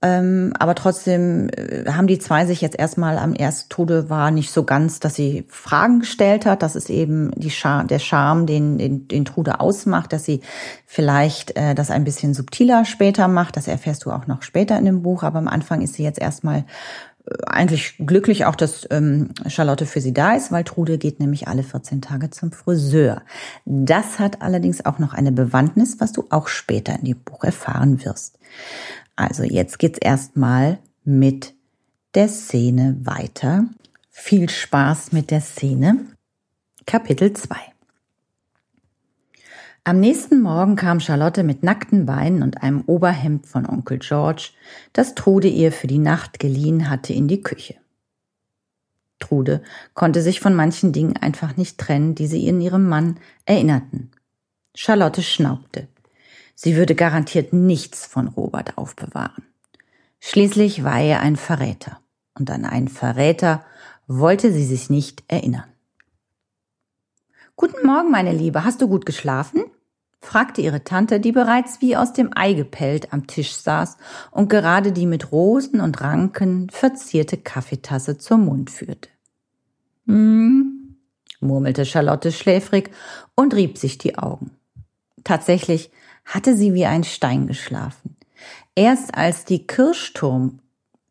Ähm, 0.01 0.53
aber 0.59 0.75
trotzdem 0.75 1.49
äh, 1.49 1.89
haben 1.89 2.07
die 2.07 2.19
zwei 2.19 2.45
sich 2.45 2.59
jetzt 2.59 2.77
erstmal 2.77 3.17
am 3.17 3.33
ersten 3.33 3.69
Tode 3.69 4.09
war 4.09 4.31
nicht 4.31 4.51
so 4.51 4.63
ganz, 4.63 4.99
dass 4.99 5.15
sie 5.15 5.45
Fragen 5.49 6.01
gestellt 6.01 6.45
hat. 6.45 6.61
Das 6.61 6.75
ist 6.75 6.89
eben 6.89 7.31
die 7.37 7.51
Char 7.51 7.85
der 7.85 7.99
Charme, 7.99 8.45
den, 8.45 8.77
den, 8.77 9.07
den 9.07 9.23
Trude 9.23 9.61
ausmacht, 9.61 10.11
dass 10.11 10.25
sie 10.25 10.41
vielleicht 10.85 11.55
äh, 11.55 11.73
das 11.73 11.89
ein 11.89 12.03
bisschen 12.03 12.33
subtiler 12.33 12.83
später 12.83 13.29
macht. 13.29 13.55
Das 13.55 13.69
erfährst 13.69 14.03
du 14.05 14.11
auch 14.11 14.27
noch 14.27 14.41
später 14.41 14.77
in 14.77 14.83
dem 14.83 15.03
Buch. 15.03 15.23
Aber 15.23 15.39
am 15.39 15.47
Anfang 15.47 15.81
ist 15.81 15.93
sie 15.93 16.03
jetzt 16.03 16.19
erstmal 16.19 16.65
eigentlich 17.47 17.95
glücklich 17.99 18.45
auch, 18.45 18.55
dass 18.55 18.87
ähm, 18.91 19.29
Charlotte 19.47 19.85
für 19.85 20.01
sie 20.01 20.13
da 20.13 20.35
ist, 20.35 20.51
weil 20.51 20.63
Trude 20.63 20.97
geht 20.97 21.19
nämlich 21.19 21.47
alle 21.47 21.63
14 21.63 22.01
Tage 22.01 22.29
zum 22.29 22.51
Friseur. 22.51 23.21
Das 23.65 24.19
hat 24.19 24.41
allerdings 24.41 24.85
auch 24.85 24.99
noch 24.99 25.13
eine 25.13 25.31
Bewandtnis, 25.31 25.99
was 25.99 26.11
du 26.11 26.25
auch 26.29 26.47
später 26.47 26.97
in 26.99 27.05
dem 27.05 27.19
Buch 27.19 27.43
erfahren 27.43 28.03
wirst. 28.03 28.39
Also 29.15 29.43
jetzt 29.43 29.79
geht's 29.79 29.99
erstmal 29.99 30.79
mit 31.03 31.53
der 32.13 32.27
Szene 32.27 32.97
weiter. 33.03 33.65
Viel 34.09 34.49
Spaß 34.49 35.11
mit 35.11 35.31
der 35.31 35.41
Szene. 35.41 35.99
Kapitel 36.85 37.33
2 37.33 37.72
Am 39.85 39.99
nächsten 39.99 40.41
Morgen 40.41 40.77
kam 40.77 41.01
Charlotte 41.01 41.43
mit 41.43 41.61
nackten 41.61 42.05
Beinen 42.05 42.41
und 42.41 42.63
einem 42.63 42.83
Oberhemd 42.85 43.47
von 43.47 43.65
Onkel 43.65 43.99
George, 43.99 44.51
das 44.93 45.13
Trude 45.13 45.49
ihr 45.49 45.73
für 45.73 45.87
die 45.87 45.97
Nacht 45.97 46.39
geliehen 46.39 46.89
hatte, 46.89 47.11
in 47.11 47.27
die 47.27 47.41
Küche. 47.41 47.75
Trude 49.19 49.61
konnte 49.93 50.21
sich 50.21 50.39
von 50.39 50.55
manchen 50.55 50.93
Dingen 50.93 51.17
einfach 51.17 51.57
nicht 51.57 51.77
trennen, 51.79 52.15
die 52.15 52.27
sie 52.27 52.47
in 52.47 52.61
ihrem 52.61 52.87
Mann 52.87 53.19
erinnerten. 53.43 54.11
Charlotte 54.73 55.21
schnaubte. 55.21 55.89
Sie 56.55 56.77
würde 56.77 56.95
garantiert 56.95 57.51
nichts 57.51 58.05
von 58.05 58.29
Robert 58.29 58.77
aufbewahren. 58.77 59.43
Schließlich 60.21 60.85
war 60.85 61.01
er 61.01 61.19
ein 61.19 61.35
Verräter. 61.35 61.99
Und 62.39 62.49
an 62.49 62.63
einen 62.63 62.87
Verräter 62.87 63.65
wollte 64.07 64.53
sie 64.53 64.65
sich 64.65 64.89
nicht 64.89 65.25
erinnern. 65.27 65.65
Guten 67.57 67.85
Morgen, 67.85 68.09
meine 68.09 68.31
Liebe. 68.31 68.63
Hast 68.63 68.81
du 68.81 68.87
gut 68.87 69.05
geschlafen? 69.05 69.63
Fragte 70.23 70.61
ihre 70.61 70.83
Tante, 70.83 71.19
die 71.19 71.33
bereits 71.33 71.81
wie 71.81 71.97
aus 71.97 72.13
dem 72.13 72.31
Ei 72.33 72.53
gepellt 72.53 73.11
am 73.11 73.27
Tisch 73.27 73.53
saß 73.53 73.97
und 74.31 74.49
gerade 74.49 74.91
die 74.91 75.05
mit 75.05 75.31
Rosen 75.31 75.81
und 75.81 76.01
Ranken 76.01 76.69
verzierte 76.69 77.37
Kaffeetasse 77.37 78.17
zum 78.17 78.45
Mund 78.45 78.71
führte. 78.71 79.09
Hm, 80.07 80.95
murmelte 81.41 81.85
Charlotte 81.85 82.31
schläfrig 82.31 82.91
und 83.35 83.53
rieb 83.53 83.77
sich 83.77 83.97
die 83.97 84.17
Augen. 84.17 84.51
Tatsächlich 85.23 85.91
hatte 86.25 86.55
sie 86.55 86.73
wie 86.73 86.85
ein 86.85 87.03
Stein 87.03 87.47
geschlafen. 87.47 88.15
Erst 88.75 89.15
als 89.15 89.43
die 89.45 89.67
Kirchturm, 89.67 90.59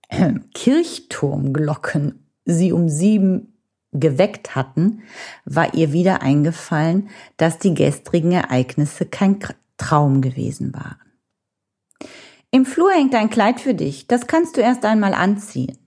äh, 0.09 0.35
Kirchturmglocken 0.55 2.27
sie 2.45 2.73
um 2.73 2.89
sieben 2.89 3.52
geweckt 3.93 4.55
hatten, 4.55 5.03
war 5.45 5.75
ihr 5.75 5.93
wieder 5.93 6.23
eingefallen, 6.23 7.11
dass 7.37 7.59
die 7.59 7.75
gestrigen 7.75 8.33
Ereignisse 8.33 9.07
kein 9.07 9.39
Traum 9.77 10.21
gewesen 10.21 10.73
waren. 10.75 10.97
Im 12.51 12.67
Flur 12.67 12.91
hängt 12.91 13.15
ein 13.15 13.31
Kleid 13.31 13.61
für 13.61 13.75
dich, 13.75 14.07
das 14.07 14.27
kannst 14.27 14.57
du 14.57 14.61
erst 14.61 14.85
einmal 14.85 15.15
anziehen, 15.15 15.79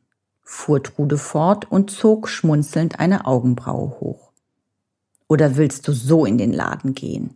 fuhr 0.42 0.82
Trude 0.82 1.18
fort 1.18 1.70
und 1.70 1.92
zog 1.92 2.28
schmunzelnd 2.28 3.00
eine 3.00 3.26
Augenbraue 3.26 4.00
hoch. 4.00 4.32
Oder 5.28 5.58
willst 5.58 5.88
du 5.88 5.92
so 5.92 6.26
in 6.26 6.38
den 6.38 6.54
Laden 6.54 6.94
gehen? 6.94 7.36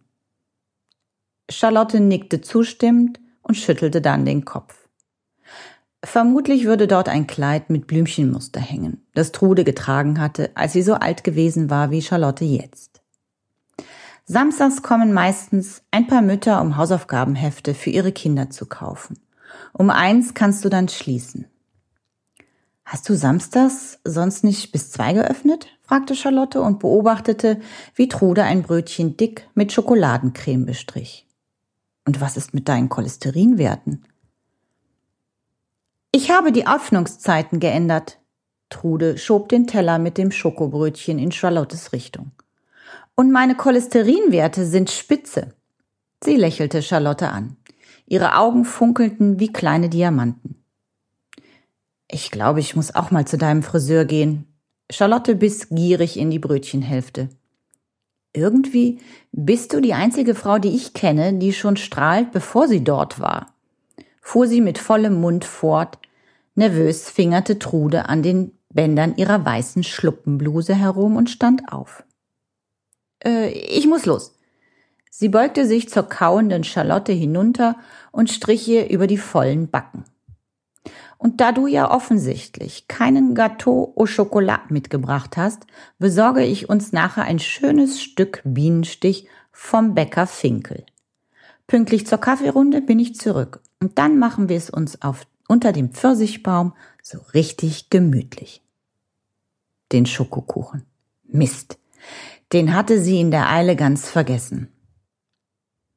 Charlotte 1.49 1.99
nickte 1.99 2.41
zustimmend 2.41 3.20
und 3.41 3.55
schüttelte 3.55 4.01
dann 4.01 4.26
den 4.26 4.45
Kopf. 4.45 4.78
Vermutlich 6.04 6.66
würde 6.66 6.88
dort 6.88 7.10
ein 7.10 7.28
Kleid 7.28 7.70
mit 7.70 7.86
Blümchenmuster 7.88 8.62
hängen, 8.62 9.06
das 9.14 9.32
Trude 9.32 9.66
getragen 9.66 10.20
hatte, 10.20 10.52
als 10.56 10.74
sie 10.74 10.82
so 10.82 10.93
alt 10.93 11.24
gewesen 11.24 11.70
war 11.70 11.91
wie 11.91 12.02
Charlotte 12.02 12.45
jetzt. 12.45 13.02
Samstags 14.26 14.82
kommen 14.82 15.12
meistens 15.12 15.82
ein 15.91 16.08
paar 16.08 16.22
Mütter, 16.22 16.62
um 16.62 16.78
Hausaufgabenhefte 16.78 17.74
für 17.74 17.89
ihre 17.89 18.12
Kinder 18.12 18.50
zu 18.50 18.66
kaufen. 18.68 19.20
Um 19.74 19.89
eins 19.89 20.36
kannst 20.36 20.64
du 20.64 20.70
dann 20.70 20.88
schließen. 20.88 21.45
Hast 22.86 23.10
du 23.10 23.16
samstags 23.16 24.00
sonst 24.04 24.43
nicht 24.43 24.72
bis 24.72 24.91
zwei 24.91 25.14
geöffnet? 25.14 25.68
fragte 25.82 26.16
Charlotte 26.16 26.62
und 26.62 26.80
beobachtete, 26.80 27.60
wie 27.95 28.08
Trude 28.08 28.43
ein 28.43 28.62
Brötchen 28.62 29.18
dick 29.18 29.50
mit 29.54 29.74
Schokoladencreme 29.74 30.66
bestrich. 30.66 31.28
Und 32.06 32.22
was 32.22 32.38
ist 32.38 32.54
mit 32.54 32.70
deinen 32.70 32.89
Cholesterinwerten? 32.89 34.06
Ich 36.12 36.32
habe 36.32 36.51
die 36.51 36.66
Öffnungszeiten 36.66 37.60
geändert. 37.60 38.18
Trude 38.70 39.20
schob 39.20 39.47
den 39.49 39.68
Teller 39.68 39.99
mit 39.99 40.18
dem 40.18 40.32
Schokobrötchen 40.32 41.20
in 41.20 41.32
Charlottes 41.32 41.93
Richtung. 41.93 42.32
Und 43.16 43.32
meine 43.32 43.55
Cholesterinwerte 43.55 44.66
sind 44.66 44.89
spitze. 44.89 45.53
Sie 46.24 46.36
lächelte 46.36 46.82
Charlotte 46.82 47.30
an. 47.30 47.57
Ihre 48.07 48.38
Augen 48.38 48.66
funkelten 48.66 49.39
wie 49.39 49.53
kleine 49.53 49.88
Diamanten. 49.88 50.64
Ich 52.10 52.32
glaube, 52.32 52.60
ich 52.60 52.76
muss 52.76 52.95
auch 52.95 53.12
mal 53.12 53.28
zu 53.28 53.38
deinem 53.38 53.62
Friseur 53.62 54.05
gehen. 54.05 54.47
Charlotte 54.89 55.36
biss 55.36 55.70
gierig 55.70 56.18
in 56.18 56.32
die 56.32 56.39
Brötchenhälfte. 56.39 57.30
Irgendwie 58.34 58.99
bist 59.32 59.74
du 59.74 59.80
die 59.80 59.93
einzige 59.93 60.34
Frau, 60.34 60.57
die 60.57 60.76
ich 60.76 60.95
kenne, 60.95 61.36
die 61.36 61.53
schon 61.53 61.78
strahlt, 61.78 62.32
bevor 62.32 62.68
sie 62.68 62.84
dort 62.84 63.20
war 63.20 63.53
fuhr 64.30 64.45
sie 64.45 64.61
mit 64.61 64.77
vollem 64.77 65.19
Mund 65.19 65.43
fort. 65.43 65.97
Nervös 66.53 67.09
fingerte 67.09 67.57
Trude 67.57 68.09
an 68.09 68.21
den 68.21 68.51
Bändern 68.69 69.15
ihrer 69.15 69.43
weißen 69.43 69.84
Schluppenbluse 69.84 70.75
herum 70.75 71.15
und 71.15 71.32
stand 71.32 71.73
auf. 71.73 72.03
Äh, 73.25 73.49
ich 73.49 73.88
muss 73.88 74.05
los. 74.05 74.36
Sie 75.09 75.30
beugte 75.30 75.65
sich 75.65 75.89
zur 75.89 76.03
kauenden 76.03 76.63
Charlotte 76.63 77.11
hinunter 77.11 77.75
und 78.11 78.30
strich 78.30 78.67
ihr 78.67 78.91
über 78.91 79.07
die 79.07 79.17
vollen 79.17 79.71
Backen. 79.71 80.03
Und 81.17 81.41
da 81.41 81.51
du 81.51 81.65
ja 81.65 81.89
offensichtlich 81.89 82.88
keinen 82.88 83.34
Gâteau 83.34 83.93
au 83.95 84.05
Chocolat 84.05 84.69
mitgebracht 84.69 85.38
hast, 85.38 85.65
besorge 85.97 86.43
ich 86.43 86.69
uns 86.69 86.91
nachher 86.91 87.23
ein 87.23 87.39
schönes 87.39 87.99
Stück 87.99 88.43
Bienenstich 88.43 89.27
vom 89.51 89.95
Bäcker 89.95 90.27
Finkel. 90.27 90.86
Pünktlich 91.65 92.05
zur 92.05 92.19
Kaffeerunde 92.19 92.82
bin 92.82 92.99
ich 92.99 93.15
zurück 93.15 93.63
und 93.80 93.97
dann 93.97 94.19
machen 94.19 94.49
wir 94.49 94.57
es 94.57 94.69
uns 94.69 95.01
auf, 95.01 95.25
unter 95.47 95.71
dem 95.71 95.91
Pfirsichbaum 95.91 96.73
so 97.01 97.19
richtig 97.34 97.89
gemütlich. 97.89 98.61
Den 99.91 100.05
Schokokuchen. 100.05 100.86
Mist. 101.23 101.80
Den 102.53 102.73
hatte 102.73 103.01
sie 103.01 103.19
in 103.19 103.32
der 103.32 103.49
Eile 103.49 103.75
ganz 103.75 104.09
vergessen. 104.09 104.69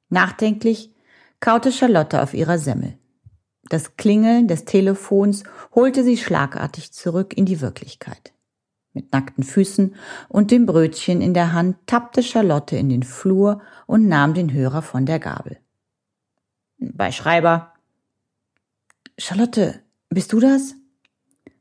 Nachdenklich 0.08 0.94
kaute 1.40 1.72
Charlotte 1.72 2.22
auf 2.22 2.34
ihrer 2.34 2.58
Semmel. 2.58 2.98
Das 3.68 3.96
Klingeln 3.96 4.48
des 4.48 4.64
Telefons 4.64 5.44
holte 5.74 6.04
sie 6.04 6.16
schlagartig 6.16 6.92
zurück 6.92 7.36
in 7.36 7.46
die 7.46 7.60
Wirklichkeit. 7.60 8.32
Mit 8.92 9.12
nackten 9.12 9.44
Füßen 9.44 9.94
und 10.28 10.50
dem 10.50 10.66
Brötchen 10.66 11.22
in 11.22 11.32
der 11.32 11.52
Hand 11.52 11.76
tappte 11.86 12.22
Charlotte 12.22 12.76
in 12.76 12.90
den 12.90 13.02
Flur 13.02 13.62
und 13.86 14.06
nahm 14.06 14.34
den 14.34 14.52
Hörer 14.52 14.82
von 14.82 15.06
der 15.06 15.18
Gabel. 15.18 15.58
Bei 16.78 17.10
Schreiber 17.12 17.71
Charlotte, 19.24 19.80
bist 20.08 20.32
du 20.32 20.40
das? 20.40 20.74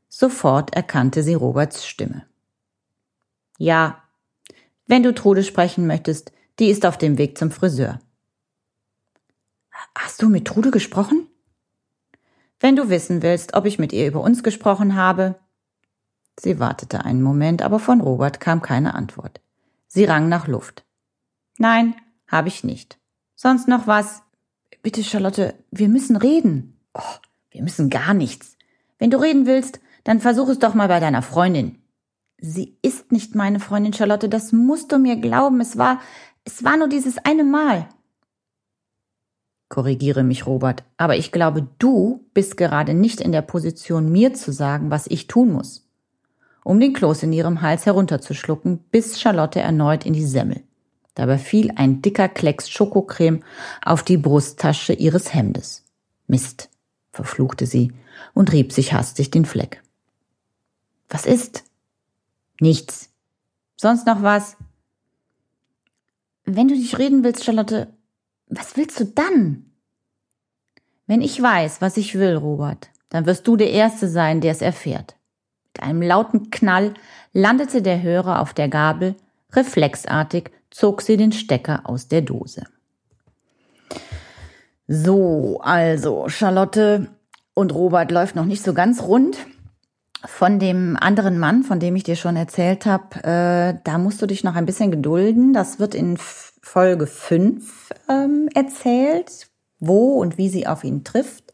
Sofort 0.08 0.74
erkannte 0.74 1.22
sie 1.22 1.34
Roberts 1.34 1.86
Stimme. 1.86 2.26
Ja, 3.56 4.02
wenn 4.88 5.04
du 5.04 5.14
Trude 5.14 5.44
sprechen 5.44 5.86
möchtest, 5.86 6.32
die 6.58 6.70
ist 6.70 6.84
auf 6.84 6.98
dem 6.98 7.18
Weg 7.18 7.38
zum 7.38 7.52
Friseur. 7.52 8.00
Hast 9.96 10.20
du 10.22 10.28
mit 10.28 10.44
Trude 10.44 10.72
gesprochen? 10.72 11.28
Wenn 12.58 12.74
du 12.74 12.88
wissen 12.88 13.22
willst, 13.22 13.54
ob 13.54 13.64
ich 13.64 13.78
mit 13.78 13.92
ihr 13.92 14.08
über 14.08 14.22
uns 14.22 14.42
gesprochen 14.42 14.96
habe. 14.96 15.38
Sie 16.40 16.58
wartete 16.58 17.04
einen 17.04 17.22
Moment, 17.22 17.62
aber 17.62 17.78
von 17.78 18.00
Robert 18.00 18.40
kam 18.40 18.60
keine 18.60 18.94
Antwort. 18.94 19.40
Sie 19.86 20.04
rang 20.04 20.28
nach 20.28 20.48
Luft. 20.48 20.84
Nein, 21.58 21.94
habe 22.26 22.48
ich 22.48 22.64
nicht. 22.64 22.98
Sonst 23.36 23.68
noch 23.68 23.86
was? 23.86 24.22
Bitte, 24.82 25.04
Charlotte, 25.04 25.54
wir 25.70 25.88
müssen 25.88 26.16
reden. 26.16 26.80
Oh, 26.94 27.21
wir 27.52 27.62
müssen 27.62 27.90
gar 27.90 28.14
nichts. 28.14 28.56
Wenn 28.98 29.10
du 29.10 29.20
reden 29.20 29.46
willst, 29.46 29.80
dann 30.04 30.20
versuch 30.20 30.48
es 30.48 30.58
doch 30.58 30.74
mal 30.74 30.88
bei 30.88 31.00
deiner 31.00 31.22
Freundin. 31.22 31.78
Sie 32.38 32.76
ist 32.82 33.12
nicht 33.12 33.34
meine 33.34 33.60
Freundin 33.60 33.92
Charlotte, 33.92 34.28
das 34.28 34.52
musst 34.52 34.90
du 34.90 34.98
mir 34.98 35.16
glauben. 35.16 35.60
Es 35.60 35.78
war, 35.78 36.00
es 36.44 36.64
war 36.64 36.76
nur 36.76 36.88
dieses 36.88 37.18
eine 37.18 37.44
Mal. 37.44 37.88
Korrigiere 39.68 40.22
mich, 40.22 40.46
Robert, 40.46 40.82
aber 40.96 41.16
ich 41.16 41.32
glaube, 41.32 41.66
du 41.78 42.26
bist 42.34 42.56
gerade 42.56 42.94
nicht 42.94 43.20
in 43.20 43.32
der 43.32 43.42
Position, 43.42 44.10
mir 44.10 44.34
zu 44.34 44.52
sagen, 44.52 44.90
was 44.90 45.06
ich 45.06 45.28
tun 45.28 45.52
muss. 45.52 45.88
Um 46.64 46.78
den 46.78 46.92
Kloß 46.92 47.22
in 47.22 47.32
ihrem 47.32 47.62
Hals 47.62 47.86
herunterzuschlucken, 47.86 48.78
biss 48.90 49.20
Charlotte 49.20 49.60
erneut 49.60 50.04
in 50.04 50.12
die 50.12 50.26
Semmel. 50.26 50.62
Dabei 51.14 51.38
fiel 51.38 51.72
ein 51.76 52.02
dicker 52.02 52.28
Klecks 52.28 52.70
Schokocreme 52.70 53.42
auf 53.84 54.02
die 54.02 54.16
Brusttasche 54.16 54.92
ihres 54.92 55.32
Hemdes. 55.32 55.84
Mist 56.26 56.71
verfluchte 57.12 57.66
sie 57.66 57.92
und 58.34 58.52
rieb 58.52 58.72
sich 58.72 58.92
hastig 58.92 59.30
den 59.30 59.44
Fleck. 59.44 59.82
Was 61.08 61.26
ist? 61.26 61.64
Nichts. 62.60 63.10
Sonst 63.76 64.06
noch 64.06 64.22
was? 64.22 64.56
Wenn 66.44 66.68
du 66.68 66.74
dich 66.74 66.98
reden 66.98 67.22
willst, 67.22 67.44
Charlotte, 67.44 67.92
was 68.48 68.76
willst 68.76 68.98
du 68.98 69.04
dann? 69.04 69.70
Wenn 71.06 71.20
ich 71.20 71.40
weiß, 71.40 71.80
was 71.80 71.96
ich 71.96 72.14
will, 72.14 72.36
Robert, 72.36 72.90
dann 73.08 73.26
wirst 73.26 73.46
du 73.46 73.56
der 73.56 73.70
Erste 73.70 74.08
sein, 74.08 74.40
der 74.40 74.52
es 74.52 74.62
erfährt. 74.62 75.16
Mit 75.74 75.82
einem 75.82 76.02
lauten 76.02 76.50
Knall 76.50 76.94
landete 77.32 77.82
der 77.82 78.02
Hörer 78.02 78.40
auf 78.40 78.54
der 78.54 78.68
Gabel, 78.68 79.14
reflexartig 79.52 80.50
zog 80.70 81.02
sie 81.02 81.16
den 81.16 81.32
Stecker 81.32 81.82
aus 81.84 82.08
der 82.08 82.22
Dose. 82.22 82.64
So, 84.86 85.60
also 85.62 86.28
Charlotte 86.28 87.08
und 87.54 87.74
Robert 87.74 88.10
läuft 88.10 88.36
noch 88.36 88.44
nicht 88.44 88.62
so 88.62 88.74
ganz 88.74 89.02
rund. 89.02 89.36
Von 90.24 90.60
dem 90.60 90.96
anderen 91.00 91.38
Mann, 91.38 91.64
von 91.64 91.80
dem 91.80 91.96
ich 91.96 92.04
dir 92.04 92.14
schon 92.14 92.36
erzählt 92.36 92.86
habe, 92.86 93.16
äh, 93.24 93.78
da 93.82 93.98
musst 93.98 94.22
du 94.22 94.26
dich 94.26 94.44
noch 94.44 94.54
ein 94.54 94.66
bisschen 94.66 94.92
gedulden. 94.92 95.52
Das 95.52 95.80
wird 95.80 95.94
in 95.94 96.16
Folge 96.16 97.08
5 97.08 97.92
ähm, 98.08 98.48
erzählt, 98.54 99.48
wo 99.80 100.20
und 100.20 100.38
wie 100.38 100.48
sie 100.48 100.66
auf 100.66 100.84
ihn 100.84 101.02
trifft. 101.02 101.52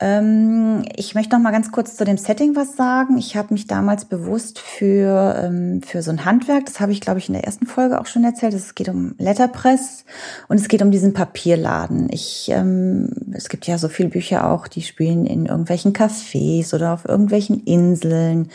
Ähm, 0.00 0.84
ich 0.96 1.14
möchte 1.14 1.36
noch 1.36 1.42
mal 1.42 1.52
ganz 1.52 1.70
kurz 1.70 1.96
zu 1.96 2.04
dem 2.04 2.18
Setting 2.18 2.56
was 2.56 2.76
sagen. 2.76 3.16
Ich 3.16 3.36
habe 3.36 3.54
mich 3.54 3.68
damals 3.68 4.06
bewusst 4.06 4.58
für, 4.58 5.40
ähm, 5.40 5.82
für 5.82 6.02
so 6.02 6.10
ein 6.10 6.24
Handwerk, 6.24 6.66
das 6.66 6.80
habe 6.80 6.90
ich, 6.90 7.00
glaube 7.00 7.20
ich, 7.20 7.28
in 7.28 7.34
der 7.34 7.44
ersten 7.44 7.66
Folge 7.66 8.00
auch 8.00 8.06
schon 8.06 8.24
erzählt. 8.24 8.54
Es 8.54 8.74
geht 8.74 8.88
um 8.88 9.14
Letterpress 9.18 10.04
und 10.48 10.60
es 10.60 10.66
geht 10.66 10.82
um 10.82 10.90
diesen 10.90 11.12
Papierladen. 11.12 12.08
Ich, 12.10 12.48
ähm, 12.50 13.10
es 13.32 13.48
gibt 13.48 13.68
ja 13.68 13.78
so 13.78 13.88
viele 13.88 14.08
Bücher 14.08 14.50
auch, 14.50 14.66
die 14.66 14.82
spielen 14.82 15.26
in 15.26 15.46
irgendwelchen 15.46 15.92
Cafés 15.92 16.74
oder 16.74 16.92
auf 16.92 17.04
irgendwelchen 17.04 17.62
Inseln 17.62 18.50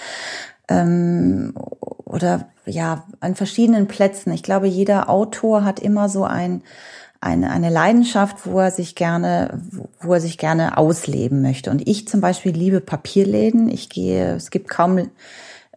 ähm, 0.68 1.54
oder 2.04 2.50
ja, 2.66 3.06
an 3.22 3.36
verschiedenen 3.36 3.88
Plätzen. 3.88 4.34
Ich 4.34 4.44
glaube, 4.44 4.68
jeder 4.68 5.10
Autor 5.10 5.64
hat 5.64 5.80
immer 5.80 6.10
so 6.10 6.26
ein 6.26 6.64
eine, 7.22 7.52
eine 7.52 7.70
Leidenschaft, 7.70 8.46
wo 8.46 8.60
er 8.60 8.72
sich 8.72 8.96
gerne, 8.96 9.62
wo 10.02 10.14
er 10.14 10.22
sich 10.22 10.38
gerne 10.38 10.78
ausleben 10.78 11.42
möchte. 11.42 11.70
Und 11.70 11.88
ich 11.88 12.08
zum 12.08 12.22
Beispiel 12.22 12.54
liebe 12.54 12.80
Papierläden. 12.80 13.70
Ich 13.70 13.90
gehe, 13.90 14.36
es 14.36 14.52
gibt 14.52 14.70
kaum 14.70 15.10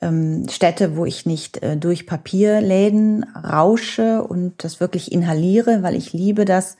ähm, 0.02 0.46
Städte, 0.50 0.96
wo 0.96 1.06
ich 1.06 1.26
nicht 1.26 1.62
äh, 1.62 1.76
durch 1.76 2.06
Papierläden 2.06 3.24
rausche 3.34 4.22
und 4.22 4.64
das 4.64 4.80
wirklich 4.80 5.12
inhaliere, 5.12 5.82
weil 5.82 5.94
ich 5.94 6.12
liebe 6.12 6.44
das, 6.44 6.76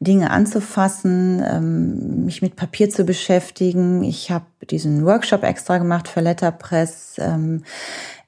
Dinge 0.00 0.30
anzufassen, 0.30 1.42
ähm, 1.48 2.24
mich 2.26 2.42
mit 2.42 2.56
Papier 2.56 2.90
zu 2.90 3.04
beschäftigen. 3.04 4.02
Ich 4.02 4.30
habe 4.30 4.44
diesen 4.70 5.06
Workshop 5.06 5.42
extra 5.42 5.78
gemacht 5.78 6.08
für 6.08 6.20
Letterpress. 6.20 7.14
Ähm, 7.18 7.62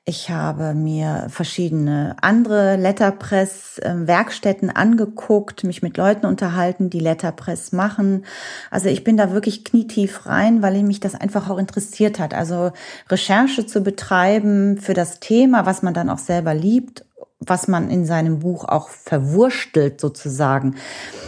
ich 0.08 0.30
habe 0.30 0.72
mir 0.72 1.26
verschiedene 1.28 2.16
andere 2.22 2.76
Letterpress-Werkstätten 2.76 4.70
angeguckt, 4.70 5.64
mich 5.64 5.82
mit 5.82 5.98
Leuten 5.98 6.24
unterhalten, 6.24 6.88
die 6.88 6.98
Letterpress 6.98 7.72
machen. 7.72 8.24
Also 8.70 8.88
ich 8.88 9.04
bin 9.04 9.18
da 9.18 9.32
wirklich 9.32 9.64
knietief 9.64 10.24
rein, 10.24 10.62
weil 10.62 10.82
mich 10.82 11.00
das 11.00 11.14
einfach 11.14 11.50
auch 11.50 11.58
interessiert 11.58 12.18
hat. 12.18 12.32
Also 12.32 12.72
Recherche 13.10 13.66
zu 13.66 13.82
betreiben 13.82 14.78
für 14.78 14.94
das 14.94 15.20
Thema, 15.20 15.66
was 15.66 15.82
man 15.82 15.92
dann 15.92 16.08
auch 16.08 16.18
selber 16.18 16.54
liebt 16.54 17.04
was 17.40 17.68
man 17.68 17.88
in 17.88 18.04
seinem 18.04 18.40
Buch 18.40 18.64
auch 18.64 18.88
verwurstelt 18.88 20.00
sozusagen. 20.00 20.74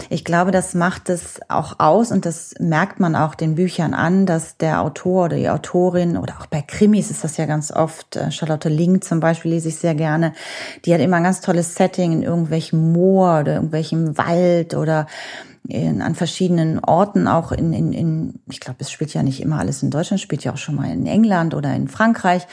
Ich 0.09 0.25
glaube, 0.25 0.51
das 0.51 0.75
macht 0.75 1.09
es 1.09 1.41
auch 1.49 1.79
aus 1.79 2.11
und 2.11 2.27
das 2.27 2.55
merkt 2.59 2.99
man 2.99 3.15
auch 3.15 3.37
den 3.37 3.55
Büchern 3.55 3.95
an, 3.95 4.27
dass 4.27 4.57
der 4.57 4.83
Autor 4.83 5.27
oder 5.27 5.37
die 5.37 5.49
Autorin 5.49 6.17
oder 6.17 6.35
auch 6.41 6.47
bei 6.47 6.63
Krimis 6.63 7.13
ist 7.13 7.23
das 7.23 7.37
ja 7.37 7.47
ganz 7.47 7.71
oft, 7.71 8.17
äh, 8.17 8.33
Charlotte 8.33 8.69
Link 8.69 9.05
zum 9.05 9.21
Beispiel 9.21 9.53
lese 9.53 9.69
ich 9.69 9.77
sehr 9.77 9.95
gerne, 9.95 10.33
die 10.85 10.93
hat 10.93 11.01
immer 11.01 11.19
ein 11.19 11.25
ganz 11.25 11.43
tolles 11.43 11.77
Setting 11.77 12.13
in 12.13 12.23
irgendwelchem 12.25 12.93
Moor 12.93 13.41
oder 13.41 13.55
irgendwelchem 13.55 14.19
Wald 14.19 14.75
oder 14.75 15.07
in, 15.69 16.03
an 16.03 16.17
verschiedenen 16.17 16.81
Orten, 16.81 17.29
auch 17.29 17.53
in, 17.53 17.73
in, 17.73 17.93
in 17.93 18.41
ich 18.51 18.59
glaube, 18.59 18.79
es 18.81 18.91
spielt 18.91 19.15
ja 19.15 19.23
nicht 19.23 19.41
immer 19.41 19.61
alles 19.61 19.85
in 19.85 19.91
Deutschland, 19.91 20.21
spielt 20.21 20.43
ja 20.43 20.53
auch 20.53 20.59
schon 20.59 20.75
mal 20.75 20.91
in 20.91 21.07
England 21.07 21.55
oder 21.55 21.73
in 21.73 21.87
Frankreich. 21.87 22.49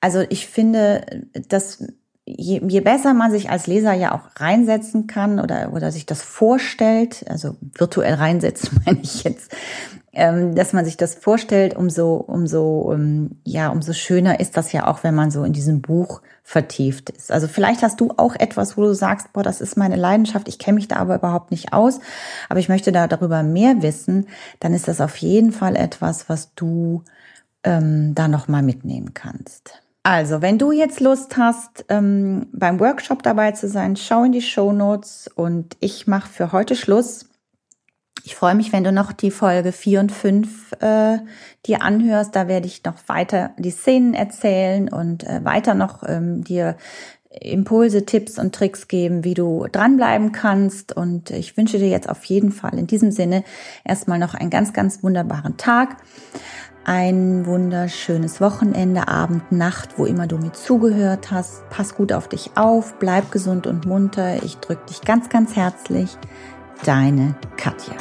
Also 0.00 0.24
ich 0.28 0.48
finde, 0.48 1.24
dass 1.48 1.84
je, 2.26 2.60
je 2.66 2.80
besser 2.80 3.14
man 3.14 3.30
sich 3.30 3.50
als 3.50 3.66
Leser 3.66 3.92
ja 3.92 4.12
auch 4.12 4.40
reinsetzen 4.40 5.06
kann 5.06 5.38
oder, 5.38 5.72
oder 5.72 5.92
sich 5.92 6.06
das 6.06 6.22
vorstellt, 6.22 7.24
also 7.28 7.56
virtuell 7.60 8.14
reinsetzen 8.14 8.80
meine 8.86 9.00
ich 9.00 9.22
jetzt, 9.22 9.52
ähm, 10.12 10.54
dass 10.54 10.72
man 10.72 10.84
sich 10.84 10.96
das 10.96 11.14
vorstellt, 11.14 11.76
umso, 11.76 12.16
umso, 12.16 12.92
ähm, 12.92 13.38
ja, 13.44 13.68
umso 13.68 13.92
schöner 13.92 14.40
ist 14.40 14.56
das 14.56 14.72
ja 14.72 14.86
auch, 14.86 15.04
wenn 15.04 15.14
man 15.14 15.30
so 15.30 15.44
in 15.44 15.52
diesem 15.52 15.82
Buch 15.82 16.20
vertieft 16.42 17.10
ist. 17.10 17.30
Also 17.30 17.48
vielleicht 17.48 17.82
hast 17.82 18.00
du 18.00 18.12
auch 18.16 18.34
etwas, 18.34 18.76
wo 18.76 18.82
du 18.82 18.94
sagst, 18.94 19.32
boah, 19.32 19.42
das 19.42 19.60
ist 19.60 19.76
meine 19.76 19.96
Leidenschaft, 19.96 20.48
ich 20.48 20.58
kenne 20.58 20.76
mich 20.76 20.88
da 20.88 20.96
aber 20.96 21.16
überhaupt 21.16 21.50
nicht 21.50 21.72
aus, 21.72 22.00
aber 22.48 22.58
ich 22.58 22.68
möchte 22.68 22.92
da 22.92 23.06
darüber 23.06 23.42
mehr 23.42 23.82
wissen, 23.82 24.26
dann 24.58 24.74
ist 24.74 24.88
das 24.88 25.00
auf 25.00 25.16
jeden 25.18 25.52
Fall 25.52 25.76
etwas, 25.76 26.28
was 26.28 26.54
du 26.54 27.02
ähm, 27.62 28.14
da 28.14 28.26
nochmal 28.26 28.62
mitnehmen 28.62 29.14
kannst. 29.14 29.85
Also, 30.08 30.40
wenn 30.40 30.56
du 30.56 30.70
jetzt 30.70 31.00
Lust 31.00 31.36
hast, 31.36 31.84
ähm, 31.88 32.46
beim 32.52 32.78
Workshop 32.78 33.24
dabei 33.24 33.50
zu 33.50 33.66
sein, 33.66 33.96
schau 33.96 34.22
in 34.22 34.30
die 34.30 34.40
Show 34.40 34.70
Notes 34.70 35.28
und 35.34 35.76
ich 35.80 36.06
mache 36.06 36.28
für 36.28 36.52
heute 36.52 36.76
Schluss. 36.76 37.28
Ich 38.22 38.36
freue 38.36 38.54
mich, 38.54 38.72
wenn 38.72 38.84
du 38.84 38.92
noch 38.92 39.10
die 39.10 39.32
Folge 39.32 39.72
4 39.72 39.98
und 39.98 40.12
5 40.12 40.74
äh, 40.80 41.18
dir 41.66 41.82
anhörst. 41.82 42.36
Da 42.36 42.46
werde 42.46 42.68
ich 42.68 42.84
noch 42.84 42.94
weiter 43.08 43.50
die 43.58 43.72
Szenen 43.72 44.14
erzählen 44.14 44.88
und 44.88 45.24
äh, 45.24 45.44
weiter 45.44 45.74
noch 45.74 46.04
ähm, 46.06 46.44
dir 46.44 46.76
Impulse, 47.40 48.06
Tipps 48.06 48.38
und 48.38 48.54
Tricks 48.54 48.86
geben, 48.86 49.24
wie 49.24 49.34
du 49.34 49.66
dranbleiben 49.72 50.30
kannst. 50.30 50.96
Und 50.96 51.30
ich 51.30 51.56
wünsche 51.56 51.80
dir 51.80 51.88
jetzt 51.88 52.08
auf 52.08 52.24
jeden 52.26 52.52
Fall 52.52 52.78
in 52.78 52.86
diesem 52.86 53.10
Sinne 53.10 53.42
erstmal 53.84 54.20
noch 54.20 54.34
einen 54.34 54.50
ganz, 54.50 54.72
ganz 54.72 55.02
wunderbaren 55.02 55.56
Tag 55.56 55.96
ein 56.86 57.46
wunderschönes 57.46 58.40
Wochenende, 58.40 59.08
Abend, 59.08 59.50
Nacht, 59.50 59.98
wo 59.98 60.06
immer 60.06 60.28
du 60.28 60.38
mir 60.38 60.52
zugehört 60.52 61.32
hast. 61.32 61.68
Pass 61.68 61.96
gut 61.96 62.12
auf 62.12 62.28
dich 62.28 62.52
auf, 62.54 62.94
bleib 63.00 63.32
gesund 63.32 63.66
und 63.66 63.86
munter. 63.86 64.42
Ich 64.44 64.58
drücke 64.58 64.86
dich 64.86 65.02
ganz, 65.02 65.28
ganz 65.28 65.56
herzlich. 65.56 66.16
Deine 66.84 67.34
Katja. 67.56 67.96